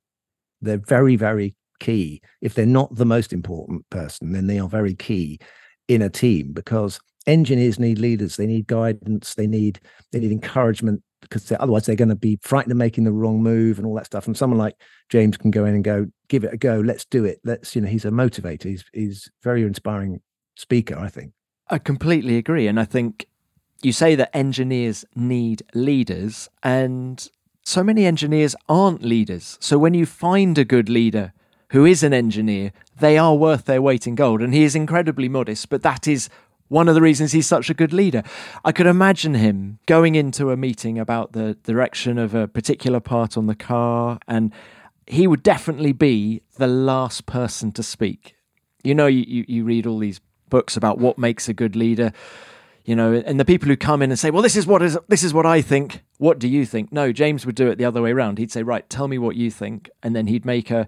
they're 0.62 0.78
very, 0.78 1.16
very 1.16 1.56
key. 1.80 2.22
If 2.42 2.54
they're 2.54 2.66
not 2.66 2.96
the 2.96 3.06
most 3.06 3.34
important 3.34 3.90
person, 3.90 4.32
then 4.32 4.48
they 4.48 4.60
are 4.60 4.70
very 4.70 4.96
key 4.96 5.40
in 5.88 6.02
a 6.02 6.10
team 6.10 6.54
because 6.54 7.00
engineers 7.28 7.80
need 7.80 8.00
leaders. 8.00 8.38
They 8.38 8.48
need 8.48 8.68
guidance. 8.68 9.36
They 9.36 9.48
need, 9.48 9.80
they 10.12 10.20
need 10.20 10.32
encouragement 10.32 11.02
because 11.22 11.46
they're, 11.46 11.62
otherwise 11.62 11.86
they're 11.86 11.96
going 11.96 12.10
to 12.10 12.16
be 12.16 12.40
frightened 12.42 12.72
of 12.72 12.78
making 12.78 13.04
the 13.04 13.12
wrong 13.12 13.42
move 13.42 13.78
and 13.78 13.88
all 13.88 13.96
that 13.96 14.06
stuff. 14.06 14.28
And 14.28 14.38
someone 14.38 14.60
like 14.60 14.76
James 15.10 15.38
can 15.38 15.52
go 15.52 15.66
in 15.66 15.76
and 15.76 15.84
go, 15.84 16.08
give 16.28 16.44
it 16.44 16.54
a 16.54 16.58
go. 16.58 16.80
Let's 16.80 17.06
do 17.06 17.26
it. 17.26 17.40
Let's, 17.44 17.76
you 17.76 17.82
know, 17.82 17.88
he's 17.88 18.06
a 18.06 18.12
motivator. 18.12 18.64
He's, 18.64 18.86
he's 18.94 19.30
very 19.44 19.64
inspiring 19.64 20.22
speaker, 20.56 20.98
I 20.98 21.10
think. 21.10 21.34
I 21.68 21.80
completely 21.80 22.38
agree. 22.38 22.68
And 22.68 22.80
I 22.80 22.86
think 22.86 23.26
you 23.82 23.92
say 23.92 24.16
that 24.16 24.36
engineers 24.36 25.04
need 25.16 25.64
leaders, 25.74 26.48
and 26.64 27.28
so 27.66 27.84
many 27.84 28.06
engineers 28.06 28.56
aren't 28.70 29.02
leaders. 29.02 29.58
So 29.60 29.80
when 29.80 29.96
you 29.96 30.06
find 30.06 30.58
a 30.58 30.64
good 30.64 30.88
leader 30.88 31.34
who 31.72 31.84
is 31.84 32.04
an 32.04 32.14
engineer, 32.14 32.72
they 33.00 33.18
are 33.18 33.36
worth 33.36 33.66
their 33.66 33.82
weight 33.82 34.06
in 34.06 34.14
gold. 34.14 34.42
And 34.42 34.54
he 34.54 34.64
is 34.64 34.76
incredibly 34.76 35.28
modest, 35.28 35.70
but 35.70 35.82
that 35.82 36.08
is 36.08 36.30
one 36.68 36.88
of 36.88 36.94
the 36.94 37.02
reasons 37.02 37.32
he's 37.32 37.48
such 37.48 37.72
a 37.72 37.74
good 37.74 37.92
leader. 37.92 38.22
I 38.64 38.72
could 38.72 38.86
imagine 38.86 39.34
him 39.34 39.80
going 39.88 40.14
into 40.14 40.52
a 40.52 40.58
meeting 40.58 41.00
about 41.00 41.34
the 41.34 41.56
direction 41.64 42.20
of 42.20 42.36
a 42.36 42.48
particular 42.48 43.00
part 43.00 43.36
on 43.36 43.48
the 43.48 43.56
car, 43.56 44.20
and 44.28 44.54
he 45.08 45.26
would 45.26 45.42
definitely 45.42 45.92
be 45.92 46.44
the 46.58 46.68
last 46.68 47.26
person 47.26 47.72
to 47.74 47.84
speak. 47.84 48.36
You 48.84 48.94
know, 48.94 49.08
you, 49.08 49.44
you 49.48 49.64
read 49.64 49.88
all 49.88 49.98
these 49.98 50.22
books 50.50 50.78
about 50.78 51.00
what 51.00 51.18
makes 51.18 51.50
a 51.50 51.54
good 51.54 51.76
leader 51.76 52.14
you 52.86 52.96
know 52.96 53.14
and 53.14 53.40
the 53.40 53.46
people 53.46 53.68
who 53.68 53.76
come 53.76 54.02
in 54.02 54.12
and 54.12 54.20
say 54.20 54.32
well 54.32 54.42
this 54.42 54.56
is 54.56 54.66
what 54.66 54.82
is 54.82 54.98
this 55.08 55.24
is 55.24 55.34
what 55.34 55.46
i 55.46 55.62
think. 55.62 56.04
What 56.18 56.40
do 56.40 56.48
you 56.48 56.66
think? 56.66 56.94
No 56.94 57.12
james 57.12 57.46
would 57.46 57.56
do 57.56 57.68
it 57.68 57.78
the 57.78 57.86
other 57.86 58.02
way 58.02 58.12
around. 58.12 58.38
He'd 58.38 58.52
say 58.52 58.64
right 58.64 58.90
tell 58.90 59.08
me 59.08 59.18
what 59.18 59.36
you 59.36 59.52
think 59.52 59.90
and 60.02 60.16
then 60.16 60.28
he'd 60.28 60.46
make 60.46 60.72
a 60.72 60.88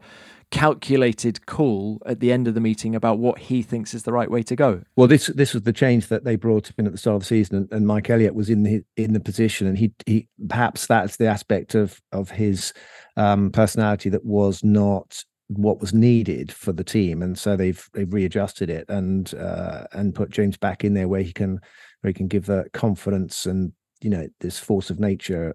calculated 0.50 1.46
call 1.46 2.02
at 2.06 2.22
the 2.22 2.32
end 2.32 2.48
of 2.48 2.54
the 2.54 2.62
meeting 2.62 2.96
about 2.96 3.20
what 3.20 3.38
he 3.38 3.62
thinks 3.62 3.94
is 3.94 4.04
the 4.04 4.14
right 4.14 4.32
way 4.32 4.42
to 4.44 4.56
go. 4.56 4.84
Well 4.96 5.08
this 5.08 5.28
this 5.28 5.54
was 5.54 5.64
the 5.64 5.74
change 5.74 6.08
that 6.08 6.24
they 6.24 6.38
brought 6.38 6.72
in 6.78 6.86
at 6.86 6.94
the 6.94 6.98
start 6.98 7.16
of 7.16 7.22
the 7.22 7.26
season 7.26 7.58
and, 7.58 7.72
and 7.72 7.88
mike 7.88 8.10
elliott 8.10 8.36
was 8.36 8.50
in 8.50 8.64
the 8.64 8.84
in 8.96 9.14
the 9.14 9.20
position 9.20 9.68
and 9.68 9.78
he 9.78 9.92
he 10.06 10.28
perhaps 10.48 10.88
that's 10.88 11.18
the 11.18 11.28
aspect 11.28 11.76
of 11.76 12.02
of 12.12 12.32
his 12.32 12.74
um, 13.18 13.52
personality 13.52 14.10
that 14.10 14.24
was 14.24 14.64
not 14.64 15.24
what 15.48 15.80
was 15.80 15.94
needed 15.94 16.52
for 16.52 16.74
the 16.74 16.84
team, 16.84 17.22
and 17.22 17.38
so 17.38 17.56
they've 17.56 17.90
they've 17.94 18.12
readjusted 18.12 18.70
it 18.70 18.86
and 18.90 19.34
uh, 19.36 19.86
and 19.94 20.14
put 20.14 20.30
James 20.30 20.58
back 20.58 20.84
in 20.84 20.94
there 20.94 21.08
where 21.08 21.22
he 21.22 21.32
can 21.32 21.60
where 22.02 22.10
he 22.10 22.14
can 22.14 22.28
give 22.28 22.46
that 22.46 22.72
confidence 22.74 23.46
and 23.46 23.72
you 24.02 24.10
know 24.10 24.28
this 24.40 24.60
force 24.60 24.90
of 24.90 25.00
nature 25.00 25.54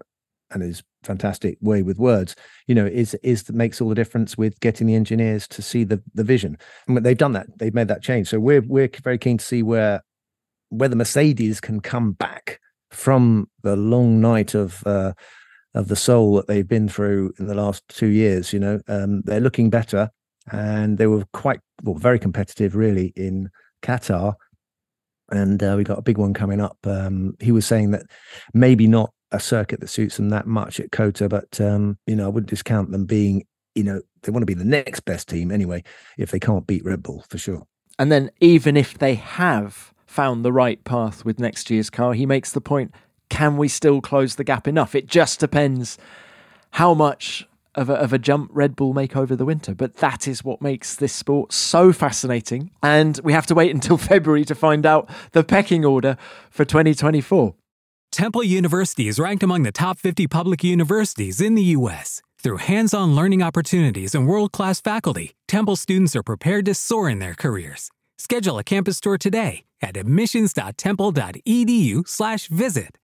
and 0.51 0.61
his 0.61 0.83
fantastic 1.03 1.57
way 1.61 1.81
with 1.81 1.97
words 1.97 2.35
you 2.67 2.75
know 2.75 2.85
is 2.85 3.13
is 3.15 3.43
that 3.43 3.55
makes 3.55 3.81
all 3.81 3.89
the 3.89 3.95
difference 3.95 4.37
with 4.37 4.59
getting 4.59 4.87
the 4.87 4.95
engineers 4.95 5.47
to 5.47 5.61
see 5.61 5.83
the 5.83 6.01
the 6.13 6.23
vision 6.23 6.57
and 6.87 6.97
they've 6.97 7.17
done 7.17 7.33
that 7.33 7.47
they've 7.57 7.73
made 7.73 7.87
that 7.87 8.03
change 8.03 8.27
so 8.27 8.39
we're 8.39 8.61
we're 8.61 8.89
very 9.03 9.17
keen 9.17 9.37
to 9.37 9.45
see 9.45 9.63
where 9.63 10.01
whether 10.69 10.95
mercedes 10.95 11.61
can 11.61 11.79
come 11.79 12.13
back 12.13 12.59
from 12.93 13.49
the 13.61 13.75
long 13.75 14.21
night 14.21 14.53
of 14.53 14.85
uh, 14.85 15.13
of 15.73 15.87
the 15.87 15.95
soul 15.95 16.35
that 16.35 16.47
they've 16.47 16.67
been 16.67 16.87
through 16.87 17.33
in 17.39 17.47
the 17.47 17.55
last 17.55 17.83
two 17.87 18.07
years. 18.07 18.53
You 18.53 18.59
know, 18.59 18.79
um, 18.87 19.21
they're 19.21 19.39
looking 19.39 19.69
better, 19.69 20.09
and 20.51 20.97
they 20.97 21.07
were 21.07 21.25
quite 21.33 21.59
well, 21.83 21.95
very 21.95 22.19
competitive, 22.19 22.75
really, 22.75 23.13
in 23.15 23.49
Qatar. 23.81 24.35
And 25.31 25.61
uh, 25.63 25.75
we 25.77 25.83
got 25.83 25.97
a 25.97 26.03
big 26.03 26.17
one 26.17 26.33
coming 26.33 26.61
up. 26.61 26.77
Um, 26.83 27.35
he 27.39 27.51
was 27.51 27.65
saying 27.65 27.91
that 27.91 28.03
maybe 28.53 28.87
not 28.87 29.11
a 29.31 29.39
circuit 29.39 29.79
that 29.79 29.87
suits 29.89 30.17
them 30.17 30.29
that 30.29 30.47
much 30.47 30.79
at 30.79 30.91
COTA, 30.91 31.29
but 31.29 31.59
um, 31.59 31.97
you 32.05 32.15
know, 32.15 32.25
I 32.25 32.29
wouldn't 32.29 32.49
discount 32.49 32.91
them 32.91 33.05
being, 33.05 33.45
you 33.73 33.83
know, 33.83 34.01
they 34.21 34.31
want 34.31 34.43
to 34.43 34.47
be 34.47 34.53
the 34.53 34.65
next 34.65 35.01
best 35.01 35.29
team 35.29 35.51
anyway. 35.51 35.83
If 36.17 36.31
they 36.31 36.39
can't 36.39 36.67
beat 36.67 36.85
Red 36.85 37.01
Bull, 37.01 37.25
for 37.29 37.37
sure. 37.37 37.65
And 37.97 38.11
then 38.11 38.31
even 38.39 38.77
if 38.77 38.97
they 38.97 39.15
have 39.15 39.93
found 40.05 40.45
the 40.45 40.53
right 40.53 40.83
path 40.83 41.25
with 41.25 41.39
next 41.39 41.69
year's 41.69 41.89
car, 41.89 42.13
he 42.13 42.25
makes 42.25 42.51
the 42.51 42.61
point 42.61 42.93
can 43.29 43.57
we 43.57 43.67
still 43.67 43.99
close 43.99 44.35
the 44.35 44.43
gap 44.43 44.67
enough? 44.67 44.93
It 44.93 45.07
just 45.07 45.39
depends 45.39 45.97
how 46.71 46.93
much 46.93 47.47
of 47.75 47.89
a, 47.89 47.93
of 47.93 48.13
a 48.13 48.19
jump 48.19 48.49
Red 48.53 48.75
Bull 48.75 48.93
make 48.93 49.15
over 49.15 49.35
the 49.35 49.45
winter. 49.45 49.75
But 49.75 49.95
that 49.95 50.27
is 50.27 50.43
what 50.43 50.61
makes 50.61 50.95
this 50.95 51.13
sport 51.13 51.53
so 51.53 51.93
fascinating. 51.93 52.71
And 52.81 53.19
we 53.23 53.33
have 53.33 53.45
to 53.47 53.55
wait 53.55 53.73
until 53.73 53.97
February 53.97 54.45
to 54.45 54.55
find 54.55 54.85
out 54.85 55.09
the 55.31 55.43
pecking 55.43 55.83
order 55.85 56.17
for 56.49 56.65
2024. 56.65 57.55
Temple 58.11 58.43
University 58.43 59.07
is 59.07 59.19
ranked 59.19 59.41
among 59.41 59.63
the 59.63 59.71
top 59.71 59.97
50 59.97 60.27
public 60.27 60.63
universities 60.63 61.41
in 61.41 61.55
the 61.55 61.63
U.S. 61.77 62.21
Through 62.37 62.57
hands 62.57 62.93
on 62.93 63.15
learning 63.15 63.41
opportunities 63.41 64.13
and 64.13 64.27
world 64.27 64.51
class 64.51 64.79
faculty, 64.79 65.33
Temple 65.47 65.75
students 65.75 66.15
are 66.15 66.23
prepared 66.23 66.65
to 66.65 66.75
soar 66.75 67.09
in 67.09 67.17
their 67.19 67.33
careers. 67.33 67.89
Schedule 68.19 68.59
a 68.59 68.63
campus 68.63 68.99
tour 68.99 69.17
today 69.17 69.63
at 69.81 69.97
admissions.temple.edu/slash 69.97 72.47
visit. 72.47 72.97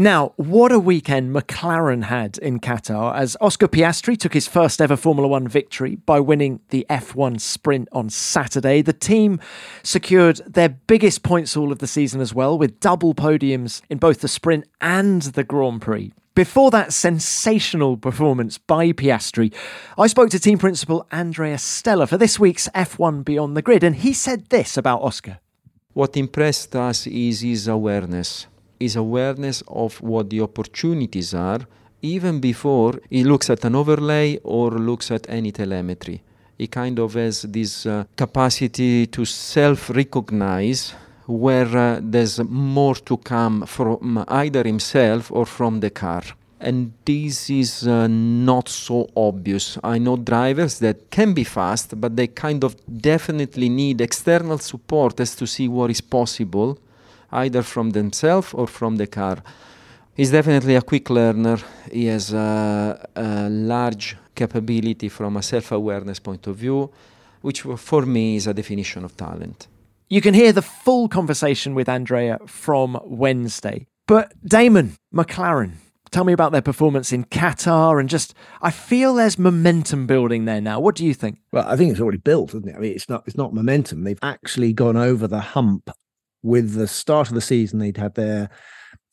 Now, 0.00 0.32
what 0.36 0.70
a 0.70 0.78
weekend 0.78 1.34
McLaren 1.34 2.04
had 2.04 2.38
in 2.38 2.60
Qatar 2.60 3.16
as 3.16 3.36
Oscar 3.40 3.66
Piastri 3.66 4.16
took 4.16 4.32
his 4.32 4.46
first 4.46 4.80
ever 4.80 4.94
Formula 4.94 5.26
One 5.26 5.48
victory 5.48 5.96
by 5.96 6.20
winning 6.20 6.60
the 6.68 6.86
F1 6.88 7.40
sprint 7.40 7.88
on 7.90 8.08
Saturday. 8.08 8.80
The 8.80 8.92
team 8.92 9.40
secured 9.82 10.40
their 10.46 10.68
biggest 10.68 11.24
points 11.24 11.54
haul 11.54 11.72
of 11.72 11.80
the 11.80 11.88
season 11.88 12.20
as 12.20 12.32
well, 12.32 12.56
with 12.56 12.78
double 12.78 13.12
podiums 13.12 13.82
in 13.90 13.98
both 13.98 14.20
the 14.20 14.28
sprint 14.28 14.66
and 14.80 15.22
the 15.22 15.42
Grand 15.42 15.82
Prix. 15.82 16.12
Before 16.36 16.70
that 16.70 16.92
sensational 16.92 17.96
performance 17.96 18.56
by 18.56 18.92
Piastri, 18.92 19.52
I 19.98 20.06
spoke 20.06 20.30
to 20.30 20.38
team 20.38 20.58
principal 20.58 21.08
Andrea 21.10 21.58
Stella 21.58 22.06
for 22.06 22.16
this 22.16 22.38
week's 22.38 22.68
F1 22.68 23.24
Beyond 23.24 23.56
the 23.56 23.62
Grid, 23.62 23.82
and 23.82 23.96
he 23.96 24.12
said 24.12 24.48
this 24.50 24.76
about 24.76 25.02
Oscar. 25.02 25.40
What 25.92 26.16
impressed 26.16 26.76
us 26.76 27.08
is 27.08 27.40
his 27.40 27.66
awareness 27.66 28.46
is 28.80 28.96
awareness 28.96 29.62
of 29.68 30.00
what 30.00 30.30
the 30.30 30.40
opportunities 30.40 31.34
are 31.34 31.60
even 32.02 32.40
before 32.40 33.00
he 33.10 33.24
looks 33.24 33.50
at 33.50 33.64
an 33.64 33.74
overlay 33.74 34.38
or 34.44 34.70
looks 34.70 35.10
at 35.10 35.28
any 35.28 35.50
telemetry. 35.52 36.22
He 36.56 36.66
kind 36.66 36.98
of 36.98 37.14
has 37.14 37.42
this 37.42 37.86
uh, 37.86 38.04
capacity 38.16 39.06
to 39.06 39.24
self 39.24 39.90
recognize 39.90 40.94
where 41.26 41.76
uh, 41.76 42.00
there's 42.02 42.40
more 42.40 42.94
to 42.94 43.16
come 43.18 43.66
from 43.66 44.24
either 44.28 44.64
himself 44.64 45.30
or 45.30 45.44
from 45.44 45.80
the 45.80 45.90
car. 45.90 46.22
And 46.60 46.92
this 47.04 47.50
is 47.50 47.86
uh, 47.86 48.08
not 48.08 48.68
so 48.68 49.08
obvious. 49.14 49.78
I 49.84 49.98
know 49.98 50.16
drivers 50.16 50.80
that 50.80 51.10
can 51.10 51.32
be 51.32 51.44
fast, 51.44 52.00
but 52.00 52.16
they 52.16 52.26
kind 52.26 52.64
of 52.64 52.74
definitely 53.00 53.68
need 53.68 54.00
external 54.00 54.58
support 54.58 55.20
as 55.20 55.36
to 55.36 55.46
see 55.46 55.68
what 55.68 55.90
is 55.90 56.00
possible 56.00 56.78
either 57.32 57.62
from 57.62 57.90
themselves 57.90 58.54
or 58.54 58.66
from 58.66 58.96
the 58.96 59.06
car. 59.06 59.42
He's 60.14 60.30
definitely 60.30 60.74
a 60.74 60.82
quick 60.82 61.10
learner. 61.10 61.58
He 61.92 62.06
has 62.06 62.32
a, 62.32 63.08
a 63.14 63.48
large 63.48 64.16
capability 64.34 65.08
from 65.08 65.36
a 65.36 65.42
self 65.42 65.72
awareness 65.72 66.18
point 66.18 66.46
of 66.46 66.56
view, 66.56 66.90
which 67.40 67.62
for 67.62 68.02
me 68.04 68.36
is 68.36 68.46
a 68.46 68.54
definition 68.54 69.04
of 69.04 69.16
talent. 69.16 69.68
You 70.08 70.20
can 70.20 70.34
hear 70.34 70.52
the 70.52 70.62
full 70.62 71.08
conversation 71.08 71.74
with 71.74 71.88
Andrea 71.88 72.38
from 72.46 72.98
Wednesday. 73.04 73.86
But 74.06 74.32
Damon, 74.42 74.96
McLaren, 75.14 75.72
tell 76.10 76.24
me 76.24 76.32
about 76.32 76.50
their 76.50 76.62
performance 76.62 77.12
in 77.12 77.24
Qatar 77.26 78.00
and 78.00 78.08
just 78.08 78.34
I 78.62 78.70
feel 78.70 79.14
there's 79.14 79.38
momentum 79.38 80.06
building 80.06 80.46
there 80.46 80.62
now. 80.62 80.80
What 80.80 80.96
do 80.96 81.04
you 81.04 81.14
think? 81.14 81.38
Well, 81.52 81.68
I 81.68 81.76
think 81.76 81.92
it's 81.92 82.00
already 82.00 82.18
built, 82.18 82.50
isn't 82.54 82.68
it? 82.68 82.74
I 82.74 82.78
mean, 82.78 82.92
it's 82.92 83.08
not 83.08 83.24
it's 83.26 83.36
not 83.36 83.52
momentum. 83.52 84.04
They've 84.04 84.18
actually 84.22 84.72
gone 84.72 84.96
over 84.96 85.26
the 85.26 85.40
hump 85.40 85.90
with 86.42 86.74
the 86.74 86.88
start 86.88 87.28
of 87.28 87.34
the 87.34 87.40
season, 87.40 87.78
they'd 87.78 87.96
had 87.96 88.14
their 88.14 88.50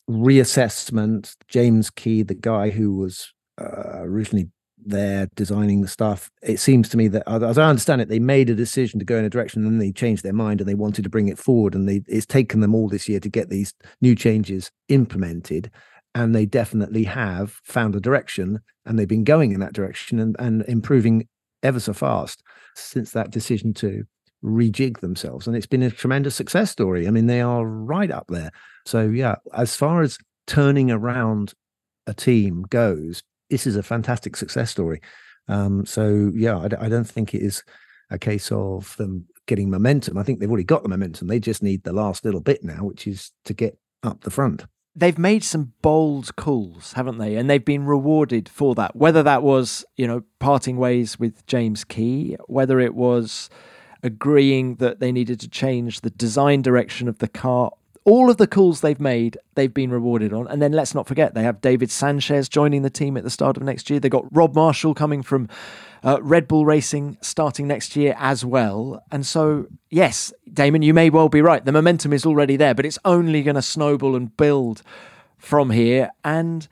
reassessment. 0.10 1.36
James 1.48 1.90
Key, 1.90 2.24
the 2.24 2.36
guy 2.36 2.70
who 2.70 2.96
was 2.96 3.34
uh, 3.60 4.02
originally 4.02 4.50
there 4.88 5.28
designing 5.36 5.82
the 5.82 5.88
stuff, 5.88 6.30
it 6.44 6.60
seems 6.60 6.88
to 6.90 6.98
me 6.98 7.08
that, 7.08 7.24
as 7.28 7.58
I 7.58 7.70
understand 7.70 8.02
it, 8.02 8.10
they 8.10 8.20
made 8.20 8.50
a 8.50 8.56
decision 8.56 9.00
to 9.00 9.06
go 9.06 9.18
in 9.18 9.26
a 9.26 9.30
direction, 9.30 9.64
and 9.64 9.72
then 9.72 9.80
they 9.80 9.92
changed 9.92 10.24
their 10.24 10.34
mind 10.34 10.62
and 10.62 10.70
they 10.70 10.76
wanted 10.76 11.04
to 11.04 11.10
bring 11.10 11.28
it 11.28 11.40
forward. 11.40 11.74
And 11.74 11.90
they, 11.90 12.04
it's 12.08 12.26
taken 12.26 12.60
them 12.60 12.76
all 12.76 12.88
this 12.88 13.10
year 13.10 13.20
to 13.20 13.30
get 13.30 13.50
these 13.50 13.74
new 14.02 14.16
changes 14.16 14.72
implemented. 14.90 15.72
And 16.14 16.34
they 16.34 16.46
definitely 16.46 17.04
have 17.06 17.60
found 17.64 17.96
a 17.96 18.00
direction, 18.00 18.60
and 18.86 18.98
they've 18.98 19.08
been 19.08 19.24
going 19.24 19.52
in 19.52 19.60
that 19.62 19.74
direction 19.74 20.20
and, 20.20 20.36
and 20.40 20.64
improving 20.68 21.28
ever 21.64 21.80
so 21.80 21.94
fast 21.94 22.44
since 22.76 23.12
that 23.12 23.32
decision 23.32 23.74
to 23.74 24.04
rejig 24.44 25.00
themselves. 25.00 25.48
And 25.48 25.56
it's 25.56 25.66
been 25.66 25.84
a 25.84 25.92
tremendous 25.92 26.36
success 26.36 26.72
story. 26.72 27.08
I 27.08 27.12
mean, 27.12 27.28
they 27.28 27.42
are 27.42 27.66
right 27.66 28.12
up 28.12 28.28
there. 28.28 28.52
So, 28.86 29.08
yeah, 29.08 29.36
as 29.54 29.76
far 29.76 30.02
as 30.02 30.18
turning 30.48 30.92
around 30.92 31.54
a 32.08 32.14
team 32.14 32.64
goes, 32.70 33.24
this 33.50 33.66
is 33.66 33.76
a 33.76 33.84
fantastic 33.84 34.36
success 34.36 34.72
story. 34.72 35.02
Um, 35.48 35.86
so, 35.86 36.32
yeah, 36.36 36.58
I, 36.58 36.86
I 36.86 36.90
don't 36.90 37.08
think 37.08 37.34
it 37.34 37.42
is 37.42 37.64
a 38.10 38.20
case 38.20 38.52
of 38.52 38.96
them 38.98 39.26
getting 39.48 39.70
momentum. 39.70 40.18
I 40.18 40.24
think 40.24 40.40
they've 40.40 40.50
already 40.50 40.64
got 40.64 40.84
the 40.84 40.90
momentum. 40.90 41.28
They 41.28 41.40
just 41.40 41.64
need 41.64 41.84
the 41.84 41.94
last 41.94 42.26
little 42.26 42.42
bit 42.42 42.64
now, 42.64 42.84
which 42.84 43.08
is 43.08 43.32
to 43.46 43.54
get 43.54 43.78
up 44.04 44.22
the 44.22 44.32
front. 44.32 44.66
They've 44.96 45.18
made 45.18 45.44
some 45.44 45.74
bold 45.82 46.36
calls, 46.36 46.94
haven't 46.94 47.18
they? 47.18 47.36
And 47.36 47.50
they've 47.50 47.64
been 47.64 47.86
rewarded 47.86 48.48
for 48.48 48.76
that. 48.76 48.96
Whether 48.96 49.24
that 49.24 49.44
was, 49.44 49.84
you 49.98 50.08
know, 50.08 50.24
parting 50.40 50.78
ways 50.78 51.20
with 51.20 51.46
James 51.48 51.84
Key, 51.84 52.38
whether 52.48 52.80
it 52.80 52.96
was 52.96 53.50
agreeing 54.06 54.76
that 54.76 55.00
they 55.00 55.12
needed 55.12 55.40
to 55.42 55.50
change 55.50 56.02
the 56.02 56.12
design 56.12 56.62
direction 56.62 57.08
of 57.10 57.18
the 57.18 57.28
car. 57.28 57.72
All 58.06 58.30
of 58.30 58.38
the 58.38 58.46
calls 58.46 58.82
they've 58.82 59.00
made, 59.00 59.36
they've 59.56 59.74
been 59.74 59.90
rewarded 59.90 60.32
on. 60.32 60.48
And 60.48 60.62
then 60.62 60.72
let's 60.72 60.94
not 60.94 61.08
forget, 61.08 61.34
they 61.34 61.42
have 61.42 61.60
David 61.60 61.90
Sanchez 61.90 62.48
joining 62.48 62.84
the 62.84 62.90
team 62.92 63.18
at 63.18 63.24
the 63.24 63.32
start 63.32 63.58
of 63.58 63.64
next 63.64 63.90
year. 63.90 64.00
They've 64.00 64.12
got 64.12 64.28
Rob 64.32 64.54
Marshall 64.54 64.94
coming 64.94 65.24
from 65.24 65.50
uh, 66.04 66.20
Red 66.22 66.48
Bull 66.48 66.68
Racing 66.68 67.18
starting 67.22 67.68
next 67.68 67.96
year 67.96 68.16
as 68.20 68.46
well. 68.46 69.04
And 69.12 69.26
so, 69.26 69.66
yes, 69.90 70.32
Damon, 70.54 70.84
you 70.84 70.94
may 70.94 71.10
well 71.10 71.30
be 71.30 71.42
right. 71.42 71.66
The 71.66 71.72
momentum 71.72 72.14
is 72.14 72.28
already 72.28 72.58
there, 72.58 72.76
but 72.76 72.86
it's 72.86 73.00
only 73.06 73.42
going 73.42 73.56
to 73.56 73.62
snowball 73.64 74.16
and 74.16 74.38
build 74.38 74.84
from 75.40 75.72
here. 75.72 76.12
And 76.24 76.68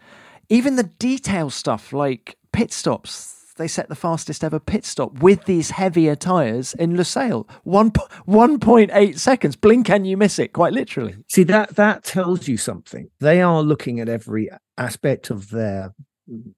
even 0.49 0.75
the 0.75 0.83
detail 0.83 1.49
stuff 1.49 1.91
like 1.91 2.37
pit 2.51 2.71
stops, 2.71 3.42
they 3.53 3.67
set 3.67 3.89
the 3.89 3.95
fastest 3.95 4.43
ever 4.43 4.59
pit 4.59 4.85
stop 4.85 5.19
with 5.19 5.45
these 5.45 5.71
heavier 5.71 6.15
tyres 6.15 6.73
in 6.75 6.93
Lusail. 6.93 7.49
One, 7.63 7.91
1.8 7.91 9.19
seconds. 9.19 9.55
Blink 9.55 9.89
and 9.89 10.07
you 10.07 10.17
miss 10.17 10.39
it, 10.39 10.53
quite 10.53 10.73
literally. 10.73 11.15
See, 11.27 11.43
that 11.43 11.75
that 11.75 12.03
tells 12.03 12.47
you 12.47 12.57
something. 12.57 13.09
They 13.19 13.41
are 13.41 13.61
looking 13.61 13.99
at 13.99 14.09
every 14.09 14.49
aspect 14.77 15.29
of 15.29 15.49
their 15.49 15.93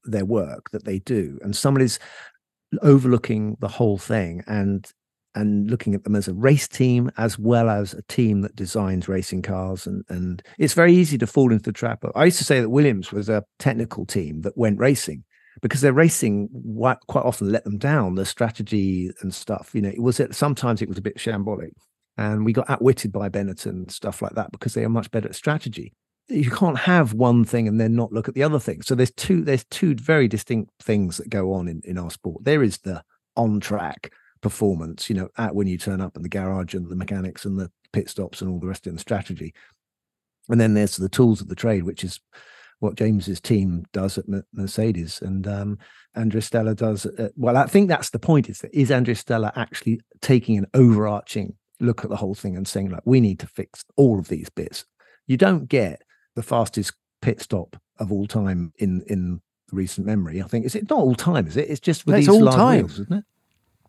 their 0.04 0.26
work 0.26 0.72
that 0.72 0.86
they 0.86 1.00
do. 1.00 1.40
And 1.42 1.56
somebody's 1.56 2.00
overlooking 2.82 3.58
the 3.60 3.68
whole 3.68 3.98
thing 3.98 4.44
and 4.48 4.92
and 5.34 5.70
looking 5.70 5.94
at 5.94 6.06
them 6.06 6.16
as 6.16 6.30
a 6.30 6.34
race 6.34 6.68
team 6.68 7.12
as 7.18 7.38
well 7.38 7.70
as 7.70 7.94
a 7.94 8.02
team 8.04 8.42
that 8.42 8.56
designs 8.56 9.10
racing 9.10 9.42
cars 9.42 9.86
and 9.86 10.04
and 10.10 10.42
it's 10.58 10.74
very 10.74 10.94
easy 10.94 11.18
to 11.18 11.28
fall 11.28 11.52
into 11.52 11.64
the 11.64 11.74
trap. 11.74 12.04
I 12.16 12.26
used 12.26 12.38
to 12.38 12.44
say 12.46 12.62
that 12.62 12.70
Williams 12.70 13.12
was 13.12 13.28
a 13.28 13.44
technical 13.60 14.06
team 14.06 14.42
that 14.42 14.58
went 14.58 14.80
racing 14.80 15.24
because 15.62 15.82
their 15.82 15.94
racing 15.94 16.50
quite 17.08 17.26
often 17.26 17.52
let 17.52 17.64
them 17.64 17.78
down. 17.78 18.16
The 18.16 18.26
strategy 18.26 19.12
and 19.22 19.34
stuff, 19.34 19.72
you 19.74 19.82
know, 19.82 19.90
it 19.90 20.02
was 20.02 20.22
sometimes 20.32 20.82
it 20.82 20.90
was 20.90 20.98
a 20.98 21.02
bit 21.02 21.18
shambolic, 21.18 21.72
and 22.18 22.46
we 22.46 22.54
got 22.54 22.70
outwitted 22.70 23.12
by 23.12 23.30
Benetton 23.30 23.66
and 23.66 23.92
stuff 23.92 24.22
like 24.22 24.34
that 24.34 24.52
because 24.52 24.74
they 24.74 24.84
are 24.84 24.90
much 24.90 25.12
better 25.12 25.30
at 25.30 25.36
strategy. 25.36 25.94
You 26.28 26.50
can't 26.50 26.80
have 26.80 27.14
one 27.14 27.46
thing 27.46 27.68
and 27.68 27.80
then 27.80 27.96
not 27.96 28.12
look 28.12 28.28
at 28.28 28.34
the 28.34 28.44
other 28.44 28.60
thing. 28.60 28.82
So 28.82 28.96
there's 28.96 29.12
two 29.12 29.44
there's 29.44 29.66
two 29.66 29.96
very 29.96 30.28
distinct 30.28 30.72
things 30.82 31.18
that 31.18 31.30
go 31.30 31.54
on 31.54 31.68
in, 31.68 31.82
in 31.86 31.98
our 31.98 32.10
sport. 32.10 32.44
There 32.44 32.64
is 32.64 32.80
the 32.80 33.04
on 33.36 33.60
track 33.60 34.12
performance, 34.42 35.10
you 35.10 35.16
know, 35.16 35.30
at 35.38 35.56
when 35.56 35.68
you 35.68 35.78
turn 35.78 36.02
up 36.02 36.16
in 36.16 36.24
the 36.24 36.30
garage 36.30 36.74
and 36.74 36.90
the 36.90 36.96
mechanics 36.96 37.46
and 37.46 37.60
the 37.60 37.72
pit 37.94 38.10
stops 38.10 38.42
and 38.42 38.52
all 38.52 38.60
the 38.60 38.68
rest 38.68 38.88
of 38.88 38.94
the 38.94 39.00
strategy. 39.00 39.54
And 40.50 40.60
then 40.60 40.74
there's 40.74 40.98
the 40.98 41.10
tools 41.10 41.42
of 41.42 41.48
the 41.48 41.56
trade, 41.56 41.84
which 41.84 42.04
is 42.04 42.20
what 42.80 42.96
James's 42.96 43.40
team 43.40 43.86
does 43.94 44.18
at 44.18 44.26
Mercedes 44.54 45.22
and 45.22 45.48
um, 45.48 45.78
Andrea 46.16 46.42
Stella 46.42 46.76
does. 46.76 47.06
At, 47.06 47.32
well, 47.36 47.58
I 47.58 47.66
think 47.66 47.90
that's 47.90 48.10
the 48.10 48.20
point: 48.20 48.50
is 48.50 48.60
that 48.60 48.74
is 48.74 48.92
Andrea 48.92 49.16
Stella 49.16 49.52
actually 49.56 50.02
taking 50.22 50.58
an 50.58 50.68
overarching 50.74 51.56
look 51.80 52.04
at 52.04 52.10
the 52.10 52.16
whole 52.16 52.36
thing 52.36 52.56
and 52.56 52.68
saying 52.68 52.90
like, 52.90 53.02
we 53.06 53.20
need 53.20 53.40
to 53.40 53.48
fix 53.48 53.84
all 53.98 54.20
of 54.20 54.28
these 54.28 54.50
bits. 54.50 54.86
You 55.28 55.38
don't 55.38 55.68
get 55.68 56.02
the 56.36 56.44
fastest 56.44 56.94
pit 57.22 57.42
stop 57.42 57.76
of 57.98 58.12
all 58.12 58.28
time 58.28 58.74
in 58.78 59.02
in 59.08 59.42
recent 59.72 60.06
memory. 60.06 60.42
I 60.42 60.48
think 60.48 60.66
is 60.66 60.76
it 60.76 60.90
not 60.90 61.00
all 61.00 61.16
time? 61.16 61.48
Is 61.48 61.58
it? 61.58 61.70
It's 61.70 61.80
just 61.80 62.06
with 62.06 62.14
no, 62.14 62.20
these 62.20 62.30
all 62.30 62.52
time, 62.52 62.78
wheels, 62.78 63.00
isn't 63.00 63.14
it? 63.14 63.24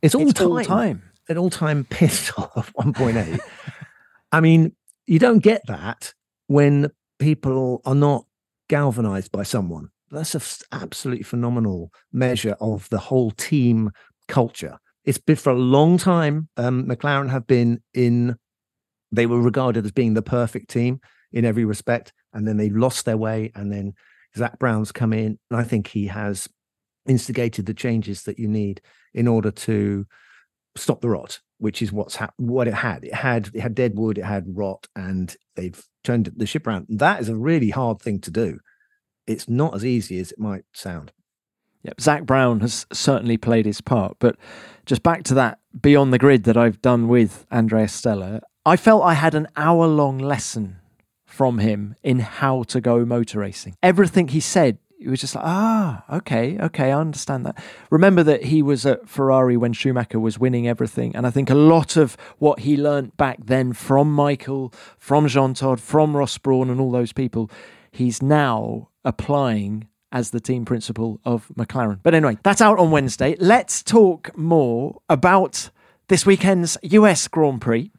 It's 0.03 0.15
all 0.15 0.21
time. 0.21 0.29
it's 0.29 0.39
time. 0.39 0.51
All 0.51 0.65
time. 0.65 1.03
An 1.29 1.39
all 1.39 1.51
time 1.51 1.85
pit 1.85 2.11
stop 2.11 2.57
of 2.57 2.69
one 2.75 2.93
point 2.93 3.17
eight. 3.17 3.41
I 4.33 4.41
mean, 4.41 4.75
you 5.07 5.19
don't 5.19 5.39
get 5.39 5.63
that 5.67 6.15
when 6.47 6.91
people 7.19 7.83
are 7.85 7.95
not 7.95 8.26
galvanized 8.69 9.33
by 9.33 9.43
someone. 9.43 9.89
That's 10.11 10.35
an 10.35 10.43
absolutely 10.73 11.25
phenomenal 11.25 11.93
measure 12.13 12.57
of 12.61 12.89
the 12.91 12.99
whole 12.99 13.31
team 13.33 13.91
culture. 14.29 14.79
It's 15.05 15.19
been 15.19 15.37
for 15.37 15.51
a 15.51 15.59
long 15.59 15.99
time. 15.99 16.49
Um, 16.57 16.87
McLaren 16.87 17.31
have 17.31 17.47
been 17.47 17.83
in, 17.95 18.37
they 19.13 19.27
were 19.27 19.41
regarded 19.41 19.85
as 19.85 19.93
being 19.93 20.15
the 20.15 20.23
perfect 20.23 20.71
team 20.71 21.01
in 21.33 21.45
every 21.45 21.65
respect. 21.65 22.13
And 22.33 22.47
then 22.47 22.57
they 22.57 22.71
lost 22.71 23.05
their 23.05 23.17
way. 23.17 23.53
And 23.55 23.73
then 23.73 23.95
Zak 24.37 24.59
Brown's 24.59 24.93
come 24.93 25.13
in. 25.13 25.39
And 25.51 25.61
I 25.61 25.63
think 25.63 25.89
he 25.89 26.07
has 26.09 26.49
instigated 27.07 27.67
the 27.67 27.75
changes 27.75 28.25
that 28.25 28.39
you 28.39 28.49
need 28.49 28.81
in 29.15 29.29
order 29.29 29.51
to 29.51 30.07
stop 30.77 31.01
the 31.01 31.09
rot, 31.09 31.41
which 31.59 31.83
is 31.83 31.93
what's 31.93 32.17
ha- 32.17 32.33
what 32.37 32.69
it 32.69 32.75
had. 32.75 33.05
It 33.05 33.15
had 33.15 33.51
it 33.55 33.61
had 33.61 33.75
dead 33.75 33.97
wood, 33.97 34.19
it 34.19 34.25
had 34.25 34.45
rot, 34.49 34.87
and 34.95 35.35
they've 35.55 35.81
turned 36.07 36.31
the 36.37 36.47
ship 36.47 36.67
around. 36.67 36.87
That 36.89 37.21
is 37.21 37.29
a 37.29 37.37
really 37.37 37.71
hard 37.71 38.01
thing 38.01 38.21
to 38.21 38.31
do. 38.31 38.61
It's 39.27 39.49
not 39.49 39.75
as 39.75 39.85
easy 39.85 40.19
as 40.21 40.33
it 40.33 40.39
might 40.39 40.65
sound. 40.73 41.13
Yep, 41.83 42.01
Zak 42.01 42.25
Brown 42.25 42.61
has 42.61 42.87
certainly 42.93 43.37
played 43.37 43.67
his 43.67 43.81
part, 43.81 44.17
but 44.19 44.37
just 44.87 45.03
back 45.03 45.23
to 45.25 45.35
that 45.35 45.59
beyond 45.81 46.13
the 46.13 46.19
grid 46.19 46.45
that 46.45 46.57
I've 46.57 46.81
done 46.83 47.09
with 47.09 47.47
Andrea 47.51 47.89
Stella, 47.89 48.41
I 48.65 48.77
felt 48.77 49.05
I 49.05 49.15
had 49.15 49.35
an 49.35 49.47
hour 49.57 49.87
long 49.87 50.19
lesson 50.19 50.79
from 51.25 51.59
him 51.59 51.95
in 52.03 52.21
how 52.21 52.63
to 52.65 52.81
go 52.81 53.05
motor 53.05 53.41
racing. 53.41 53.77
Everything 53.83 54.29
he 54.29 54.41
said, 54.41 54.79
it 54.99 55.09
was 55.09 55.21
just 55.21 55.35
like, 55.35 55.45
ah, 55.45 56.05
okay, 56.17 56.59
okay, 56.59 56.91
I 56.91 56.99
understand 56.99 57.45
that. 57.47 57.63
Remember 57.91 58.23
that 58.23 58.45
he 58.45 58.63
was 58.63 58.87
at 58.87 59.09
Ferrari 59.09 59.57
when 59.57 59.73
Schumacher 59.73 60.19
was 60.19 60.39
winning 60.39 60.67
everything. 60.67 61.15
And 61.15 61.27
I 61.27 61.31
think 61.31 61.51
a 61.51 61.55
lot 61.55 61.97
of 61.97 62.17
what 62.39 62.61
he 62.61 62.77
learnt 62.77 63.17
back 63.17 63.39
then 63.45 63.73
from 63.73 64.13
Michael, 64.13 64.73
from 64.99 65.29
Jean 65.29 65.55
Todt, 65.55 65.81
from 65.81 66.17
Ross 66.17 66.39
Brawn, 66.39 66.71
and 66.71 66.81
all 66.81 66.91
those 66.91 67.13
people, 67.13 67.51
he's 67.91 68.23
now 68.23 68.89
applying 69.05 69.89
as 70.13 70.31
the 70.31 70.41
team 70.41 70.65
principal 70.65 71.21
of 71.25 71.49
McLaren. 71.57 72.01
But 72.03 72.15
anyway, 72.15 72.39
that's 72.43 72.61
out 72.61 72.79
on 72.79 72.91
Wednesday. 72.91 73.37
Let's 73.39 73.83
talk 73.83 74.37
more 74.37 75.01
about 75.09 75.71
this 76.09 76.25
weekend's 76.25 76.79
US 76.83 77.29
Grand 77.29 77.61
Prix. 77.61 77.91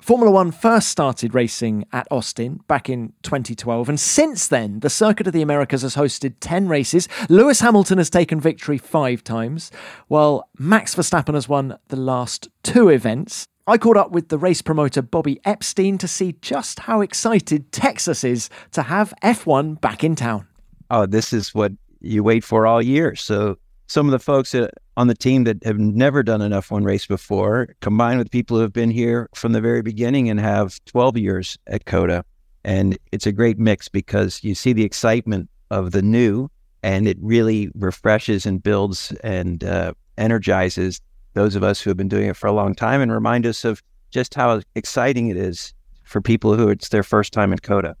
Formula 0.00 0.30
One 0.30 0.52
first 0.52 0.88
started 0.88 1.34
racing 1.34 1.86
at 1.90 2.06
Austin 2.10 2.60
back 2.68 2.90
in 2.90 3.14
2012, 3.22 3.88
and 3.88 3.98
since 3.98 4.46
then, 4.46 4.80
the 4.80 4.90
Circuit 4.90 5.26
of 5.26 5.32
the 5.32 5.40
Americas 5.40 5.80
has 5.80 5.96
hosted 5.96 6.34
10 6.40 6.68
races. 6.68 7.08
Lewis 7.30 7.60
Hamilton 7.60 7.96
has 7.96 8.10
taken 8.10 8.38
victory 8.38 8.76
five 8.76 9.24
times, 9.24 9.72
while 10.08 10.50
Max 10.58 10.94
Verstappen 10.94 11.32
has 11.32 11.48
won 11.48 11.78
the 11.88 11.96
last 11.96 12.48
two 12.62 12.90
events. 12.90 13.46
I 13.66 13.78
caught 13.78 13.96
up 13.96 14.12
with 14.12 14.28
the 14.28 14.38
race 14.38 14.60
promoter 14.60 15.00
Bobby 15.00 15.40
Epstein 15.46 15.96
to 15.98 16.06
see 16.06 16.36
just 16.42 16.80
how 16.80 17.00
excited 17.00 17.72
Texas 17.72 18.22
is 18.22 18.50
to 18.72 18.82
have 18.82 19.14
F1 19.22 19.80
back 19.80 20.04
in 20.04 20.14
town. 20.14 20.46
Oh, 20.90 21.06
this 21.06 21.32
is 21.32 21.54
what 21.54 21.72
you 22.00 22.22
wait 22.22 22.44
for 22.44 22.66
all 22.66 22.82
year. 22.82 23.16
So, 23.16 23.56
some 23.88 24.06
of 24.06 24.12
the 24.12 24.18
folks 24.18 24.52
that 24.52 24.74
on 24.96 25.08
the 25.08 25.14
team 25.14 25.44
that 25.44 25.62
have 25.64 25.78
never 25.78 26.22
done 26.22 26.40
an 26.40 26.52
F1 26.52 26.84
race 26.84 27.06
before, 27.06 27.74
combined 27.80 28.18
with 28.18 28.30
people 28.30 28.56
who 28.56 28.62
have 28.62 28.72
been 28.72 28.90
here 28.90 29.28
from 29.34 29.52
the 29.52 29.60
very 29.60 29.82
beginning 29.82 30.30
and 30.30 30.40
have 30.40 30.82
12 30.86 31.18
years 31.18 31.58
at 31.66 31.84
COTA. 31.84 32.24
And 32.64 32.98
it's 33.12 33.26
a 33.26 33.32
great 33.32 33.58
mix 33.58 33.88
because 33.88 34.42
you 34.42 34.54
see 34.54 34.72
the 34.72 34.84
excitement 34.84 35.48
of 35.70 35.92
the 35.92 36.02
new 36.02 36.48
and 36.82 37.06
it 37.06 37.16
really 37.20 37.70
refreshes 37.74 38.46
and 38.46 38.62
builds 38.62 39.12
and 39.22 39.64
uh, 39.64 39.92
energizes 40.18 41.00
those 41.34 41.54
of 41.54 41.62
us 41.62 41.80
who 41.80 41.90
have 41.90 41.96
been 41.96 42.08
doing 42.08 42.28
it 42.28 42.36
for 42.36 42.46
a 42.46 42.52
long 42.52 42.74
time 42.74 43.00
and 43.00 43.12
remind 43.12 43.44
us 43.44 43.64
of 43.64 43.82
just 44.10 44.34
how 44.34 44.60
exciting 44.74 45.28
it 45.28 45.36
is 45.36 45.74
for 46.04 46.20
people 46.20 46.56
who 46.56 46.68
it's 46.68 46.88
their 46.88 47.02
first 47.02 47.32
time 47.32 47.52
at 47.52 47.62
COTA. 47.62 47.96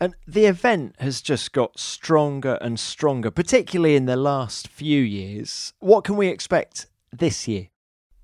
And 0.00 0.14
the 0.26 0.46
event 0.46 0.94
has 1.00 1.20
just 1.20 1.52
got 1.52 1.78
stronger 1.78 2.58
and 2.60 2.78
stronger, 2.78 3.30
particularly 3.30 3.96
in 3.96 4.06
the 4.06 4.16
last 4.16 4.68
few 4.68 5.02
years. 5.02 5.72
What 5.80 6.04
can 6.04 6.16
we 6.16 6.28
expect 6.28 6.86
this 7.12 7.48
year? 7.48 7.68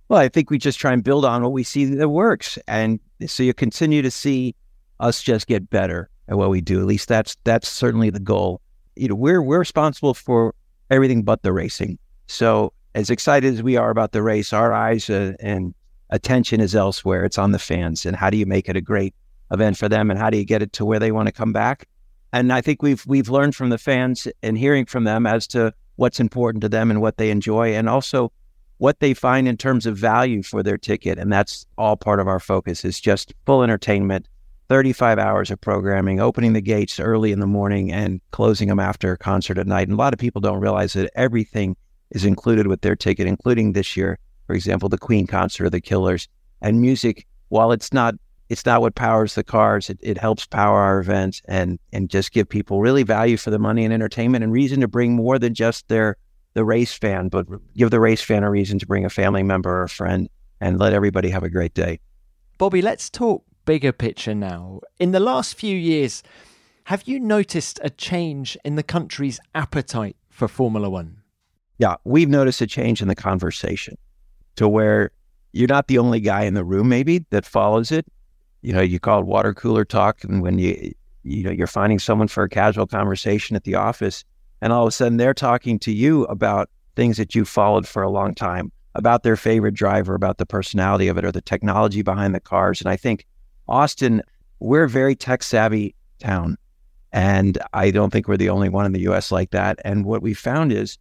Well, 0.08 0.20
I 0.20 0.28
think 0.28 0.50
we 0.50 0.58
just 0.58 0.78
try 0.78 0.92
and 0.92 1.02
build 1.02 1.24
on 1.24 1.42
what 1.42 1.52
we 1.52 1.64
see 1.64 1.84
that 1.86 2.08
works. 2.08 2.58
And 2.68 3.00
so 3.26 3.42
you 3.42 3.54
continue 3.54 4.02
to 4.02 4.10
see 4.10 4.54
us 5.00 5.22
just 5.22 5.46
get 5.46 5.68
better 5.68 6.10
at 6.28 6.38
what 6.38 6.50
we 6.50 6.60
do. 6.60 6.80
At 6.80 6.86
least 6.86 7.08
that's 7.08 7.36
that's 7.44 7.68
certainly 7.68 8.10
the 8.10 8.20
goal. 8.20 8.60
You 8.94 9.08
know, 9.08 9.14
we're 9.16 9.42
we're 9.42 9.58
responsible 9.58 10.14
for 10.14 10.54
everything 10.90 11.22
but 11.22 11.42
the 11.42 11.52
racing. 11.52 11.98
So 12.28 12.72
as 12.94 13.10
excited 13.10 13.52
as 13.52 13.62
we 13.62 13.76
are 13.76 13.90
about 13.90 14.12
the 14.12 14.22
race, 14.22 14.52
our 14.52 14.72
eyes 14.72 15.10
uh, 15.10 15.32
and 15.40 15.74
attention 16.10 16.60
is 16.60 16.76
elsewhere. 16.76 17.24
It's 17.24 17.38
on 17.38 17.50
the 17.50 17.58
fans 17.58 18.06
and 18.06 18.14
how 18.14 18.30
do 18.30 18.36
you 18.36 18.46
make 18.46 18.68
it 18.68 18.76
a 18.76 18.80
great 18.80 19.14
event 19.50 19.76
for 19.76 19.88
them 19.88 20.10
and 20.10 20.18
how 20.18 20.30
do 20.30 20.38
you 20.38 20.44
get 20.44 20.62
it 20.62 20.72
to 20.74 20.84
where 20.84 20.98
they 20.98 21.12
want 21.12 21.26
to 21.26 21.32
come 21.32 21.52
back? 21.52 21.88
And 22.32 22.52
I 22.52 22.60
think 22.60 22.82
we've 22.82 23.04
we've 23.06 23.28
learned 23.28 23.54
from 23.54 23.70
the 23.70 23.78
fans 23.78 24.26
and 24.42 24.58
hearing 24.58 24.86
from 24.86 25.04
them 25.04 25.26
as 25.26 25.46
to 25.48 25.72
what's 25.96 26.18
important 26.18 26.62
to 26.62 26.68
them 26.68 26.90
and 26.90 27.00
what 27.00 27.16
they 27.16 27.30
enjoy 27.30 27.74
and 27.74 27.88
also 27.88 28.32
what 28.78 29.00
they 29.00 29.14
find 29.14 29.46
in 29.46 29.56
terms 29.56 29.86
of 29.86 29.96
value 29.96 30.42
for 30.42 30.62
their 30.62 30.76
ticket. 30.76 31.18
And 31.18 31.32
that's 31.32 31.66
all 31.78 31.96
part 31.96 32.20
of 32.20 32.26
our 32.26 32.40
focus 32.40 32.84
is 32.84 33.00
just 33.00 33.32
full 33.46 33.62
entertainment, 33.62 34.28
35 34.68 35.18
hours 35.18 35.50
of 35.50 35.60
programming, 35.60 36.20
opening 36.20 36.54
the 36.54 36.60
gates 36.60 36.98
early 36.98 37.30
in 37.30 37.40
the 37.40 37.46
morning 37.46 37.92
and 37.92 38.20
closing 38.32 38.68
them 38.68 38.80
after 38.80 39.12
a 39.12 39.18
concert 39.18 39.58
at 39.58 39.66
night. 39.66 39.88
And 39.88 39.94
a 39.94 40.00
lot 40.00 40.12
of 40.12 40.18
people 40.18 40.40
don't 40.40 40.60
realize 40.60 40.94
that 40.94 41.10
everything 41.14 41.76
is 42.10 42.24
included 42.24 42.66
with 42.66 42.80
their 42.80 42.96
ticket, 42.96 43.26
including 43.26 43.72
this 43.72 43.96
year, 43.96 44.18
for 44.46 44.54
example, 44.54 44.88
the 44.88 44.98
Queen 44.98 45.26
concert 45.26 45.66
or 45.66 45.70
the 45.70 45.80
Killers. 45.80 46.28
And 46.60 46.80
music, 46.80 47.26
while 47.48 47.72
it's 47.72 47.92
not 47.92 48.14
it's 48.54 48.64
not 48.64 48.80
what 48.80 48.94
powers 48.94 49.34
the 49.34 49.42
cars. 49.42 49.90
It, 49.90 49.98
it 50.00 50.16
helps 50.16 50.46
power 50.46 50.78
our 50.78 51.00
events 51.00 51.42
and 51.46 51.80
and 51.92 52.08
just 52.08 52.30
give 52.30 52.48
people 52.48 52.80
really 52.80 53.02
value 53.02 53.36
for 53.36 53.50
the 53.50 53.58
money 53.58 53.84
and 53.84 53.92
entertainment 53.92 54.44
and 54.44 54.52
reason 54.52 54.80
to 54.80 54.86
bring 54.86 55.16
more 55.16 55.40
than 55.40 55.54
just 55.54 55.88
their 55.88 56.16
the 56.52 56.64
race 56.64 56.94
fan, 56.94 57.30
but 57.30 57.46
give 57.76 57.90
the 57.90 57.98
race 57.98 58.22
fan 58.22 58.44
a 58.44 58.50
reason 58.50 58.78
to 58.78 58.86
bring 58.86 59.04
a 59.04 59.10
family 59.10 59.42
member 59.42 59.70
or 59.70 59.82
a 59.82 59.88
friend 59.88 60.28
and 60.60 60.78
let 60.78 60.92
everybody 60.92 61.30
have 61.30 61.42
a 61.42 61.50
great 61.50 61.74
day. 61.74 61.98
Bobby, 62.56 62.80
let's 62.80 63.10
talk 63.10 63.44
bigger 63.64 63.90
picture 63.90 64.36
now. 64.36 64.78
In 65.00 65.10
the 65.10 65.18
last 65.18 65.56
few 65.56 65.76
years, 65.76 66.22
have 66.84 67.02
you 67.06 67.18
noticed 67.18 67.80
a 67.82 67.90
change 67.90 68.56
in 68.64 68.76
the 68.76 68.84
country's 68.84 69.40
appetite 69.56 70.14
for 70.30 70.46
Formula 70.46 70.88
One? 70.88 71.22
Yeah, 71.78 71.96
we've 72.04 72.28
noticed 72.28 72.60
a 72.60 72.68
change 72.68 73.02
in 73.02 73.08
the 73.08 73.16
conversation 73.16 73.98
to 74.54 74.68
where 74.68 75.10
you're 75.50 75.66
not 75.66 75.88
the 75.88 75.98
only 75.98 76.20
guy 76.20 76.44
in 76.44 76.54
the 76.54 76.64
room, 76.64 76.88
maybe, 76.88 77.26
that 77.30 77.44
follows 77.44 77.90
it 77.90 78.06
you 78.64 78.72
know, 78.72 78.80
you 78.80 78.98
call 78.98 79.20
it 79.20 79.26
water 79.26 79.52
cooler 79.52 79.84
talk. 79.84 80.24
And 80.24 80.40
when 80.40 80.58
you, 80.58 80.92
you 81.22 81.44
know, 81.44 81.50
you're 81.50 81.66
finding 81.66 81.98
someone 81.98 82.28
for 82.28 82.44
a 82.44 82.48
casual 82.48 82.86
conversation 82.86 83.56
at 83.56 83.64
the 83.64 83.74
office, 83.74 84.24
and 84.62 84.72
all 84.72 84.84
of 84.84 84.88
a 84.88 84.90
sudden 84.90 85.18
they're 85.18 85.34
talking 85.34 85.78
to 85.80 85.92
you 85.92 86.24
about 86.24 86.70
things 86.96 87.18
that 87.18 87.34
you 87.34 87.44
followed 87.44 87.86
for 87.86 88.02
a 88.02 88.08
long 88.08 88.34
time, 88.34 88.72
about 88.94 89.22
their 89.22 89.36
favorite 89.36 89.74
driver, 89.74 90.14
about 90.14 90.38
the 90.38 90.46
personality 90.46 91.08
of 91.08 91.18
it, 91.18 91.26
or 91.26 91.30
the 91.30 91.42
technology 91.42 92.00
behind 92.00 92.34
the 92.34 92.40
cars. 92.40 92.80
And 92.80 92.88
I 92.88 92.96
think 92.96 93.26
Austin, 93.68 94.22
we're 94.60 94.84
a 94.84 94.88
very 94.88 95.14
tech 95.14 95.42
savvy 95.42 95.94
town. 96.18 96.56
And 97.12 97.58
I 97.74 97.90
don't 97.90 98.10
think 98.10 98.28
we're 98.28 98.38
the 98.38 98.48
only 98.48 98.70
one 98.70 98.86
in 98.86 98.92
the 98.92 99.06
US 99.08 99.30
like 99.30 99.50
that. 99.50 99.78
And 99.84 100.06
what 100.06 100.22
we 100.22 100.32
found 100.32 100.72
is 100.72 100.96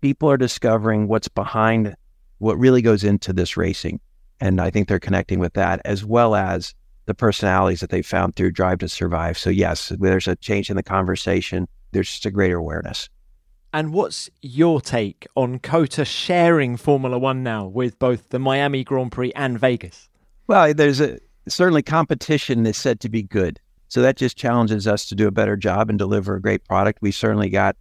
people 0.00 0.28
are 0.28 0.36
discovering 0.36 1.06
what's 1.06 1.28
behind 1.28 1.94
what 2.38 2.58
really 2.58 2.82
goes 2.82 3.04
into 3.04 3.32
this 3.32 3.56
racing. 3.56 4.00
And 4.40 4.60
I 4.60 4.70
think 4.70 4.88
they're 4.88 4.98
connecting 4.98 5.38
with 5.38 5.52
that 5.52 5.80
as 5.84 6.04
well 6.04 6.34
as 6.34 6.74
the 7.06 7.14
personalities 7.14 7.80
that 7.80 7.90
they 7.90 8.02
found 8.02 8.36
through 8.36 8.52
Drive 8.52 8.78
to 8.78 8.88
Survive. 8.88 9.38
So, 9.38 9.50
yes, 9.50 9.92
there's 9.98 10.28
a 10.28 10.36
change 10.36 10.70
in 10.70 10.76
the 10.76 10.82
conversation. 10.82 11.68
There's 11.92 12.10
just 12.10 12.26
a 12.26 12.30
greater 12.30 12.56
awareness. 12.56 13.08
And 13.72 13.92
what's 13.92 14.30
your 14.40 14.80
take 14.80 15.26
on 15.34 15.58
COTA 15.58 16.04
sharing 16.04 16.76
Formula 16.76 17.18
One 17.18 17.42
now 17.42 17.66
with 17.66 17.98
both 17.98 18.28
the 18.28 18.38
Miami 18.38 18.84
Grand 18.84 19.10
Prix 19.10 19.32
and 19.32 19.58
Vegas? 19.58 20.08
Well, 20.46 20.72
there's 20.72 21.00
a 21.00 21.18
certainly 21.48 21.82
competition 21.82 22.64
is 22.66 22.76
said 22.76 23.00
to 23.00 23.08
be 23.08 23.22
good. 23.22 23.60
So 23.88 24.00
that 24.02 24.16
just 24.16 24.36
challenges 24.36 24.86
us 24.86 25.06
to 25.06 25.14
do 25.14 25.26
a 25.26 25.32
better 25.32 25.56
job 25.56 25.90
and 25.90 25.98
deliver 25.98 26.36
a 26.36 26.40
great 26.40 26.64
product. 26.64 27.00
We 27.02 27.12
certainly 27.12 27.48
got 27.48 27.76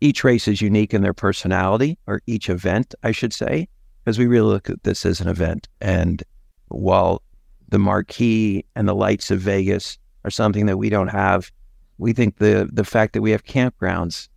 each 0.00 0.24
race 0.24 0.46
is 0.46 0.60
unique 0.60 0.92
in 0.92 1.02
their 1.02 1.14
personality, 1.14 1.98
or 2.06 2.20
each 2.26 2.50
event, 2.50 2.94
I 3.02 3.12
should 3.12 3.32
say, 3.32 3.68
because 4.04 4.18
we 4.18 4.26
really 4.26 4.48
look 4.48 4.68
at 4.68 4.82
this 4.82 5.06
as 5.06 5.20
an 5.20 5.28
event. 5.28 5.68
And 5.80 6.22
while 6.68 7.22
the 7.68 7.78
marquee 7.78 8.64
and 8.74 8.88
the 8.88 8.94
lights 8.94 9.30
of 9.30 9.40
Vegas 9.40 9.98
are 10.24 10.30
something 10.30 10.66
that 10.66 10.76
we 10.76 10.88
don't 10.88 11.08
have. 11.08 11.50
We 11.98 12.12
think 12.12 12.38
the 12.38 12.68
the 12.72 12.84
fact 12.84 13.12
that 13.14 13.22
we 13.22 13.30
have 13.30 13.44
campgrounds 13.44 14.28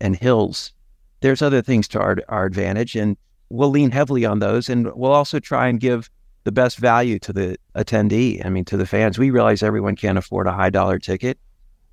and 0.00 0.16
hills, 0.16 0.72
there's 1.20 1.42
other 1.42 1.62
things 1.62 1.88
to 1.88 2.00
our 2.00 2.16
our 2.28 2.44
advantage, 2.44 2.96
and 2.96 3.16
we'll 3.50 3.70
lean 3.70 3.90
heavily 3.90 4.24
on 4.24 4.40
those, 4.40 4.68
and 4.68 4.92
we'll 4.94 5.12
also 5.12 5.38
try 5.38 5.68
and 5.68 5.80
give 5.80 6.10
the 6.44 6.52
best 6.52 6.78
value 6.78 7.18
to 7.20 7.32
the 7.32 7.56
attendee. 7.74 8.44
I 8.44 8.48
mean, 8.48 8.64
to 8.66 8.76
the 8.76 8.86
fans. 8.86 9.18
We 9.18 9.30
realize 9.30 9.62
everyone 9.62 9.96
can't 9.96 10.18
afford 10.18 10.46
a 10.46 10.52
high 10.52 10.70
dollar 10.70 10.98
ticket, 10.98 11.38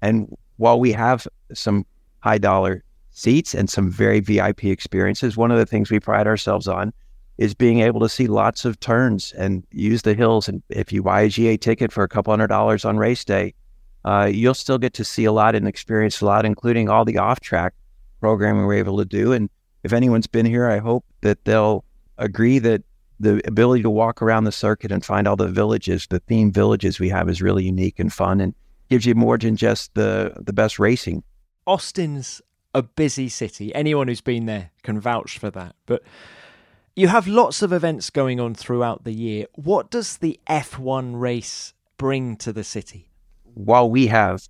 and 0.02 0.36
while 0.58 0.80
we 0.80 0.92
have 0.92 1.28
some 1.54 1.86
high 2.20 2.38
dollar 2.38 2.84
seats 3.12 3.54
and 3.54 3.70
some 3.70 3.89
very 3.89 4.20
VIP 4.20 4.66
experiences, 4.66 5.38
one 5.38 5.52
of 5.52 5.58
the 5.58 5.66
things 5.66 5.92
we 5.92 6.00
pride 6.00 6.28
ourselves 6.28 6.68
on 6.68 6.94
is 7.38 7.54
being 7.54 7.80
able 7.80 8.00
to 8.02 8.10
see 8.10 8.28
lots 8.28 8.66
of 8.66 8.80
turns 8.80 9.32
and 9.34 9.64
use 9.72 10.04
the 10.04 10.14
hills. 10.14 10.48
And 10.48 10.62
if 10.70 10.92
you 10.92 11.02
buy 11.04 11.22
a 11.22 11.30
GA 11.30 11.58
ticket 11.58 11.92
for 11.92 12.04
a 12.04 12.08
couple 12.08 12.32
hundred 12.32 12.48
dollars 12.48 12.86
on 12.86 12.98
race 12.98 13.26
day, 13.26 13.54
uh, 14.06 14.30
you'll 14.32 14.54
still 14.54 14.78
get 14.78 14.94
to 14.94 15.04
see 15.04 15.26
a 15.26 15.32
lot 15.32 15.56
and 15.56 15.68
experience 15.68 16.22
a 16.22 16.26
lot, 16.26 16.46
including 16.46 16.90
all 16.90 17.06
the 17.06 17.18
off 17.18 17.40
track 17.40 17.74
programming 18.20 18.66
we're 18.66 18.76
able 18.76 18.98
to 18.98 19.06
do. 19.06 19.32
And 19.32 19.50
if 19.84 19.94
anyone's 19.94 20.28
been 20.28 20.46
here, 20.46 20.70
I 20.70 20.78
hope 20.78 21.06
that 21.22 21.44
they'll 21.46 21.84
agree 22.18 22.60
that 22.60 22.84
the 23.20 23.42
ability 23.48 23.84
to 23.84 23.90
walk 23.90 24.22
around 24.22 24.46
the 24.46 24.52
circuit 24.52 24.92
and 24.92 25.06
find 25.06 25.28
all 25.28 25.36
the 25.36 25.48
villages, 25.48 26.08
the 26.10 26.20
theme 26.20 26.52
villages 26.52 27.00
we 27.00 27.10
have 27.10 27.30
is 27.30 27.42
really 27.42 27.64
unique 27.64 28.00
and 28.00 28.12
fun 28.12 28.42
and 28.42 28.56
gives 28.90 29.06
you 29.06 29.16
more 29.16 29.38
than 29.38 29.56
just 29.56 29.94
the 29.94 30.34
the 30.42 30.54
best 30.54 30.80
racing. 30.80 31.24
Austin's 31.68 32.42
a 32.74 32.82
busy 32.82 33.30
city. 33.30 33.74
Anyone 33.76 34.08
who's 34.08 34.22
been 34.22 34.46
there 34.46 34.72
can 34.84 35.00
vouch 35.00 35.38
for 35.38 35.52
that. 35.52 35.76
But 35.86 36.04
you 37.02 37.08
have 37.08 37.28
lots 37.28 37.64
of 37.64 37.74
events 37.74 38.12
going 38.12 38.39
on 38.39 38.54
throughout 38.54 39.06
the 39.06 39.12
year. 39.12 39.47
What 39.56 39.89
does 39.89 40.18
the 40.18 40.39
F1 40.47 41.20
race 41.20 41.74
bring 41.97 42.38
to 42.38 42.54
the 42.54 42.64
city? 42.64 43.10
While 43.56 43.89
we 43.89 44.06
have 44.06 44.47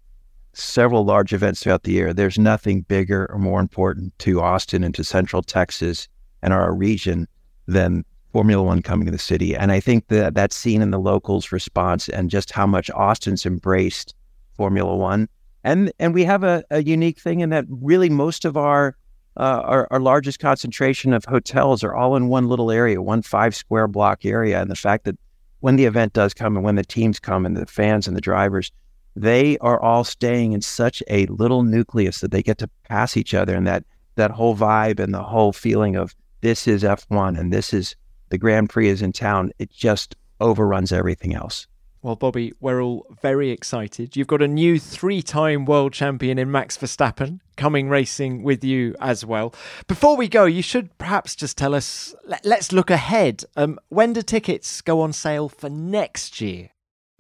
several 0.52 1.06
large 1.06 1.32
events 1.32 1.64
throughout 1.64 1.84
the 1.84 1.94
year, 1.94 2.14
there's 2.14 2.38
nothing 2.38 2.82
bigger 2.82 3.26
or 3.32 3.40
more 3.40 3.62
important 3.62 4.20
to 4.20 4.42
Austin 4.42 4.84
and 4.84 4.94
to 4.96 5.04
Central 5.06 5.42
Texas 5.42 6.10
and 6.42 6.52
our 6.52 6.76
region 6.76 7.26
than 7.68 8.04
Formula 8.34 8.62
One 8.62 8.82
coming 8.82 9.06
to 9.06 9.14
the 9.14 9.18
city. 9.18 9.56
And 9.56 9.72
I 9.72 9.80
think 9.80 10.10
that 10.10 10.36
that's 10.36 10.56
seen 10.56 10.82
in 10.82 10.92
the 10.92 11.00
locals' 11.00 11.54
response 11.54 12.10
and 12.10 12.30
just 12.30 12.52
how 12.52 12.68
much 12.68 12.90
Austin's 12.90 13.46
embraced 13.46 14.14
Formula 14.58 14.94
One. 14.94 15.30
And 15.64 15.94
and 16.00 16.14
we 16.14 16.26
have 16.26 16.44
a, 16.44 16.66
a 16.70 16.84
unique 16.84 17.18
thing 17.18 17.40
in 17.40 17.50
that 17.52 17.64
really 17.70 18.10
most 18.10 18.44
of 18.44 18.58
our, 18.58 18.98
uh, 19.38 19.62
our 19.64 19.88
our 19.92 20.00
largest 20.00 20.40
concentration 20.40 21.14
of 21.14 21.26
hotels 21.26 21.84
are 21.84 21.96
all 21.96 22.16
in 22.16 22.28
one 22.28 22.48
little 22.48 22.72
area, 22.72 23.02
one 23.02 23.22
five 23.22 23.56
square 23.56 23.88
block 23.88 24.26
area. 24.26 24.62
And 24.62 24.70
the 24.70 24.76
fact 24.76 25.06
that 25.06 25.18
when 25.62 25.76
the 25.76 25.86
event 25.86 26.14
does 26.14 26.34
come 26.34 26.56
and 26.56 26.66
when 26.66 26.76
the 26.76 26.84
teams 26.84 27.20
come 27.20 27.46
and 27.46 27.56
the 27.56 27.66
fans 27.66 28.08
and 28.08 28.18
the 28.18 28.22
drivers, 28.22 28.72
they 29.16 29.58
are 29.60 29.80
all 29.82 30.04
staying 30.04 30.54
in 30.54 30.62
such 30.62 31.02
a 31.10 31.26
little 31.28 31.64
nucleus 31.64 32.20
that 32.20 32.32
they 32.32 32.44
get 32.44 32.58
to 32.58 32.70
pass 32.90 33.16
each 33.16 33.34
other 33.34 33.56
and 33.56 33.68
that 33.68 33.84
that 34.16 34.32
whole 34.32 34.56
vibe 34.56 35.00
and 35.00 35.14
the 35.14 35.24
whole 35.24 35.54
feeling 35.54 35.96
of 35.96 36.16
this 36.42 36.68
is 36.68 36.84
F1 36.84 37.40
and 37.40 37.54
this 37.54 37.74
is 37.74 37.96
the 38.30 38.38
Grand 38.38 38.70
Prix 38.70 38.90
is 38.90 39.02
in 39.02 39.12
town. 39.12 39.52
It 39.60 39.70
just 39.72 40.16
overruns 40.40 40.92
everything 40.92 41.36
else. 41.36 41.68
Well, 42.04 42.16
Bobby, 42.16 42.52
we're 42.60 42.82
all 42.82 43.06
very 43.22 43.52
excited. 43.52 44.18
You've 44.18 44.26
got 44.26 44.42
a 44.42 44.48
new 44.48 44.80
three 44.80 45.22
time 45.22 45.66
world 45.66 45.94
champion 45.94 46.40
in 46.40 46.52
Max 46.52 46.76
Verstappen 46.76 47.42
coming 47.58 47.90
racing 47.90 48.42
with 48.42 48.64
you 48.64 48.96
as 49.00 49.24
well. 49.24 49.54
Before 49.88 50.18
we 50.18 50.28
go, 50.28 50.46
you 50.46 50.64
should 50.64 50.98
perhaps 50.98 51.36
just 51.36 51.60
tell 51.60 51.76
us 51.76 52.16
let, 52.26 52.44
us 52.44 52.72
look 52.72 52.90
ahead. 52.90 53.44
Um, 53.56 53.78
when 53.90 54.14
do 54.14 54.24
tickets 54.24 54.82
go 54.82 55.02
on 55.02 55.14
sale 55.14 55.48
for 55.48 55.70
next 55.70 56.42
year? 56.42 56.70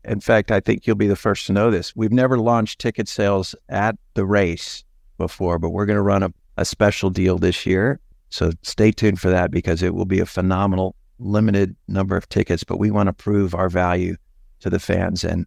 In 0.03 0.19
fact, 0.19 0.49
I 0.49 0.59
think 0.59 0.87
you'll 0.87 0.95
be 0.95 1.05
the 1.05 1.15
first 1.15 1.45
to 1.45 1.53
know 1.53 1.69
this. 1.69 1.95
We've 1.95 2.11
never 2.11 2.39
launched 2.39 2.79
ticket 2.79 3.07
sales 3.07 3.53
at 3.69 3.97
the 4.15 4.25
race 4.25 4.83
before, 5.19 5.59
but 5.59 5.69
we're 5.69 5.85
going 5.85 5.97
to 5.97 6.01
run 6.01 6.23
a, 6.23 6.33
a 6.57 6.65
special 6.65 7.11
deal 7.11 7.37
this 7.37 7.67
year. 7.67 7.99
So 8.29 8.49
stay 8.63 8.91
tuned 8.91 9.19
for 9.19 9.29
that 9.29 9.51
because 9.51 9.83
it 9.83 9.93
will 9.93 10.05
be 10.05 10.21
a 10.21 10.25
phenomenal 10.25 10.95
limited 11.19 11.75
number 11.87 12.17
of 12.17 12.27
tickets, 12.29 12.63
but 12.63 12.79
we 12.79 12.89
want 12.89 13.07
to 13.07 13.13
prove 13.13 13.53
our 13.53 13.69
value 13.69 14.15
to 14.61 14.69
the 14.69 14.79
fans, 14.79 15.23
and 15.23 15.45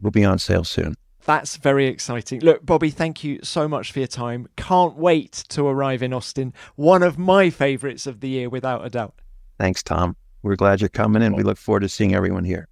will 0.00 0.10
be 0.10 0.24
on 0.24 0.38
sale 0.38 0.64
soon. 0.64 0.94
That's 1.24 1.56
very 1.56 1.88
exciting. 1.88 2.40
Look, 2.40 2.64
Bobby, 2.64 2.90
thank 2.90 3.24
you 3.24 3.40
so 3.42 3.66
much 3.66 3.90
for 3.90 3.98
your 3.98 4.08
time. 4.08 4.46
Can't 4.56 4.96
wait 4.96 5.44
to 5.48 5.66
arrive 5.66 6.02
in 6.02 6.12
Austin. 6.12 6.54
One 6.76 7.02
of 7.02 7.18
my 7.18 7.50
favourites 7.50 8.06
of 8.06 8.20
the 8.20 8.28
year, 8.28 8.48
without 8.48 8.86
a 8.86 8.90
doubt. 8.90 9.14
Thanks, 9.58 9.82
Tom. 9.82 10.16
We're 10.42 10.54
glad 10.54 10.80
you're 10.80 10.88
coming 10.88 11.22
and 11.22 11.34
We 11.34 11.42
look 11.42 11.58
forward 11.58 11.80
to 11.80 11.88
seeing 11.88 12.14
everyone 12.14 12.44
here. 12.44 12.68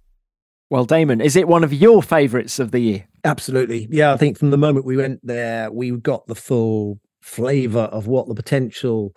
Well, 0.69 0.85
Damon, 0.85 1.19
is 1.19 1.35
it 1.35 1.49
one 1.49 1.63
of 1.63 1.73
your 1.73 2.01
favourites 2.01 2.57
of 2.57 2.71
the 2.71 2.79
year? 2.79 3.07
Absolutely. 3.25 3.87
Yeah, 3.91 4.13
I 4.13 4.17
think 4.17 4.37
from 4.37 4.51
the 4.51 4.57
moment 4.57 4.85
we 4.85 4.97
went 4.97 5.19
there, 5.21 5.69
we 5.71 5.91
got 5.91 6.25
the 6.27 6.35
full 6.35 6.99
flavour 7.21 7.81
of 7.91 8.07
what 8.07 8.27
the 8.27 8.35
potential 8.35 9.13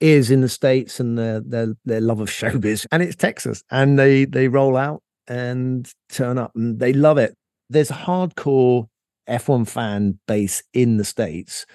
is 0.00 0.30
in 0.30 0.40
the 0.40 0.48
states 0.48 1.00
and 1.00 1.18
their 1.18 1.40
their 1.40 1.74
their 1.84 2.00
love 2.00 2.20
of 2.20 2.30
showbiz. 2.30 2.86
And 2.90 3.02
it's 3.02 3.16
Texas, 3.16 3.62
and 3.70 3.98
they 3.98 4.24
they 4.24 4.48
roll 4.48 4.76
out 4.76 5.02
and 5.28 5.92
turn 6.10 6.38
up 6.38 6.52
and 6.54 6.78
they 6.78 6.92
love 6.92 7.18
it. 7.18 7.34
There's 7.70 7.90
a 7.90 7.94
hardcore 7.94 8.88
F1 9.28 9.68
fan 9.68 10.18
base 10.26 10.62
in 10.72 10.96
the 10.96 11.04
States 11.04 11.66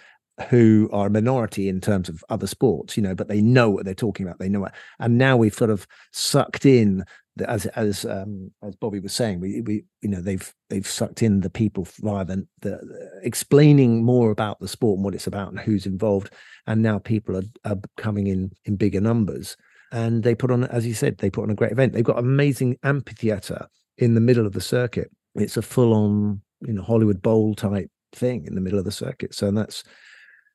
who 0.49 0.89
are 0.91 1.07
a 1.07 1.11
minority 1.11 1.69
in 1.69 1.79
terms 1.79 2.09
of 2.09 2.23
other 2.29 2.47
sports, 2.47 2.97
you 2.97 3.03
know, 3.03 3.13
but 3.13 3.27
they 3.27 3.41
know 3.41 3.69
what 3.69 3.85
they're 3.85 3.93
talking 3.93 4.25
about. 4.25 4.39
They 4.39 4.49
know 4.49 4.65
it. 4.65 4.71
And 4.99 5.17
now 5.17 5.37
we've 5.37 5.53
sort 5.53 5.69
of 5.69 5.85
sucked 6.11 6.65
in 6.65 7.05
as 7.47 7.65
as 7.67 8.05
um, 8.05 8.51
as 8.61 8.75
Bobby 8.75 8.99
was 8.99 9.13
saying, 9.13 9.39
we 9.39 9.61
we 9.61 9.85
you 10.01 10.09
know 10.09 10.21
they've 10.21 10.53
they've 10.69 10.87
sucked 10.87 11.23
in 11.23 11.41
the 11.41 11.49
people 11.49 11.87
rather 12.01 12.35
than 12.35 12.47
the, 12.61 12.69
the 12.69 13.19
explaining 13.23 14.03
more 14.03 14.31
about 14.31 14.59
the 14.59 14.67
sport 14.67 14.97
and 14.97 15.05
what 15.05 15.15
it's 15.15 15.27
about 15.27 15.49
and 15.49 15.59
who's 15.59 15.85
involved. 15.85 16.31
And 16.67 16.81
now 16.81 16.99
people 16.99 17.37
are, 17.37 17.43
are 17.65 17.77
coming 17.97 18.27
in 18.27 18.51
in 18.65 18.75
bigger 18.75 19.01
numbers 19.01 19.55
and 19.93 20.23
they 20.23 20.33
put 20.33 20.49
on, 20.51 20.63
as 20.65 20.85
you 20.87 20.95
said, 20.95 21.19
they 21.19 21.29
put 21.29 21.43
on 21.43 21.51
a 21.51 21.55
great 21.55 21.71
event. 21.71 21.93
They've 21.93 22.03
got 22.03 22.17
amazing 22.17 22.77
amphitheater 22.83 23.67
in 23.99 24.15
the 24.15 24.21
middle 24.21 24.45
of 24.45 24.53
the 24.53 24.59
circuit. 24.59 25.11
It's 25.35 25.55
a 25.55 25.61
full-on, 25.61 26.41
you 26.61 26.73
know, 26.73 26.81
Hollywood 26.81 27.21
Bowl 27.21 27.53
type 27.53 27.89
thing 28.11 28.45
in 28.47 28.55
the 28.55 28.61
middle 28.61 28.79
of 28.79 28.85
the 28.85 28.91
circuit. 28.91 29.35
So 29.35 29.51
that's 29.51 29.83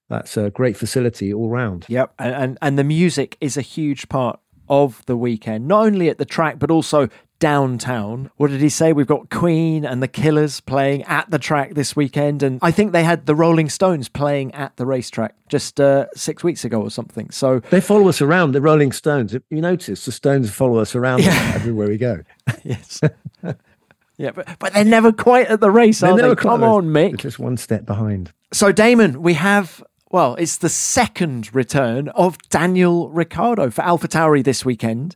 that's 0.08 0.36
a 0.36 0.50
great 0.50 0.76
facility 0.76 1.32
all 1.32 1.48
round. 1.48 1.86
Yep, 1.88 2.14
and, 2.18 2.34
and 2.34 2.58
and 2.60 2.78
the 2.78 2.84
music 2.84 3.36
is 3.40 3.56
a 3.56 3.62
huge 3.62 4.08
part 4.08 4.40
of 4.68 5.04
the 5.06 5.16
weekend, 5.16 5.68
not 5.68 5.86
only 5.86 6.08
at 6.10 6.18
the 6.18 6.24
track 6.24 6.58
but 6.58 6.70
also 6.70 7.08
downtown. 7.38 8.30
What 8.36 8.50
did 8.50 8.60
he 8.60 8.68
say? 8.68 8.92
We've 8.92 9.06
got 9.06 9.30
Queen 9.30 9.84
and 9.84 10.02
the 10.02 10.08
Killers 10.08 10.60
playing 10.60 11.04
at 11.04 11.30
the 11.30 11.38
track 11.38 11.74
this 11.74 11.94
weekend, 11.94 12.42
and 12.42 12.58
I 12.62 12.70
think 12.70 12.92
they 12.92 13.04
had 13.04 13.26
the 13.26 13.34
Rolling 13.34 13.68
Stones 13.68 14.08
playing 14.08 14.54
at 14.54 14.76
the 14.76 14.86
racetrack 14.86 15.34
just 15.48 15.80
uh, 15.80 16.06
six 16.14 16.42
weeks 16.42 16.64
ago 16.64 16.80
or 16.80 16.90
something. 16.90 17.30
So 17.30 17.60
they 17.70 17.80
follow 17.80 18.08
us 18.08 18.20
around. 18.20 18.52
The 18.52 18.60
Rolling 18.60 18.92
Stones. 18.92 19.34
You 19.50 19.60
notice 19.60 20.04
the 20.04 20.12
Stones 20.12 20.50
follow 20.50 20.78
us 20.78 20.94
around 20.94 21.22
yeah. 21.22 21.52
everywhere 21.54 21.88
we 21.88 21.98
go. 21.98 22.22
yes. 22.64 23.00
yeah, 24.16 24.30
but, 24.32 24.58
but 24.58 24.72
they're 24.72 24.84
never 24.84 25.12
quite 25.12 25.48
at 25.48 25.60
the 25.60 25.70
race, 25.70 26.00
they're 26.00 26.12
are 26.12 26.34
they? 26.34 26.34
Come 26.34 26.62
on, 26.62 26.88
Mick. 26.88 27.10
They're 27.10 27.16
just 27.18 27.38
one 27.38 27.56
step 27.56 27.86
behind. 27.86 28.32
So, 28.52 28.72
Damon, 28.72 29.22
we 29.22 29.34
have 29.34 29.82
well, 30.10 30.36
it's 30.36 30.56
the 30.56 30.70
second 30.70 31.54
return 31.54 32.08
of 32.10 32.38
Daniel 32.48 33.10
Ricciardo 33.10 33.70
for 33.70 33.82
AlphaTauri 33.82 34.42
this 34.42 34.64
weekend. 34.64 35.14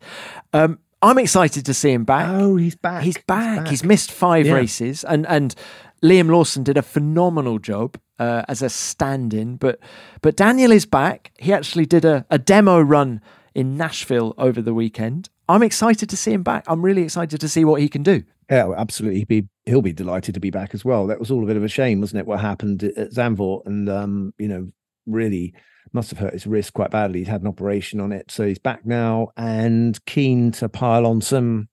Um, 0.53 0.79
I'm 1.03 1.19
excited 1.19 1.67
to 1.67 1.75
see 1.75 1.91
him 1.91 2.05
back. 2.05 2.29
Oh, 2.31 2.57
he's 2.57 2.77
back. 2.77 3.03
He's 3.03 3.19
back. 3.19 3.49
He's, 3.51 3.57
back. 3.59 3.69
he's 3.69 3.85
missed 3.85 4.13
five 4.13 4.47
yeah. 4.47 4.55
races, 4.55 5.05
and 5.05 5.27
and 5.27 5.55
Liam 6.03 6.31
Lawson 6.31 6.63
did 6.63 6.79
a 6.79 6.83
phenomenal 6.83 7.59
job 7.59 7.99
uh, 8.19 8.45
as 8.49 8.63
a 8.63 8.71
stand-in. 8.71 9.57
But 9.57 9.81
but 10.21 10.37
Daniel 10.37 10.71
is 10.71 10.87
back. 10.87 11.33
He 11.39 11.53
actually 11.53 11.87
did 11.87 12.05
a, 12.05 12.25
a 12.31 12.39
demo 12.39 12.81
run 12.81 13.21
in 13.55 13.77
Nashville 13.77 14.35
over 14.39 14.63
the 14.63 14.75
weekend. 14.75 15.29
I'm 15.49 15.63
excited 15.63 16.09
to 16.09 16.17
see 16.17 16.33
him 16.33 16.43
back. 16.43 16.65
I'm 16.69 16.83
really 16.83 17.03
excited 17.03 17.41
to 17.41 17.49
see 17.49 17.65
what 17.65 17.81
he 17.81 17.89
can 17.89 18.03
do. 18.03 18.23
Yeah, 18.51 18.73
absolutely. 18.77 19.21
He'd 19.21 19.29
be 19.29 19.49
he'll 19.67 19.83
be 19.83 19.93
delighted 19.93 20.35
to 20.35 20.41
be 20.41 20.51
back 20.51 20.73
as 20.73 20.85
well. 20.85 21.07
That 21.07 21.19
was 21.19 21.31
all 21.31 21.43
a 21.43 21.47
bit 21.47 21.57
of 21.57 21.65
a 21.65 21.69
shame, 21.69 22.01
wasn't 22.01 22.21
it? 22.21 22.27
What 22.27 22.41
happened 22.41 22.85
at 22.85 23.11
Zandvoort, 23.11 23.67
and 23.67 23.89
um, 23.89 24.35
you 24.39 24.49
know, 24.49 24.71
really 25.07 25.55
must 25.93 26.11
have 26.11 26.19
hurt 26.19 26.33
his 26.33 26.47
wrist 26.47 26.73
quite 26.73 26.91
badly. 26.91 27.21
He's 27.21 27.29
had 27.29 27.43
an 27.43 27.49
operation 27.49 28.01
on 28.01 28.13
it, 28.13 28.31
so 28.31 28.47
he's 28.47 28.59
back 28.59 28.87
now 28.87 29.29
and 29.37 30.03
keen 30.07 30.53
to 30.53 30.69
pile 30.69 31.07
on 31.07 31.21
some 31.21 31.69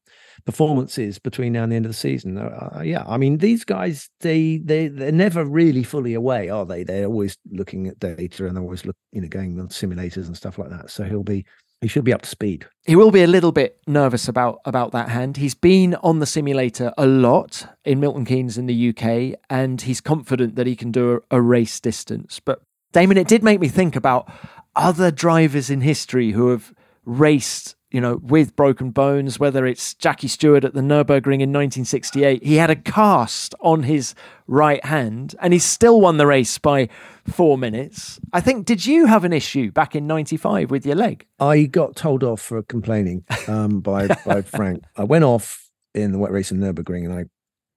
performances 0.46 1.20
between 1.20 1.54
now 1.54 1.64
and 1.64 1.72
the 1.72 1.76
end 1.76 1.86
of 1.86 1.92
the 1.92 1.98
season. 1.98 2.38
Uh, 2.38 2.72
uh, 2.78 2.82
yeah, 2.82 3.04
I 3.08 3.18
mean 3.18 3.38
these 3.38 3.64
guys 3.64 4.10
they 4.22 4.58
they 4.58 4.88
they're 4.88 5.12
never 5.12 5.46
really 5.46 5.84
fully 5.84 6.14
away, 6.14 6.50
are 6.50 6.66
they? 6.66 6.84
They're 6.84 7.06
always 7.06 7.38
looking 7.52 7.88
at 7.88 8.00
data 8.00 8.48
and 8.48 8.56
they're 8.56 8.64
always 8.64 8.86
look 8.86 8.96
you 9.12 9.22
know 9.22 9.28
going 9.28 9.60
on 9.60 9.70
simulators 9.70 10.28
and 10.28 10.36
stuff 10.36 10.58
like 10.58 10.70
that. 10.70 10.90
So 10.90 11.04
he'll 11.04 11.24
be 11.24 11.46
he 11.82 11.88
should 11.88 12.04
be 12.04 12.14
up 12.14 12.24
to 12.24 12.30
speed. 12.30 12.66
He 12.86 12.96
will 12.96 13.12
be 13.12 13.24
a 13.24 13.28
little 13.28 13.52
bit 13.52 13.80
nervous 13.88 14.28
about 14.28 14.60
about 14.66 14.92
that 14.92 15.10
hand. 15.10 15.38
He's 15.38 15.56
been 15.56 15.96
on 15.96 16.20
the 16.20 16.26
simulator 16.26 16.94
a 16.98 17.06
lot 17.06 17.66
in 17.86 18.00
Milton 18.00 18.26
Keynes 18.26 18.58
in 18.58 18.66
the 18.66 18.90
UK, 18.90 19.40
and 19.50 19.82
he's 19.82 20.02
confident 20.02 20.56
that 20.56 20.68
he 20.68 20.76
can 20.76 20.92
do 20.92 21.22
a, 21.32 21.38
a 21.38 21.42
race 21.42 21.80
distance. 21.80 22.40
But 22.40 22.62
Damon, 22.92 23.18
it 23.18 23.28
did 23.28 23.44
make 23.44 23.60
me 23.60 23.68
think 23.68 23.96
about 23.96 24.32
other 24.76 25.12
drivers 25.12 25.70
in 25.70 25.82
history 25.82 26.32
who 26.32 26.50
have 26.50 26.74
raced, 27.06 27.76
you 27.92 28.02
know, 28.02 28.18
with 28.24 28.56
broken 28.56 28.90
bones, 28.90 29.40
whether 29.40 29.68
it's 29.68 29.94
Jackie 29.94 30.28
Stewart 30.28 30.64
at 30.64 30.74
the 30.74 30.82
Nürburgring 30.82 31.42
in 31.42 31.52
1968. 31.52 32.44
He 32.44 32.56
had 32.56 32.72
a 32.72 32.76
cast 32.76 33.54
on 33.60 33.84
his 33.84 34.16
right 34.48 34.84
hand 34.84 35.36
and 35.40 35.54
he 35.54 35.60
still 35.60 36.02
won 36.02 36.18
the 36.18 36.26
race 36.26 36.58
by 36.58 36.90
four 37.28 37.60
minutes. 37.60 38.20
I 38.34 38.42
think, 38.42 38.66
did 38.66 38.86
you 38.86 39.06
have 39.06 39.24
an 39.24 39.34
issue 39.34 39.72
back 39.72 39.96
in 39.96 40.08
95 40.08 40.72
with 40.72 40.86
your 40.86 40.96
leg? 40.96 41.28
I 41.40 41.64
got 41.64 41.96
told 41.96 42.24
off 42.24 42.42
for 42.42 42.64
complaining 42.64 43.24
um, 43.48 43.82
by, 43.82 44.08
by 44.26 44.42
Frank. 44.44 44.84
I 44.96 45.04
went 45.04 45.26
off 45.26 45.70
in 45.94 46.12
the 46.12 46.18
wet 46.18 46.32
race 46.32 46.52
in 46.52 46.60
Nürburgring 46.60 47.06
and 47.06 47.14
I, 47.14 47.26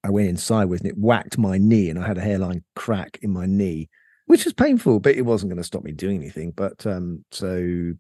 I 0.05 0.11
went 0.11 0.29
inside 0.29 0.67
with 0.67 0.81
and 0.81 0.91
it 0.91 0.97
whacked 0.97 1.37
my 1.37 1.59
knee 1.59 1.91
and 1.91 1.99
I 1.99 2.07
had 2.07 2.17
a 2.17 2.23
hairline 2.23 2.65
crack 2.75 3.19
in 3.21 3.31
my 3.31 3.45
knee 3.45 3.91
which 4.27 4.45
was 4.45 4.55
painful, 4.55 5.01
but 5.01 5.15
it 5.15 5.23
wasn't 5.23 5.51
going 5.51 5.59
to 5.59 5.65
stop 5.65 5.85
me 5.85 5.93
doing 5.93 6.17
anything. 6.17 6.53
But 6.53 6.87
um, 6.87 7.25
so 7.31 7.93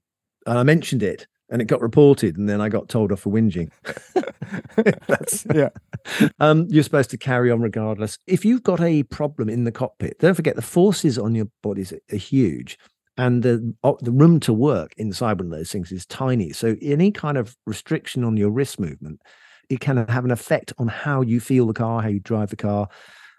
I 0.46 0.62
mentioned 0.62 1.02
it 1.02 1.26
and 1.50 1.60
it 1.60 1.66
got 1.66 1.80
reported 1.80 2.36
and 2.36 2.48
then 2.48 2.60
I 2.60 2.68
got 2.68 2.88
told 2.88 3.12
off 3.12 3.20
for 3.20 3.32
whinging. 3.32 3.70
That's 5.06 5.46
yeah. 5.54 5.68
Um, 6.40 6.66
you're 6.70 6.82
supposed 6.82 7.10
to 7.10 7.18
carry 7.18 7.50
on 7.50 7.60
regardless. 7.60 8.18
If 8.26 8.44
you've 8.44 8.62
got 8.62 8.80
a 8.80 9.02
problem 9.04 9.48
in 9.48 9.64
the 9.64 9.72
cockpit, 9.72 10.18
don't 10.18 10.34
forget 10.34 10.56
the 10.56 10.62
forces 10.62 11.18
on 11.18 11.34
your 11.34 11.48
bodies 11.62 11.92
are, 11.92 12.00
are 12.12 12.18
huge 12.18 12.78
and 13.18 13.42
the 13.42 13.74
the 14.00 14.10
room 14.10 14.40
to 14.40 14.52
work 14.52 14.94
inside 14.96 15.38
one 15.38 15.52
of 15.52 15.58
those 15.58 15.70
things 15.70 15.92
is 15.92 16.06
tiny. 16.06 16.52
So 16.52 16.76
any 16.80 17.10
kind 17.10 17.36
of 17.36 17.56
restriction 17.66 18.24
on 18.24 18.36
your 18.36 18.50
wrist 18.50 18.80
movement, 18.80 19.20
it 19.68 19.80
can 19.80 20.06
have 20.08 20.24
an 20.24 20.30
effect 20.30 20.72
on 20.78 20.88
how 20.88 21.20
you 21.20 21.40
feel 21.40 21.66
the 21.66 21.74
car, 21.74 22.02
how 22.02 22.08
you 22.08 22.20
drive 22.20 22.50
the 22.50 22.56
car 22.56 22.88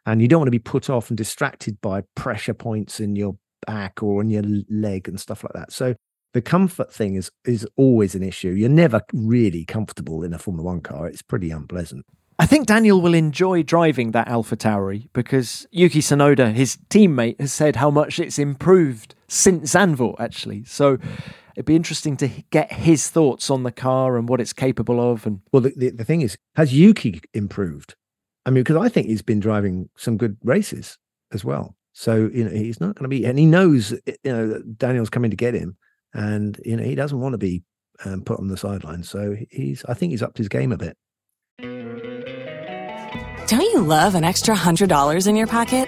and 0.05 0.21
you 0.21 0.27
don't 0.27 0.39
want 0.39 0.47
to 0.47 0.51
be 0.51 0.59
put 0.59 0.89
off 0.89 1.09
and 1.09 1.17
distracted 1.17 1.79
by 1.81 2.03
pressure 2.15 2.53
points 2.53 2.99
in 2.99 3.15
your 3.15 3.37
back 3.65 4.03
or 4.03 4.19
on 4.19 4.29
your 4.29 4.43
leg 4.69 5.07
and 5.07 5.19
stuff 5.19 5.43
like 5.43 5.53
that. 5.53 5.71
So 5.71 5.95
the 6.33 6.41
comfort 6.41 6.91
thing 6.91 7.15
is 7.15 7.31
is 7.45 7.67
always 7.75 8.15
an 8.15 8.23
issue. 8.23 8.49
You're 8.49 8.69
never 8.69 9.01
really 9.13 9.65
comfortable 9.65 10.23
in 10.23 10.33
a 10.33 10.39
Formula 10.39 10.65
One 10.65 10.81
car. 10.81 11.07
It's 11.07 11.21
pretty 11.21 11.51
unpleasant. 11.51 12.05
I 12.39 12.47
think 12.47 12.65
Daniel 12.65 12.99
will 12.99 13.13
enjoy 13.13 13.61
driving 13.61 14.11
that 14.11 14.27
Alpha 14.27 14.57
AlphaTauri 14.57 15.09
because 15.13 15.67
Yuki 15.71 15.99
Tsunoda, 15.99 16.51
his 16.51 16.77
teammate, 16.89 17.39
has 17.39 17.53
said 17.53 17.75
how 17.75 17.91
much 17.91 18.19
it's 18.19 18.39
improved 18.39 19.13
since 19.27 19.73
Zandvoort, 19.73 20.15
actually. 20.19 20.63
So 20.65 20.97
it'd 21.55 21.65
be 21.65 21.75
interesting 21.75 22.17
to 22.17 22.27
get 22.49 22.71
his 22.71 23.09
thoughts 23.09 23.51
on 23.51 23.63
the 23.63 23.71
car 23.71 24.17
and 24.17 24.27
what 24.27 24.41
it's 24.41 24.51
capable 24.51 25.11
of. 25.11 25.27
And 25.27 25.41
well, 25.51 25.61
the, 25.61 25.73
the, 25.77 25.89
the 25.91 26.05
thing 26.05 26.21
is, 26.21 26.35
has 26.55 26.73
Yuki 26.73 27.21
improved? 27.35 27.95
I 28.45 28.49
mean, 28.49 28.63
because 28.63 28.77
I 28.77 28.89
think 28.89 29.07
he's 29.07 29.21
been 29.21 29.39
driving 29.39 29.89
some 29.95 30.17
good 30.17 30.37
races 30.43 30.97
as 31.31 31.45
well. 31.45 31.75
So 31.93 32.29
you 32.33 32.43
know 32.43 32.49
he's 32.49 32.81
not 32.81 32.95
going 32.95 33.03
to 33.03 33.09
be, 33.09 33.25
and 33.25 33.37
he 33.37 33.45
knows 33.45 33.91
you 33.91 34.17
know 34.25 34.61
Daniel's 34.77 35.09
coming 35.09 35.29
to 35.31 35.37
get 35.37 35.53
him, 35.53 35.77
and 36.13 36.59
you 36.65 36.75
know 36.75 36.83
he 36.83 36.95
doesn't 36.95 37.19
want 37.19 37.33
to 37.33 37.37
be 37.37 37.63
um, 38.03 38.21
put 38.21 38.39
on 38.39 38.47
the 38.47 38.57
sideline. 38.57 39.03
So 39.03 39.35
he's, 39.49 39.85
I 39.85 39.93
think 39.93 40.11
he's 40.11 40.23
upped 40.23 40.37
his 40.37 40.49
game 40.49 40.71
a 40.71 40.77
bit. 40.77 40.97
Don't 43.47 43.61
you 43.61 43.81
love 43.81 44.15
an 44.15 44.23
extra 44.23 44.55
hundred 44.55 44.89
dollars 44.89 45.27
in 45.27 45.35
your 45.35 45.47
pocket? 45.47 45.87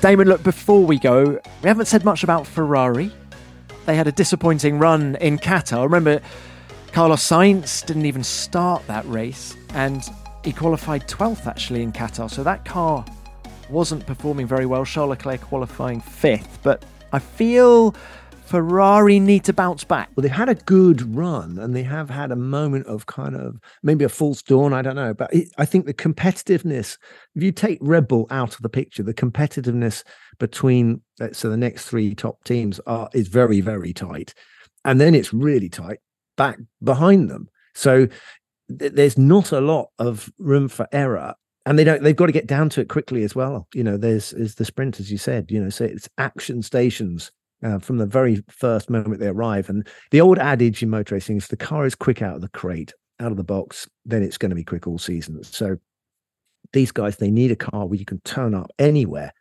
Damon, 0.00 0.28
look, 0.28 0.44
before 0.44 0.84
we 0.84 0.96
go, 0.96 1.40
we 1.62 1.68
haven't 1.68 1.86
said 1.86 2.04
much 2.04 2.22
about 2.22 2.46
Ferrari. 2.46 3.10
They 3.84 3.96
had 3.96 4.06
a 4.06 4.12
disappointing 4.12 4.78
run 4.78 5.16
in 5.16 5.38
Qatar. 5.38 5.82
Remember, 5.82 6.20
Carlos 6.92 7.20
Sainz 7.20 7.84
didn't 7.84 8.06
even 8.06 8.22
start 8.22 8.86
that 8.86 9.04
race, 9.08 9.56
and 9.70 10.08
he 10.44 10.52
qualified 10.52 11.08
12th 11.08 11.46
actually 11.46 11.82
in 11.82 11.90
Qatar. 11.90 12.30
So 12.30 12.44
that 12.44 12.64
car 12.64 13.04
wasn't 13.68 14.06
performing 14.06 14.46
very 14.46 14.66
well. 14.66 14.84
Charles 14.84 15.10
Leclerc 15.10 15.40
qualifying 15.40 16.00
fifth, 16.00 16.60
but 16.62 16.84
I 17.12 17.18
feel 17.18 17.92
Ferrari 18.48 19.20
need 19.20 19.44
to 19.44 19.52
bounce 19.52 19.84
back. 19.84 20.08
Well, 20.16 20.22
they've 20.22 20.30
had 20.30 20.48
a 20.48 20.54
good 20.54 21.14
run 21.14 21.58
and 21.58 21.76
they 21.76 21.82
have 21.82 22.08
had 22.08 22.32
a 22.32 22.36
moment 22.36 22.86
of 22.86 23.04
kind 23.04 23.36
of 23.36 23.60
maybe 23.82 24.06
a 24.06 24.08
false 24.08 24.40
dawn. 24.40 24.72
I 24.72 24.80
don't 24.80 24.96
know. 24.96 25.12
But 25.12 25.30
I 25.58 25.66
think 25.66 25.84
the 25.84 25.92
competitiveness, 25.92 26.96
if 27.34 27.42
you 27.42 27.52
take 27.52 27.78
Red 27.82 28.08
Bull 28.08 28.26
out 28.30 28.54
of 28.54 28.62
the 28.62 28.70
picture, 28.70 29.02
the 29.02 29.12
competitiveness 29.12 30.02
between 30.38 31.02
so 31.32 31.50
the 31.50 31.58
next 31.58 31.88
three 31.88 32.14
top 32.14 32.42
teams 32.44 32.80
are 32.86 33.10
is 33.12 33.28
very, 33.28 33.60
very 33.60 33.92
tight. 33.92 34.32
And 34.82 34.98
then 34.98 35.14
it's 35.14 35.34
really 35.34 35.68
tight 35.68 35.98
back 36.38 36.58
behind 36.82 37.28
them. 37.28 37.50
So 37.74 38.08
th- 38.78 38.92
there's 38.94 39.18
not 39.18 39.52
a 39.52 39.60
lot 39.60 39.90
of 39.98 40.32
room 40.38 40.68
for 40.68 40.88
error 40.90 41.34
and 41.66 41.78
they 41.78 41.84
don't 41.84 42.02
they've 42.02 42.16
got 42.16 42.26
to 42.26 42.32
get 42.32 42.46
down 42.46 42.70
to 42.70 42.80
it 42.80 42.88
quickly 42.88 43.24
as 43.24 43.34
well 43.34 43.68
you 43.74 43.84
know 43.84 43.98
there's 43.98 44.32
is 44.32 44.54
the 44.54 44.64
sprint 44.64 44.98
as 45.00 45.12
you 45.12 45.18
said 45.18 45.50
you 45.50 45.62
know 45.62 45.68
so 45.68 45.84
it's 45.84 46.08
action 46.16 46.62
stations 46.62 47.30
uh, 47.62 47.78
from 47.78 47.98
the 47.98 48.06
very 48.06 48.42
first 48.48 48.90
moment 48.90 49.20
they 49.20 49.28
arrive. 49.28 49.68
And 49.68 49.86
the 50.10 50.20
old 50.20 50.38
adage 50.38 50.82
in 50.82 50.90
motor 50.90 51.14
racing 51.14 51.36
is 51.36 51.48
the 51.48 51.56
car 51.56 51.86
is 51.86 51.94
quick 51.94 52.22
out 52.22 52.36
of 52.36 52.40
the 52.40 52.48
crate 52.48 52.92
out 53.20 53.32
of 53.32 53.36
the 53.36 53.44
box 53.44 53.88
then 54.04 54.22
it's 54.22 54.38
going 54.38 54.50
to 54.50 54.56
be 54.56 54.64
quick 54.64 54.86
all 54.86 54.98
season. 54.98 55.42
So 55.42 55.76
these 56.72 56.92
guys 56.92 57.16
they 57.16 57.30
need 57.30 57.50
a 57.50 57.56
car 57.56 57.86
where 57.86 57.98
you 57.98 58.04
can 58.04 58.20
turn 58.20 58.54
up 58.54 58.70
anywhere 58.78 59.32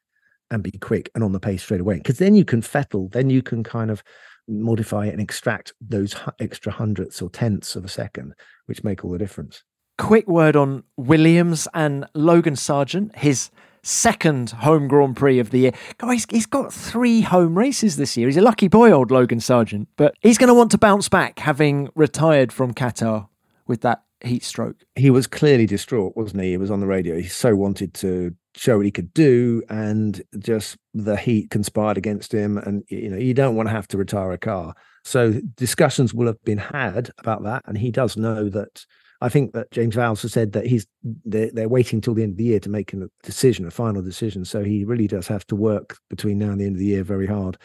and 0.50 0.64
be 0.64 0.72
quick 0.72 1.12
and 1.14 1.24
on 1.24 1.32
the 1.32 1.40
pace 1.40 1.62
straight 1.62 1.82
away. 1.82 1.98
Because 1.98 2.18
then 2.18 2.36
you 2.36 2.46
can 2.46 2.62
fettle 2.62 3.10
then 3.10 3.30
you 3.30 3.42
can 3.42 3.64
kind 3.64 3.92
of 3.92 4.04
modify 4.48 5.06
and 5.06 5.22
extract 5.22 5.74
those 5.82 6.16
extra 6.40 6.72
hundredths 6.72 7.22
or 7.22 7.30
tenths 7.30 7.76
of 7.76 7.84
a 7.84 7.90
second 7.90 8.34
which 8.66 8.84
make 8.84 9.04
all 9.04 9.12
the 9.12 9.18
difference. 9.18 9.64
Quick 9.98 10.28
word 10.28 10.56
on 10.56 10.84
Williams 10.96 11.68
and 11.74 12.06
Logan 12.14 12.54
Sargeant, 12.54 13.16
his 13.16 13.50
second 13.88 14.52
home 14.52 14.88
Grand 14.88 15.16
Prix 15.16 15.40
of 15.40 15.50
the 15.50 15.60
year. 15.60 15.72
Guys, 15.98 16.26
he's 16.30 16.46
got 16.46 16.74
three 16.74 17.22
home 17.22 17.58
races 17.58 17.96
this 17.96 18.18
year. 18.18 18.28
He's 18.28 18.38
a 18.38 18.42
lucky 18.42 18.68
boy, 18.68 18.92
old 18.92 19.12
Logan 19.12 19.40
Sargeant, 19.40 19.88
but 19.96 20.16
he's 20.22 20.38
going 20.38 20.50
to 20.50 20.54
want 20.54 20.72
to 20.72 20.78
bounce 20.78 21.10
back 21.10 21.40
having 21.40 21.90
retired 21.96 22.52
from 22.52 22.74
Qatar 22.74 23.28
with 23.66 23.82
that 23.82 24.04
heat 24.24 24.44
stroke. 24.44 24.84
He 24.96 25.10
was 25.10 25.28
clearly 25.28 25.66
distraught, 25.66 26.16
wasn't 26.16 26.44
he? 26.44 26.52
He 26.52 26.58
was 26.58 26.72
on 26.72 26.80
the 26.80 26.88
radio. 26.88 27.18
He 27.18 27.28
so 27.28 27.56
wanted 27.56 27.94
to 27.96 28.36
show 28.56 28.78
what 28.78 28.86
he 28.86 28.92
could 28.92 29.14
do, 29.14 29.64
and 29.70 30.22
just 30.40 30.78
the 30.94 31.16
heat 31.16 31.50
conspired 31.50 31.98
against 31.98 32.34
him. 32.34 32.58
And 32.58 32.84
you 32.90 33.10
know, 33.10 33.18
you 33.18 33.34
don't 33.34 33.56
want 33.56 33.70
to 33.70 33.74
have 33.74 33.88
to 33.90 33.98
retire 33.98 34.32
a 34.32 34.38
car. 34.38 34.74
So 35.04 35.40
discussions 35.56 36.14
will 36.14 36.28
have 36.28 36.44
been 36.44 36.58
had 36.58 37.12
about 37.20 37.44
that, 37.44 37.64
and 37.66 37.78
he 37.78 37.92
does 37.92 38.18
know 38.18 38.50
that 38.50 38.86
I 39.22 39.30
think 39.30 39.54
that 39.54 39.72
James 39.72 39.96
Vowles 39.96 40.22
has 40.22 40.34
said 40.34 40.52
that 40.54 40.68
he's 40.68 40.86
they're, 41.26 41.50
they're 41.52 41.70
waiting 41.70 42.02
till 42.02 42.14
the 42.14 42.24
end 42.24 42.34
of 42.34 42.38
the 42.38 42.44
year 42.44 42.60
to 42.60 42.70
make 42.70 42.94
a 42.94 43.10
decision, 43.24 43.66
a 43.66 43.72
final 43.72 44.02
decision. 44.02 44.46
So 44.46 44.64
he 44.64 44.86
really 44.86 45.08
does 45.08 45.28
have 45.28 45.46
to 45.48 45.56
work 45.56 45.98
between 46.10 46.38
now 46.38 46.52
and 46.52 46.62
the 46.62 46.66
end 46.66 46.76
of 46.76 46.80
the 46.80 46.86
year 46.86 47.04
very 47.04 47.28
hard 47.28 47.58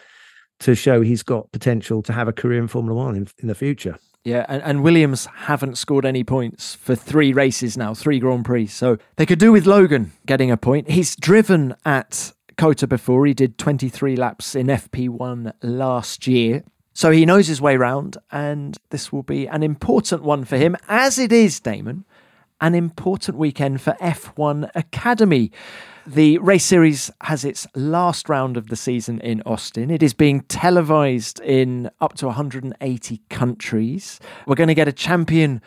to 0.61 0.75
show 0.75 1.03
he's 1.03 1.23
got 1.23 1.51
potential 1.53 2.03
to 2.03 2.13
have 2.13 2.29
a 2.29 2.33
career 2.33 2.61
in 2.61 2.69
Formula 2.69 2.97
One 2.97 3.17
in, 3.17 3.29
in 3.39 3.49
the 3.49 3.55
future. 3.55 3.99
Yeah, 4.25 4.47
and, 4.49 4.63
and 4.63 4.83
Williams 4.85 5.27
haven't 5.35 5.77
scored 5.77 6.07
any 6.07 6.23
points 6.23 6.77
for 6.77 6.95
three 6.95 7.33
races 7.33 7.77
now, 7.77 7.93
three 7.95 8.21
Grand 8.21 8.45
Prix. 8.45 8.69
So 8.69 8.97
they 9.17 9.27
could 9.27 9.41
do 9.41 9.51
with 9.51 9.67
Logan 9.67 10.13
getting 10.27 10.51
a 10.51 10.57
point. 10.57 10.91
He's 10.91 11.17
driven 11.17 11.75
at 11.85 12.33
COTA 12.57 12.87
before. 12.87 13.27
He 13.27 13.35
did 13.35 13.59
23 13.59 14.15
laps 14.15 14.55
in 14.55 14.69
FP1 14.69 15.53
last 15.63 16.29
year. 16.29 16.63
So 16.95 17.11
he 17.11 17.25
knows 17.25 17.47
his 17.47 17.61
way 17.61 17.77
round, 17.77 18.19
and 18.31 18.77
this 18.91 19.11
will 19.11 19.23
be 19.23 19.47
an 19.47 19.63
important 19.63 20.23
one 20.23 20.45
for 20.45 20.59
him, 20.59 20.77
as 20.89 21.19
it 21.19 21.33
is, 21.33 21.59
Damon, 21.59 22.05
an 22.61 22.75
important 22.75 23.39
weekend 23.39 23.81
for 23.81 23.97
F1 24.01 24.71
Academy. 24.75 25.51
The 26.07 26.37
race 26.39 26.65
series 26.65 27.11
has 27.23 27.45
its 27.45 27.67
last 27.75 28.29
round 28.29 28.57
of 28.57 28.69
the 28.69 28.77
season 28.77 29.21
in 29.21 29.43
Austin. 29.47 29.91
It 29.91 30.03
is 30.03 30.13
being 30.13 30.43
televised 30.43 31.41
in 31.41 31.91
up 32.01 32.15
to 32.15 32.27
180 32.27 33.23
countries. 33.31 34.21
We're 34.47 34.55
going 34.55 34.69
to 34.69 34.75
get 34.75 34.89
a 34.89 34.93
champion 34.93 35.63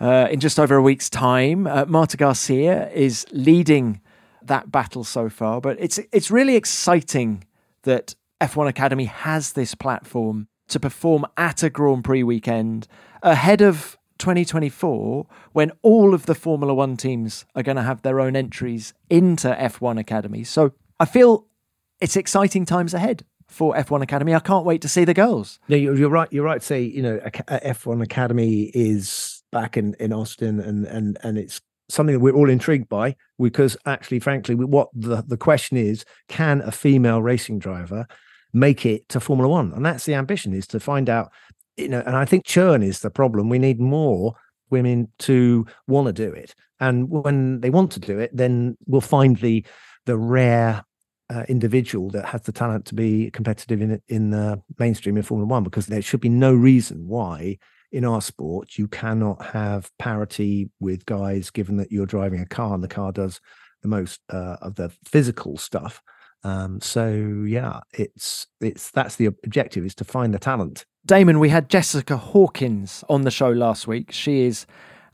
uh, 0.00 0.28
in 0.30 0.40
just 0.40 0.58
over 0.58 0.74
a 0.74 0.82
week's 0.82 1.08
time. 1.08 1.66
Uh, 1.66 1.84
Marta 1.86 2.16
Garcia 2.16 2.90
is 2.90 3.26
leading 3.30 4.00
that 4.42 4.72
battle 4.72 5.04
so 5.04 5.28
far, 5.28 5.60
but 5.60 5.76
it's 5.78 5.98
it's 6.12 6.30
really 6.30 6.56
exciting 6.56 7.44
that 7.82 8.14
F1 8.40 8.68
Academy 8.68 9.06
has 9.06 9.52
this 9.52 9.74
platform 9.74 10.48
to 10.68 10.80
perform 10.80 11.26
at 11.36 11.62
a 11.62 11.70
Grand 11.70 12.04
Prix 12.04 12.22
weekend 12.22 12.86
ahead 13.22 13.60
of 13.60 13.98
2024 14.18 15.26
when 15.52 15.72
all 15.82 16.14
of 16.14 16.26
the 16.26 16.34
Formula 16.34 16.72
One 16.72 16.96
teams 16.96 17.44
are 17.54 17.62
going 17.62 17.76
to 17.76 17.82
have 17.82 18.02
their 18.02 18.20
own 18.20 18.36
entries 18.36 18.94
into 19.10 19.48
F1 19.48 19.98
Academy. 19.98 20.44
So 20.44 20.72
I 21.00 21.04
feel 21.04 21.46
it's 22.00 22.16
exciting 22.16 22.64
times 22.64 22.94
ahead 22.94 23.24
for 23.46 23.74
F1 23.74 24.02
Academy. 24.02 24.34
I 24.34 24.40
can't 24.40 24.64
wait 24.64 24.80
to 24.82 24.88
see 24.88 25.04
the 25.04 25.14
girls. 25.14 25.58
Yeah, 25.68 25.76
you're, 25.76 26.08
right. 26.08 26.32
You're 26.32 26.44
right 26.44 26.62
say, 26.62 26.82
you 26.82 27.02
know, 27.02 27.18
F1 27.18 28.02
Academy 28.02 28.70
is 28.74 29.42
back 29.52 29.76
in, 29.76 29.94
in 30.00 30.12
Austin 30.12 30.60
and, 30.60 30.86
and, 30.86 31.18
and 31.22 31.38
it's 31.38 31.60
something 31.88 32.14
that 32.14 32.20
we're 32.20 32.34
all 32.34 32.48
intrigued 32.48 32.88
by 32.88 33.14
because 33.38 33.76
actually, 33.86 34.20
frankly, 34.20 34.54
what 34.54 34.88
the, 34.94 35.22
the 35.22 35.36
question 35.36 35.76
is, 35.76 36.04
can 36.28 36.60
a 36.62 36.72
female 36.72 37.22
racing 37.22 37.58
driver 37.58 38.06
make 38.54 38.86
it 38.86 39.08
to 39.10 39.20
Formula 39.20 39.48
One. 39.48 39.72
And 39.72 39.84
that's 39.84 40.06
the 40.06 40.14
ambition 40.14 40.54
is 40.54 40.66
to 40.68 40.80
find 40.80 41.10
out, 41.10 41.30
you 41.76 41.88
know, 41.88 42.02
and 42.06 42.16
I 42.16 42.24
think 42.24 42.46
churn 42.46 42.82
is 42.82 43.00
the 43.00 43.10
problem. 43.10 43.50
We 43.50 43.58
need 43.58 43.80
more 43.80 44.34
women 44.70 45.08
to 45.18 45.66
want 45.86 46.06
to 46.06 46.12
do 46.12 46.32
it. 46.32 46.54
And 46.80 47.10
when 47.10 47.60
they 47.60 47.70
want 47.70 47.92
to 47.92 48.00
do 48.00 48.18
it, 48.18 48.30
then 48.34 48.76
we'll 48.86 49.00
find 49.00 49.36
the 49.36 49.66
the 50.06 50.16
rare 50.16 50.84
uh, 51.30 51.44
individual 51.48 52.10
that 52.10 52.26
has 52.26 52.42
the 52.42 52.52
talent 52.52 52.84
to 52.86 52.94
be 52.94 53.30
competitive 53.30 53.82
in 53.82 54.00
in 54.08 54.30
the 54.30 54.62
mainstream 54.78 55.16
in 55.16 55.22
Formula 55.22 55.48
One, 55.48 55.64
because 55.64 55.86
there 55.86 56.02
should 56.02 56.20
be 56.20 56.28
no 56.28 56.54
reason 56.54 57.08
why 57.08 57.58
in 57.92 58.04
our 58.04 58.20
sport 58.20 58.76
you 58.76 58.88
cannot 58.88 59.44
have 59.44 59.90
parity 59.98 60.68
with 60.80 61.06
guys, 61.06 61.50
given 61.50 61.76
that 61.76 61.92
you're 61.92 62.06
driving 62.06 62.40
a 62.40 62.46
car 62.46 62.74
and 62.74 62.82
the 62.82 62.88
car 62.88 63.12
does 63.12 63.40
the 63.82 63.88
most 63.88 64.20
uh, 64.30 64.56
of 64.62 64.74
the 64.74 64.90
physical 65.04 65.56
stuff. 65.56 66.02
Um, 66.44 66.80
so 66.80 67.08
yeah, 67.46 67.80
it's 67.92 68.46
it's 68.60 68.90
that's 68.90 69.16
the 69.16 69.26
objective 69.26 69.84
is 69.84 69.94
to 69.96 70.04
find 70.04 70.32
the 70.32 70.38
talent. 70.38 70.84
Damon, 71.06 71.38
we 71.38 71.48
had 71.48 71.68
Jessica 71.68 72.16
Hawkins 72.16 73.02
on 73.08 73.22
the 73.22 73.30
show 73.30 73.50
last 73.50 73.86
week. 73.86 74.12
She 74.12 74.42
is 74.42 74.66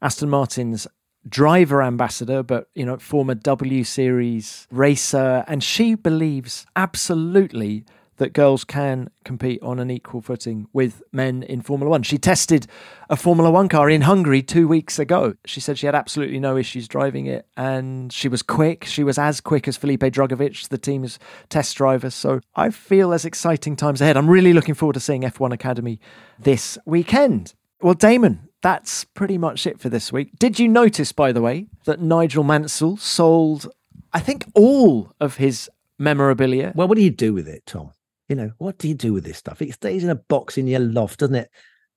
Aston 0.02 0.28
Martin's 0.28 0.86
driver 1.28 1.82
ambassador, 1.82 2.42
but 2.42 2.68
you 2.74 2.84
know, 2.84 2.98
former 2.98 3.34
W 3.34 3.84
Series 3.84 4.66
racer, 4.70 5.44
and 5.46 5.62
she 5.62 5.94
believes 5.94 6.66
absolutely 6.76 7.84
that 8.20 8.34
girls 8.34 8.64
can 8.64 9.08
compete 9.24 9.62
on 9.62 9.78
an 9.78 9.90
equal 9.90 10.20
footing 10.20 10.66
with 10.74 11.02
men 11.10 11.42
in 11.42 11.62
Formula 11.62 11.90
One. 11.90 12.02
She 12.02 12.18
tested 12.18 12.66
a 13.08 13.16
Formula 13.16 13.50
One 13.50 13.66
car 13.68 13.88
in 13.88 14.02
Hungary 14.02 14.42
two 14.42 14.68
weeks 14.68 14.98
ago. 14.98 15.34
She 15.46 15.58
said 15.58 15.78
she 15.78 15.86
had 15.86 15.94
absolutely 15.94 16.38
no 16.38 16.58
issues 16.58 16.86
driving 16.86 17.24
it 17.24 17.46
and 17.56 18.12
she 18.12 18.28
was 18.28 18.42
quick. 18.42 18.84
She 18.84 19.02
was 19.02 19.18
as 19.18 19.40
quick 19.40 19.66
as 19.66 19.78
Felipe 19.78 20.02
Drugovich, 20.02 20.68
the 20.68 20.76
team's 20.76 21.18
test 21.48 21.76
driver. 21.76 22.10
So 22.10 22.40
I 22.54 22.68
feel 22.68 23.14
as 23.14 23.24
exciting 23.24 23.74
times 23.74 24.02
ahead. 24.02 24.18
I'm 24.18 24.28
really 24.28 24.52
looking 24.52 24.74
forward 24.74 24.94
to 24.94 25.00
seeing 25.00 25.22
F1 25.22 25.52
Academy 25.52 25.98
this 26.38 26.76
weekend. 26.84 27.54
Well, 27.80 27.94
Damon, 27.94 28.50
that's 28.62 29.04
pretty 29.04 29.38
much 29.38 29.66
it 29.66 29.80
for 29.80 29.88
this 29.88 30.12
week. 30.12 30.38
Did 30.38 30.58
you 30.58 30.68
notice, 30.68 31.10
by 31.12 31.32
the 31.32 31.40
way, 31.40 31.68
that 31.86 32.02
Nigel 32.02 32.44
Mansell 32.44 32.98
sold 32.98 33.72
I 34.12 34.20
think 34.20 34.44
all 34.54 35.14
of 35.20 35.36
his 35.36 35.70
memorabilia. 36.00 36.72
Well, 36.74 36.88
what 36.88 36.96
do 36.96 37.02
you 37.02 37.10
do 37.10 37.32
with 37.32 37.46
it, 37.46 37.66
Tom? 37.66 37.92
You 38.30 38.36
know, 38.36 38.52
what 38.58 38.78
do 38.78 38.86
you 38.86 38.94
do 38.94 39.12
with 39.12 39.24
this 39.24 39.38
stuff? 39.38 39.60
It 39.60 39.74
stays 39.74 40.04
in 40.04 40.10
a 40.10 40.14
box 40.14 40.56
in 40.56 40.68
your 40.68 40.78
loft, 40.78 41.18
doesn't 41.18 41.34
it? 41.34 41.50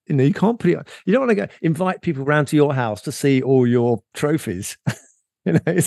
You 0.08 0.16
know, 0.16 0.24
you 0.24 0.34
can't 0.34 0.58
put 0.58 0.72
it. 0.72 0.88
You 1.06 1.14
don't 1.14 1.28
want 1.28 1.30
to 1.30 1.36
go 1.36 1.48
invite 1.62 2.02
people 2.02 2.24
around 2.24 2.48
to 2.48 2.56
your 2.56 2.74
house 2.74 3.04
to 3.04 3.12
see 3.12 3.44
all 3.44 3.68
your 3.68 4.02
trophies. 4.16 4.76
you 5.46 5.54
know, 5.54 5.78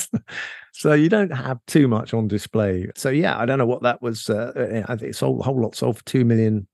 so 0.72 0.92
you 0.92 1.08
don't 1.08 1.34
have 1.34 1.58
too 1.66 1.88
much 1.88 2.14
on 2.14 2.28
display. 2.28 2.88
So 2.94 3.10
yeah, 3.10 3.36
I 3.36 3.44
don't 3.44 3.58
know 3.58 3.66
what 3.66 3.82
that 3.82 4.00
was. 4.00 4.30
Uh, 4.30 4.84
I 4.86 4.94
think 4.94 5.10
it's 5.10 5.20
a 5.20 5.26
whole 5.26 5.60
lot 5.60 5.74
sold 5.74 5.98
for 5.98 6.04
two 6.04 6.24
million 6.24 6.68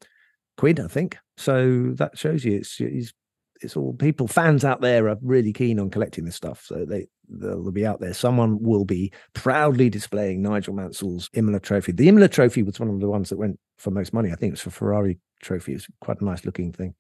quid, 0.59 0.79
I 0.79 0.89
think. 0.89 1.17
So 1.39 1.93
that 1.95 2.19
shows 2.19 2.45
you 2.45 2.59
it's 2.59 2.79
it's, 2.79 3.15
it's 3.63 3.77
all 3.77 3.95
people 3.95 4.29
fans 4.29 4.65
out 4.65 4.81
there 4.81 5.09
are 5.09 5.17
really 5.23 5.53
keen 5.53 5.79
on 5.79 5.91
collecting 5.91 6.25
this 6.25 6.37
stuff. 6.37 6.65
So 6.65 6.85
they 6.85 7.07
they'll 7.29 7.71
be 7.71 7.87
out 7.87 8.01
there. 8.01 8.15
Someone 8.15 8.63
will 8.63 8.85
be 8.85 9.13
proudly 9.35 9.89
displaying 9.89 10.43
Nigel 10.43 10.75
Mansell's 10.75 11.31
Imola 11.33 11.61
Trophy. 11.61 11.93
The 11.93 12.09
Imola 12.09 12.29
Trophy 12.29 12.63
was 12.63 12.79
one 12.81 12.91
of 12.91 13.01
the 13.01 13.09
ones 13.09 13.29
that 13.31 13.39
went 13.39 13.59
for 13.79 13.91
most 13.91 14.13
money. 14.13 14.31
I 14.31 14.35
think 14.35 14.51
it 14.51 14.53
was 14.53 14.61
for 14.61 14.71
Ferrari 14.71 15.19
Trophy. 15.41 15.75
It's 15.75 15.87
quite 16.01 16.21
a 16.21 16.25
nice 16.25 16.45
looking 16.45 16.73
thing. 16.73 16.95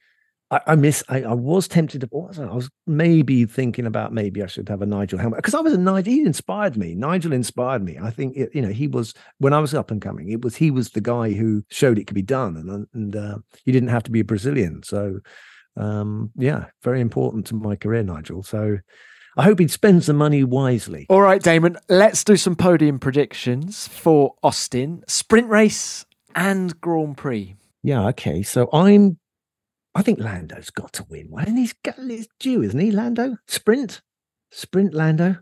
I, 0.52 0.60
I 0.68 0.74
miss. 0.74 1.02
I, 1.08 1.22
I, 1.22 1.32
was 1.32 1.66
tempted 1.66 2.02
to. 2.02 2.08
Was 2.12 2.38
I? 2.38 2.44
I? 2.44 2.54
was 2.54 2.70
maybe 2.86 3.46
thinking 3.46 3.86
about 3.86 4.12
maybe 4.12 4.42
I 4.42 4.46
should 4.46 4.68
have 4.68 4.82
a 4.82 4.86
Nigel 4.86 5.18
helmet 5.18 5.38
because 5.38 5.54
I 5.54 5.60
was 5.60 5.72
a 5.72 5.78
Nigel. 5.78 6.12
He 6.12 6.20
inspired 6.20 6.76
me. 6.76 6.94
Nigel 6.94 7.32
inspired 7.32 7.82
me. 7.82 7.98
I 8.00 8.10
think 8.10 8.36
it, 8.36 8.50
you 8.54 8.60
know 8.60 8.68
he 8.68 8.86
was 8.86 9.14
when 9.38 9.54
I 9.54 9.60
was 9.60 9.74
up 9.74 9.90
and 9.90 10.00
coming. 10.00 10.28
It 10.28 10.42
was 10.42 10.54
he 10.54 10.70
was 10.70 10.90
the 10.90 11.00
guy 11.00 11.32
who 11.32 11.64
showed 11.70 11.98
it 11.98 12.06
could 12.06 12.14
be 12.14 12.22
done, 12.22 12.56
and 12.56 12.86
and 12.92 13.16
uh, 13.16 13.38
you 13.64 13.72
didn't 13.72 13.88
have 13.88 14.02
to 14.04 14.10
be 14.10 14.20
a 14.20 14.24
Brazilian. 14.24 14.82
So 14.82 15.20
um, 15.76 16.30
yeah, 16.36 16.66
very 16.82 17.00
important 17.00 17.46
to 17.46 17.54
my 17.54 17.76
career, 17.76 18.02
Nigel. 18.02 18.42
So. 18.42 18.78
I 19.34 19.44
hope 19.44 19.60
he 19.60 19.68
spends 19.68 20.04
the 20.04 20.12
money 20.12 20.44
wisely. 20.44 21.06
All 21.08 21.22
right, 21.22 21.42
Damon, 21.42 21.78
let's 21.88 22.22
do 22.22 22.36
some 22.36 22.54
podium 22.54 22.98
predictions 22.98 23.88
for 23.88 24.34
Austin, 24.42 25.02
sprint 25.08 25.48
race 25.48 26.04
and 26.34 26.78
Grand 26.82 27.16
Prix. 27.16 27.56
Yeah, 27.82 28.08
okay. 28.08 28.42
So 28.42 28.68
I'm 28.74 29.16
I 29.94 30.02
think 30.02 30.20
Lando's 30.20 30.70
got 30.70 30.92
to 30.94 31.06
win 31.08 31.30
one. 31.30 31.44
And 31.44 31.58
he's, 31.58 31.74
he's 31.96 32.28
due, 32.38 32.62
isn't 32.62 32.78
he, 32.78 32.90
Lando? 32.90 33.36
Sprint? 33.46 34.00
Sprint 34.50 34.94
Lando? 34.94 35.36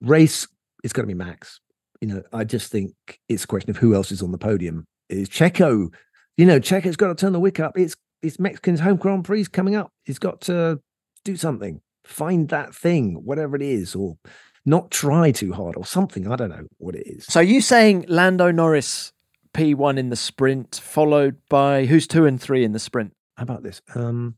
Race, 0.00 0.46
it's 0.84 0.92
got 0.92 1.02
to 1.02 1.08
be 1.08 1.14
Max. 1.14 1.60
You 2.00 2.08
know, 2.08 2.22
I 2.32 2.44
just 2.44 2.70
think 2.70 2.92
it's 3.28 3.44
a 3.44 3.46
question 3.46 3.70
of 3.70 3.76
who 3.78 3.94
else 3.94 4.12
is 4.12 4.22
on 4.22 4.30
the 4.30 4.38
podium. 4.38 4.86
Is 5.08 5.28
Checo, 5.28 5.92
you 6.36 6.46
know, 6.46 6.60
Checo's 6.60 6.96
got 6.96 7.08
to 7.08 7.14
turn 7.14 7.32
the 7.32 7.40
wick 7.40 7.58
up. 7.58 7.78
It's 7.78 7.96
it's 8.26 8.38
Mexican's 8.38 8.80
home 8.80 8.96
Grand 8.96 9.24
Prix 9.24 9.46
coming 9.46 9.74
up. 9.74 9.92
He's 10.04 10.18
got 10.18 10.40
to 10.42 10.80
do 11.24 11.36
something, 11.36 11.80
find 12.04 12.48
that 12.48 12.74
thing, 12.74 13.24
whatever 13.24 13.56
it 13.56 13.62
is, 13.62 13.94
or 13.94 14.16
not 14.64 14.90
try 14.90 15.30
too 15.30 15.52
hard 15.52 15.76
or 15.76 15.84
something. 15.84 16.30
I 16.30 16.36
don't 16.36 16.50
know 16.50 16.66
what 16.78 16.94
it 16.94 17.06
is. 17.06 17.24
So 17.26 17.40
you 17.40 17.60
saying 17.60 18.06
Lando 18.08 18.50
Norris 18.50 19.12
P1 19.54 19.98
in 19.98 20.10
the 20.10 20.16
sprint, 20.16 20.80
followed 20.82 21.36
by 21.48 21.86
who's 21.86 22.06
two 22.06 22.26
and 22.26 22.40
three 22.40 22.64
in 22.64 22.72
the 22.72 22.78
sprint? 22.78 23.12
how 23.36 23.42
about 23.42 23.62
this? 23.62 23.82
Um, 23.94 24.36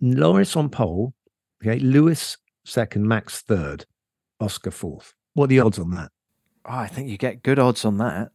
Norris 0.00 0.56
on 0.56 0.68
pole. 0.70 1.12
Okay, 1.62 1.78
Lewis 1.80 2.36
second, 2.64 3.06
Max 3.06 3.40
third, 3.40 3.84
Oscar 4.40 4.70
fourth. 4.70 5.14
What 5.34 5.44
are 5.44 5.48
the 5.48 5.60
odds 5.60 5.78
on 5.78 5.90
that? 5.92 6.10
Oh, 6.64 6.76
I 6.76 6.86
think 6.86 7.08
you 7.08 7.18
get 7.18 7.42
good 7.42 7.58
odds 7.58 7.84
on 7.84 7.98
that. 7.98 8.30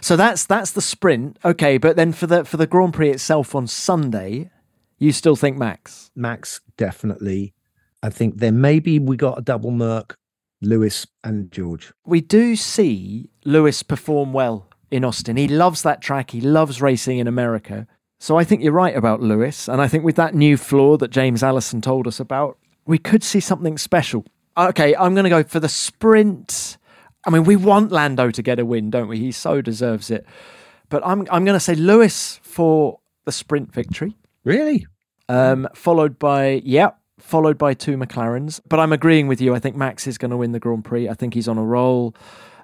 So 0.00 0.16
that's 0.16 0.44
that's 0.46 0.72
the 0.72 0.80
sprint. 0.80 1.38
Okay, 1.44 1.78
but 1.78 1.96
then 1.96 2.12
for 2.12 2.26
the 2.26 2.44
for 2.44 2.56
the 2.56 2.66
Grand 2.66 2.94
Prix 2.94 3.10
itself 3.10 3.54
on 3.54 3.66
Sunday, 3.66 4.50
you 4.98 5.12
still 5.12 5.36
think 5.36 5.56
Max? 5.56 6.10
Max 6.14 6.60
definitely. 6.76 7.54
I 8.02 8.10
think 8.10 8.38
then 8.38 8.60
maybe 8.60 8.98
we 8.98 9.16
got 9.16 9.38
a 9.38 9.42
double 9.42 9.70
Merc, 9.70 10.16
Lewis 10.62 11.06
and 11.22 11.50
George. 11.52 11.92
We 12.04 12.20
do 12.20 12.56
see 12.56 13.30
Lewis 13.44 13.82
perform 13.82 14.32
well 14.32 14.68
in 14.90 15.04
Austin. 15.04 15.36
He 15.36 15.48
loves 15.48 15.82
that 15.82 16.00
track. 16.00 16.30
He 16.30 16.40
loves 16.40 16.80
racing 16.80 17.18
in 17.18 17.26
America. 17.26 17.86
So 18.18 18.36
I 18.36 18.44
think 18.44 18.62
you're 18.62 18.72
right 18.72 18.96
about 18.96 19.22
Lewis. 19.22 19.68
And 19.68 19.80
I 19.80 19.88
think 19.88 20.04
with 20.04 20.16
that 20.16 20.34
new 20.34 20.56
floor 20.56 20.98
that 20.98 21.10
James 21.10 21.42
Allison 21.42 21.80
told 21.80 22.06
us 22.06 22.20
about, 22.20 22.58
we 22.86 22.98
could 22.98 23.22
see 23.22 23.40
something 23.40 23.78
special. 23.78 24.24
Okay, 24.56 24.94
I'm 24.96 25.14
going 25.14 25.24
to 25.24 25.30
go 25.30 25.42
for 25.42 25.60
the 25.60 25.68
sprint. 25.68 26.76
I 27.26 27.30
mean, 27.30 27.44
we 27.44 27.56
want 27.56 27.92
Lando 27.92 28.30
to 28.30 28.42
get 28.42 28.58
a 28.58 28.64
win, 28.64 28.90
don't 28.90 29.08
we? 29.08 29.18
He 29.18 29.32
so 29.32 29.60
deserves 29.60 30.10
it. 30.10 30.26
But 30.88 31.06
I'm 31.06 31.26
I'm 31.30 31.44
going 31.44 31.56
to 31.56 31.60
say 31.60 31.74
Lewis 31.74 32.40
for 32.42 32.98
the 33.24 33.32
sprint 33.32 33.72
victory. 33.72 34.16
Really? 34.44 34.86
Um, 35.28 35.68
followed 35.74 36.18
by 36.18 36.62
yeah, 36.64 36.90
followed 37.18 37.58
by 37.58 37.74
two 37.74 37.96
McLarens. 37.96 38.60
But 38.68 38.80
I'm 38.80 38.92
agreeing 38.92 39.28
with 39.28 39.40
you. 39.40 39.54
I 39.54 39.58
think 39.58 39.76
Max 39.76 40.06
is 40.06 40.18
going 40.18 40.30
to 40.30 40.36
win 40.36 40.52
the 40.52 40.58
Grand 40.58 40.84
Prix. 40.84 41.08
I 41.08 41.14
think 41.14 41.34
he's 41.34 41.48
on 41.48 41.58
a 41.58 41.64
roll. 41.64 42.14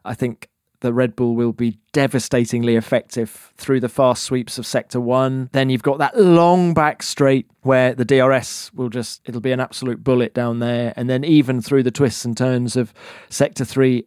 I 0.04 0.14
think 0.14 0.48
the 0.80 0.92
Red 0.92 1.16
Bull 1.16 1.34
will 1.34 1.52
be 1.52 1.78
devastatingly 1.92 2.76
effective 2.76 3.52
through 3.56 3.80
the 3.80 3.88
fast 3.88 4.22
sweeps 4.22 4.58
of 4.58 4.66
Sector 4.66 5.00
1. 5.00 5.50
Then 5.52 5.70
you've 5.70 5.82
got 5.82 5.98
that 5.98 6.18
long 6.18 6.74
back 6.74 7.02
straight 7.02 7.46
where 7.62 7.94
the 7.94 8.04
DRS 8.04 8.72
will 8.74 8.88
just, 8.88 9.22
it'll 9.24 9.40
be 9.40 9.52
an 9.52 9.60
absolute 9.60 10.04
bullet 10.04 10.34
down 10.34 10.58
there. 10.58 10.92
And 10.96 11.08
then 11.08 11.24
even 11.24 11.60
through 11.60 11.82
the 11.82 11.90
twists 11.90 12.24
and 12.24 12.36
turns 12.36 12.76
of 12.76 12.92
Sector 13.28 13.64
3. 13.64 14.06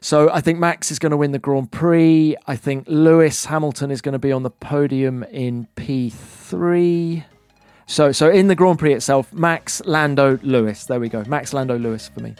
So 0.00 0.30
I 0.30 0.40
think 0.40 0.58
Max 0.58 0.90
is 0.90 0.98
going 0.98 1.10
to 1.10 1.16
win 1.16 1.32
the 1.32 1.38
Grand 1.38 1.70
Prix. 1.70 2.36
I 2.46 2.56
think 2.56 2.86
Lewis 2.88 3.44
Hamilton 3.44 3.90
is 3.90 4.00
going 4.00 4.14
to 4.14 4.18
be 4.18 4.32
on 4.32 4.42
the 4.42 4.50
podium 4.50 5.22
in 5.24 5.68
P3. 5.76 7.24
So, 7.86 8.12
so 8.12 8.30
in 8.30 8.46
the 8.46 8.54
Grand 8.54 8.78
Prix 8.78 8.94
itself, 8.94 9.32
Max, 9.32 9.82
Lando, 9.84 10.38
Lewis. 10.42 10.84
There 10.84 11.00
we 11.00 11.08
go. 11.08 11.24
Max, 11.26 11.52
Lando, 11.52 11.78
Lewis 11.78 12.08
for 12.08 12.20
me. 12.20 12.34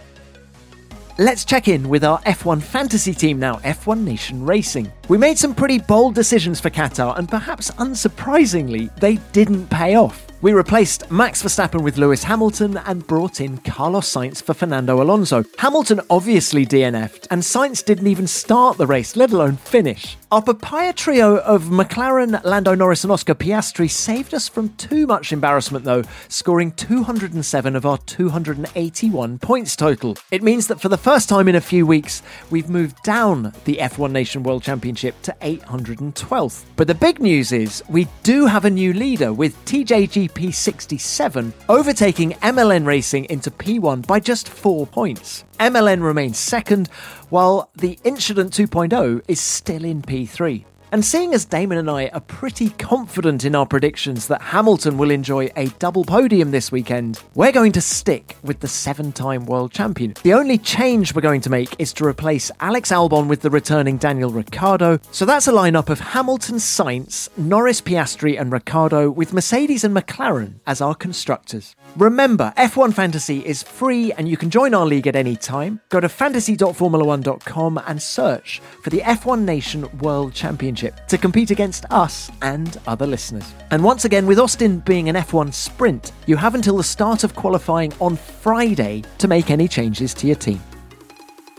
Let's 1.20 1.44
check 1.44 1.68
in 1.68 1.90
with 1.90 2.02
our 2.02 2.18
F1 2.20 2.62
fantasy 2.62 3.12
team 3.12 3.38
now, 3.38 3.56
F1 3.56 4.04
Nation 4.04 4.42
Racing. 4.42 4.90
We 5.10 5.18
made 5.18 5.40
some 5.40 5.56
pretty 5.56 5.80
bold 5.80 6.14
decisions 6.14 6.60
for 6.60 6.70
Qatar, 6.70 7.18
and 7.18 7.28
perhaps 7.28 7.72
unsurprisingly, 7.72 8.94
they 9.00 9.16
didn't 9.32 9.66
pay 9.66 9.96
off. 9.96 10.24
We 10.42 10.54
replaced 10.54 11.10
Max 11.10 11.42
Verstappen 11.42 11.82
with 11.82 11.98
Lewis 11.98 12.22
Hamilton 12.22 12.78
and 12.86 13.06
brought 13.06 13.42
in 13.42 13.58
Carlos 13.58 14.10
Sainz 14.10 14.42
for 14.42 14.54
Fernando 14.54 15.02
Alonso. 15.02 15.44
Hamilton 15.58 16.00
obviously 16.08 16.64
DNF'd, 16.64 17.26
and 17.30 17.42
Sainz 17.42 17.84
didn't 17.84 18.06
even 18.06 18.26
start 18.26 18.78
the 18.78 18.86
race, 18.86 19.16
let 19.16 19.32
alone 19.32 19.56
finish. 19.56 20.16
Our 20.32 20.40
papaya 20.40 20.94
trio 20.94 21.38
of 21.38 21.64
McLaren, 21.64 22.42
Lando 22.42 22.74
Norris, 22.74 23.04
and 23.04 23.12
Oscar 23.12 23.34
Piastri 23.34 23.90
saved 23.90 24.32
us 24.32 24.48
from 24.48 24.70
too 24.76 25.06
much 25.06 25.30
embarrassment, 25.30 25.84
though, 25.84 26.04
scoring 26.28 26.72
207 26.72 27.76
of 27.76 27.84
our 27.84 27.98
281 27.98 29.40
points 29.40 29.76
total. 29.76 30.16
It 30.30 30.42
means 30.42 30.68
that 30.68 30.80
for 30.80 30.88
the 30.88 30.96
first 30.96 31.28
time 31.28 31.48
in 31.48 31.56
a 31.56 31.60
few 31.60 31.84
weeks, 31.84 32.22
we've 32.48 32.70
moved 32.70 33.02
down 33.02 33.52
the 33.64 33.76
F1 33.76 34.12
Nation 34.12 34.42
World 34.42 34.62
Championship 34.62 34.99
to 35.00 35.34
812th. 35.40 36.64
But 36.76 36.86
the 36.86 36.94
big 36.94 37.20
news 37.20 37.52
is 37.52 37.82
we 37.88 38.06
do 38.22 38.46
have 38.46 38.64
a 38.64 38.70
new 38.70 38.92
leader 38.92 39.32
with 39.32 39.56
TJG 39.64 40.32
P67, 40.32 41.52
overtaking 41.68 42.32
MLN 42.42 42.86
Racing 42.86 43.24
into 43.26 43.50
P1 43.50 44.06
by 44.06 44.20
just 44.20 44.48
four 44.48 44.86
points. 44.86 45.44
MLN 45.58 46.02
remains 46.02 46.38
second, 46.38 46.88
while 47.30 47.70
the 47.76 47.98
Incident 48.04 48.52
2.0 48.52 49.22
is 49.26 49.40
still 49.40 49.84
in 49.84 50.02
P3. 50.02 50.64
And 50.92 51.04
seeing 51.04 51.34
as 51.34 51.44
Damon 51.44 51.78
and 51.78 51.88
I 51.88 52.08
are 52.08 52.20
pretty 52.20 52.70
confident 52.70 53.44
in 53.44 53.54
our 53.54 53.64
predictions 53.64 54.26
that 54.26 54.42
Hamilton 54.42 54.98
will 54.98 55.12
enjoy 55.12 55.48
a 55.54 55.68
double 55.78 56.04
podium 56.04 56.50
this 56.50 56.72
weekend, 56.72 57.22
we're 57.36 57.52
going 57.52 57.70
to 57.72 57.80
stick 57.80 58.36
with 58.42 58.58
the 58.58 58.66
seven 58.66 59.12
time 59.12 59.46
world 59.46 59.70
champion. 59.70 60.14
The 60.24 60.34
only 60.34 60.58
change 60.58 61.14
we're 61.14 61.20
going 61.22 61.42
to 61.42 61.50
make 61.50 61.76
is 61.78 61.92
to 61.92 62.04
replace 62.04 62.50
Alex 62.58 62.90
Albon 62.90 63.28
with 63.28 63.42
the 63.42 63.50
returning 63.50 63.98
Daniel 63.98 64.30
Ricciardo. 64.30 64.98
So 65.12 65.24
that's 65.24 65.46
a 65.46 65.52
lineup 65.52 65.90
of 65.90 66.00
Hamilton, 66.00 66.56
Sainz, 66.56 67.28
Norris, 67.38 67.80
Piastri, 67.80 68.40
and 68.40 68.50
Ricciardo 68.50 69.10
with 69.10 69.32
Mercedes 69.32 69.84
and 69.84 69.96
McLaren 69.96 70.54
as 70.66 70.80
our 70.80 70.96
constructors. 70.96 71.76
Remember, 71.96 72.52
F1 72.56 72.94
Fantasy 72.94 73.44
is 73.44 73.64
free 73.64 74.12
and 74.12 74.28
you 74.28 74.36
can 74.36 74.48
join 74.48 74.74
our 74.74 74.86
league 74.86 75.08
at 75.08 75.16
any 75.16 75.34
time. 75.34 75.80
Go 75.88 75.98
to 75.98 76.08
fantasy.formula1.com 76.08 77.80
and 77.84 78.00
search 78.00 78.62
for 78.82 78.90
the 78.90 79.00
F1 79.00 79.42
Nation 79.42 79.88
World 79.98 80.32
Championship 80.32 81.04
to 81.08 81.18
compete 81.18 81.50
against 81.50 81.84
us 81.90 82.30
and 82.42 82.78
other 82.86 83.08
listeners. 83.08 83.52
And 83.72 83.82
once 83.82 84.04
again, 84.04 84.26
with 84.26 84.38
Austin 84.38 84.78
being 84.80 85.08
an 85.08 85.16
F1 85.16 85.52
sprint, 85.52 86.12
you 86.26 86.36
have 86.36 86.54
until 86.54 86.76
the 86.76 86.84
start 86.84 87.24
of 87.24 87.34
qualifying 87.34 87.92
on 88.00 88.14
Friday 88.16 89.02
to 89.18 89.26
make 89.26 89.50
any 89.50 89.66
changes 89.66 90.14
to 90.14 90.28
your 90.28 90.36
team. 90.36 90.62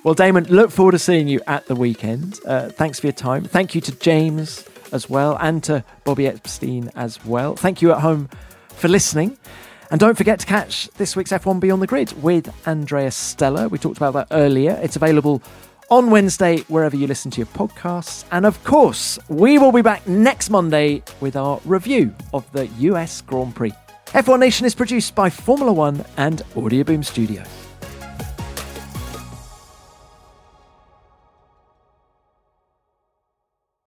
Well, 0.06 0.14
Damon, 0.14 0.46
look 0.46 0.72
forward 0.72 0.94
to 0.94 1.00
seeing 1.00 1.28
you 1.28 1.42
at 1.46 1.66
the 1.66 1.76
weekend. 1.76 2.40
Uh, 2.46 2.70
thanks 2.70 3.02
for 3.02 3.08
your 3.08 3.14
time. 3.14 3.44
Thank 3.44 3.76
you 3.76 3.82
to 3.82 3.92
James 4.00 4.66
as 4.94 5.10
well 5.10 5.38
and 5.42 5.62
to 5.66 5.84
Bobby 6.06 6.28
Epstein 6.28 6.90
as 6.96 7.24
well. 7.26 7.58
Thank 7.58 7.82
you 7.82 7.92
at 7.92 8.00
home 8.00 8.30
for 8.70 8.88
listening. 8.88 9.38
And 9.92 10.00
don't 10.00 10.16
forget 10.16 10.40
to 10.40 10.46
catch 10.46 10.88
this 10.92 11.18
week's 11.18 11.34
F1 11.34 11.60
Beyond 11.60 11.82
the 11.82 11.88
Grid 11.88 12.14
with 12.24 12.50
Andrea 12.66 13.12
Stella. 13.12 13.68
We 13.68 13.78
talked 13.78 13.98
about 13.98 14.14
that 14.14 14.28
earlier. 14.32 14.80
It's 14.82 14.96
available 14.96 15.44
on 15.90 16.10
Wednesday, 16.10 16.60
wherever 16.70 16.96
you 16.96 17.08
listen 17.08 17.30
to 17.32 17.40
your 17.40 17.48
podcasts. 17.48 18.24
And 18.32 18.46
of 18.46 18.64
course, 18.64 19.20
we 19.28 19.58
will 19.58 19.74
be 19.74 19.82
back 19.82 20.08
next 20.08 20.50
Monday 20.50 21.04
with 21.20 21.36
our 21.36 21.60
review 21.66 22.16
of 22.34 22.50
the 22.54 22.68
US 22.68 23.20
Grand 23.20 23.54
Prix. 23.54 23.74
F1 24.08 24.40
Nation 24.40 24.66
is 24.66 24.74
produced 24.74 25.14
by 25.14 25.30
Formula 25.30 25.74
One 25.74 26.06
and 26.16 26.42
Audioboom 26.56 27.04
Studios. 27.04 27.61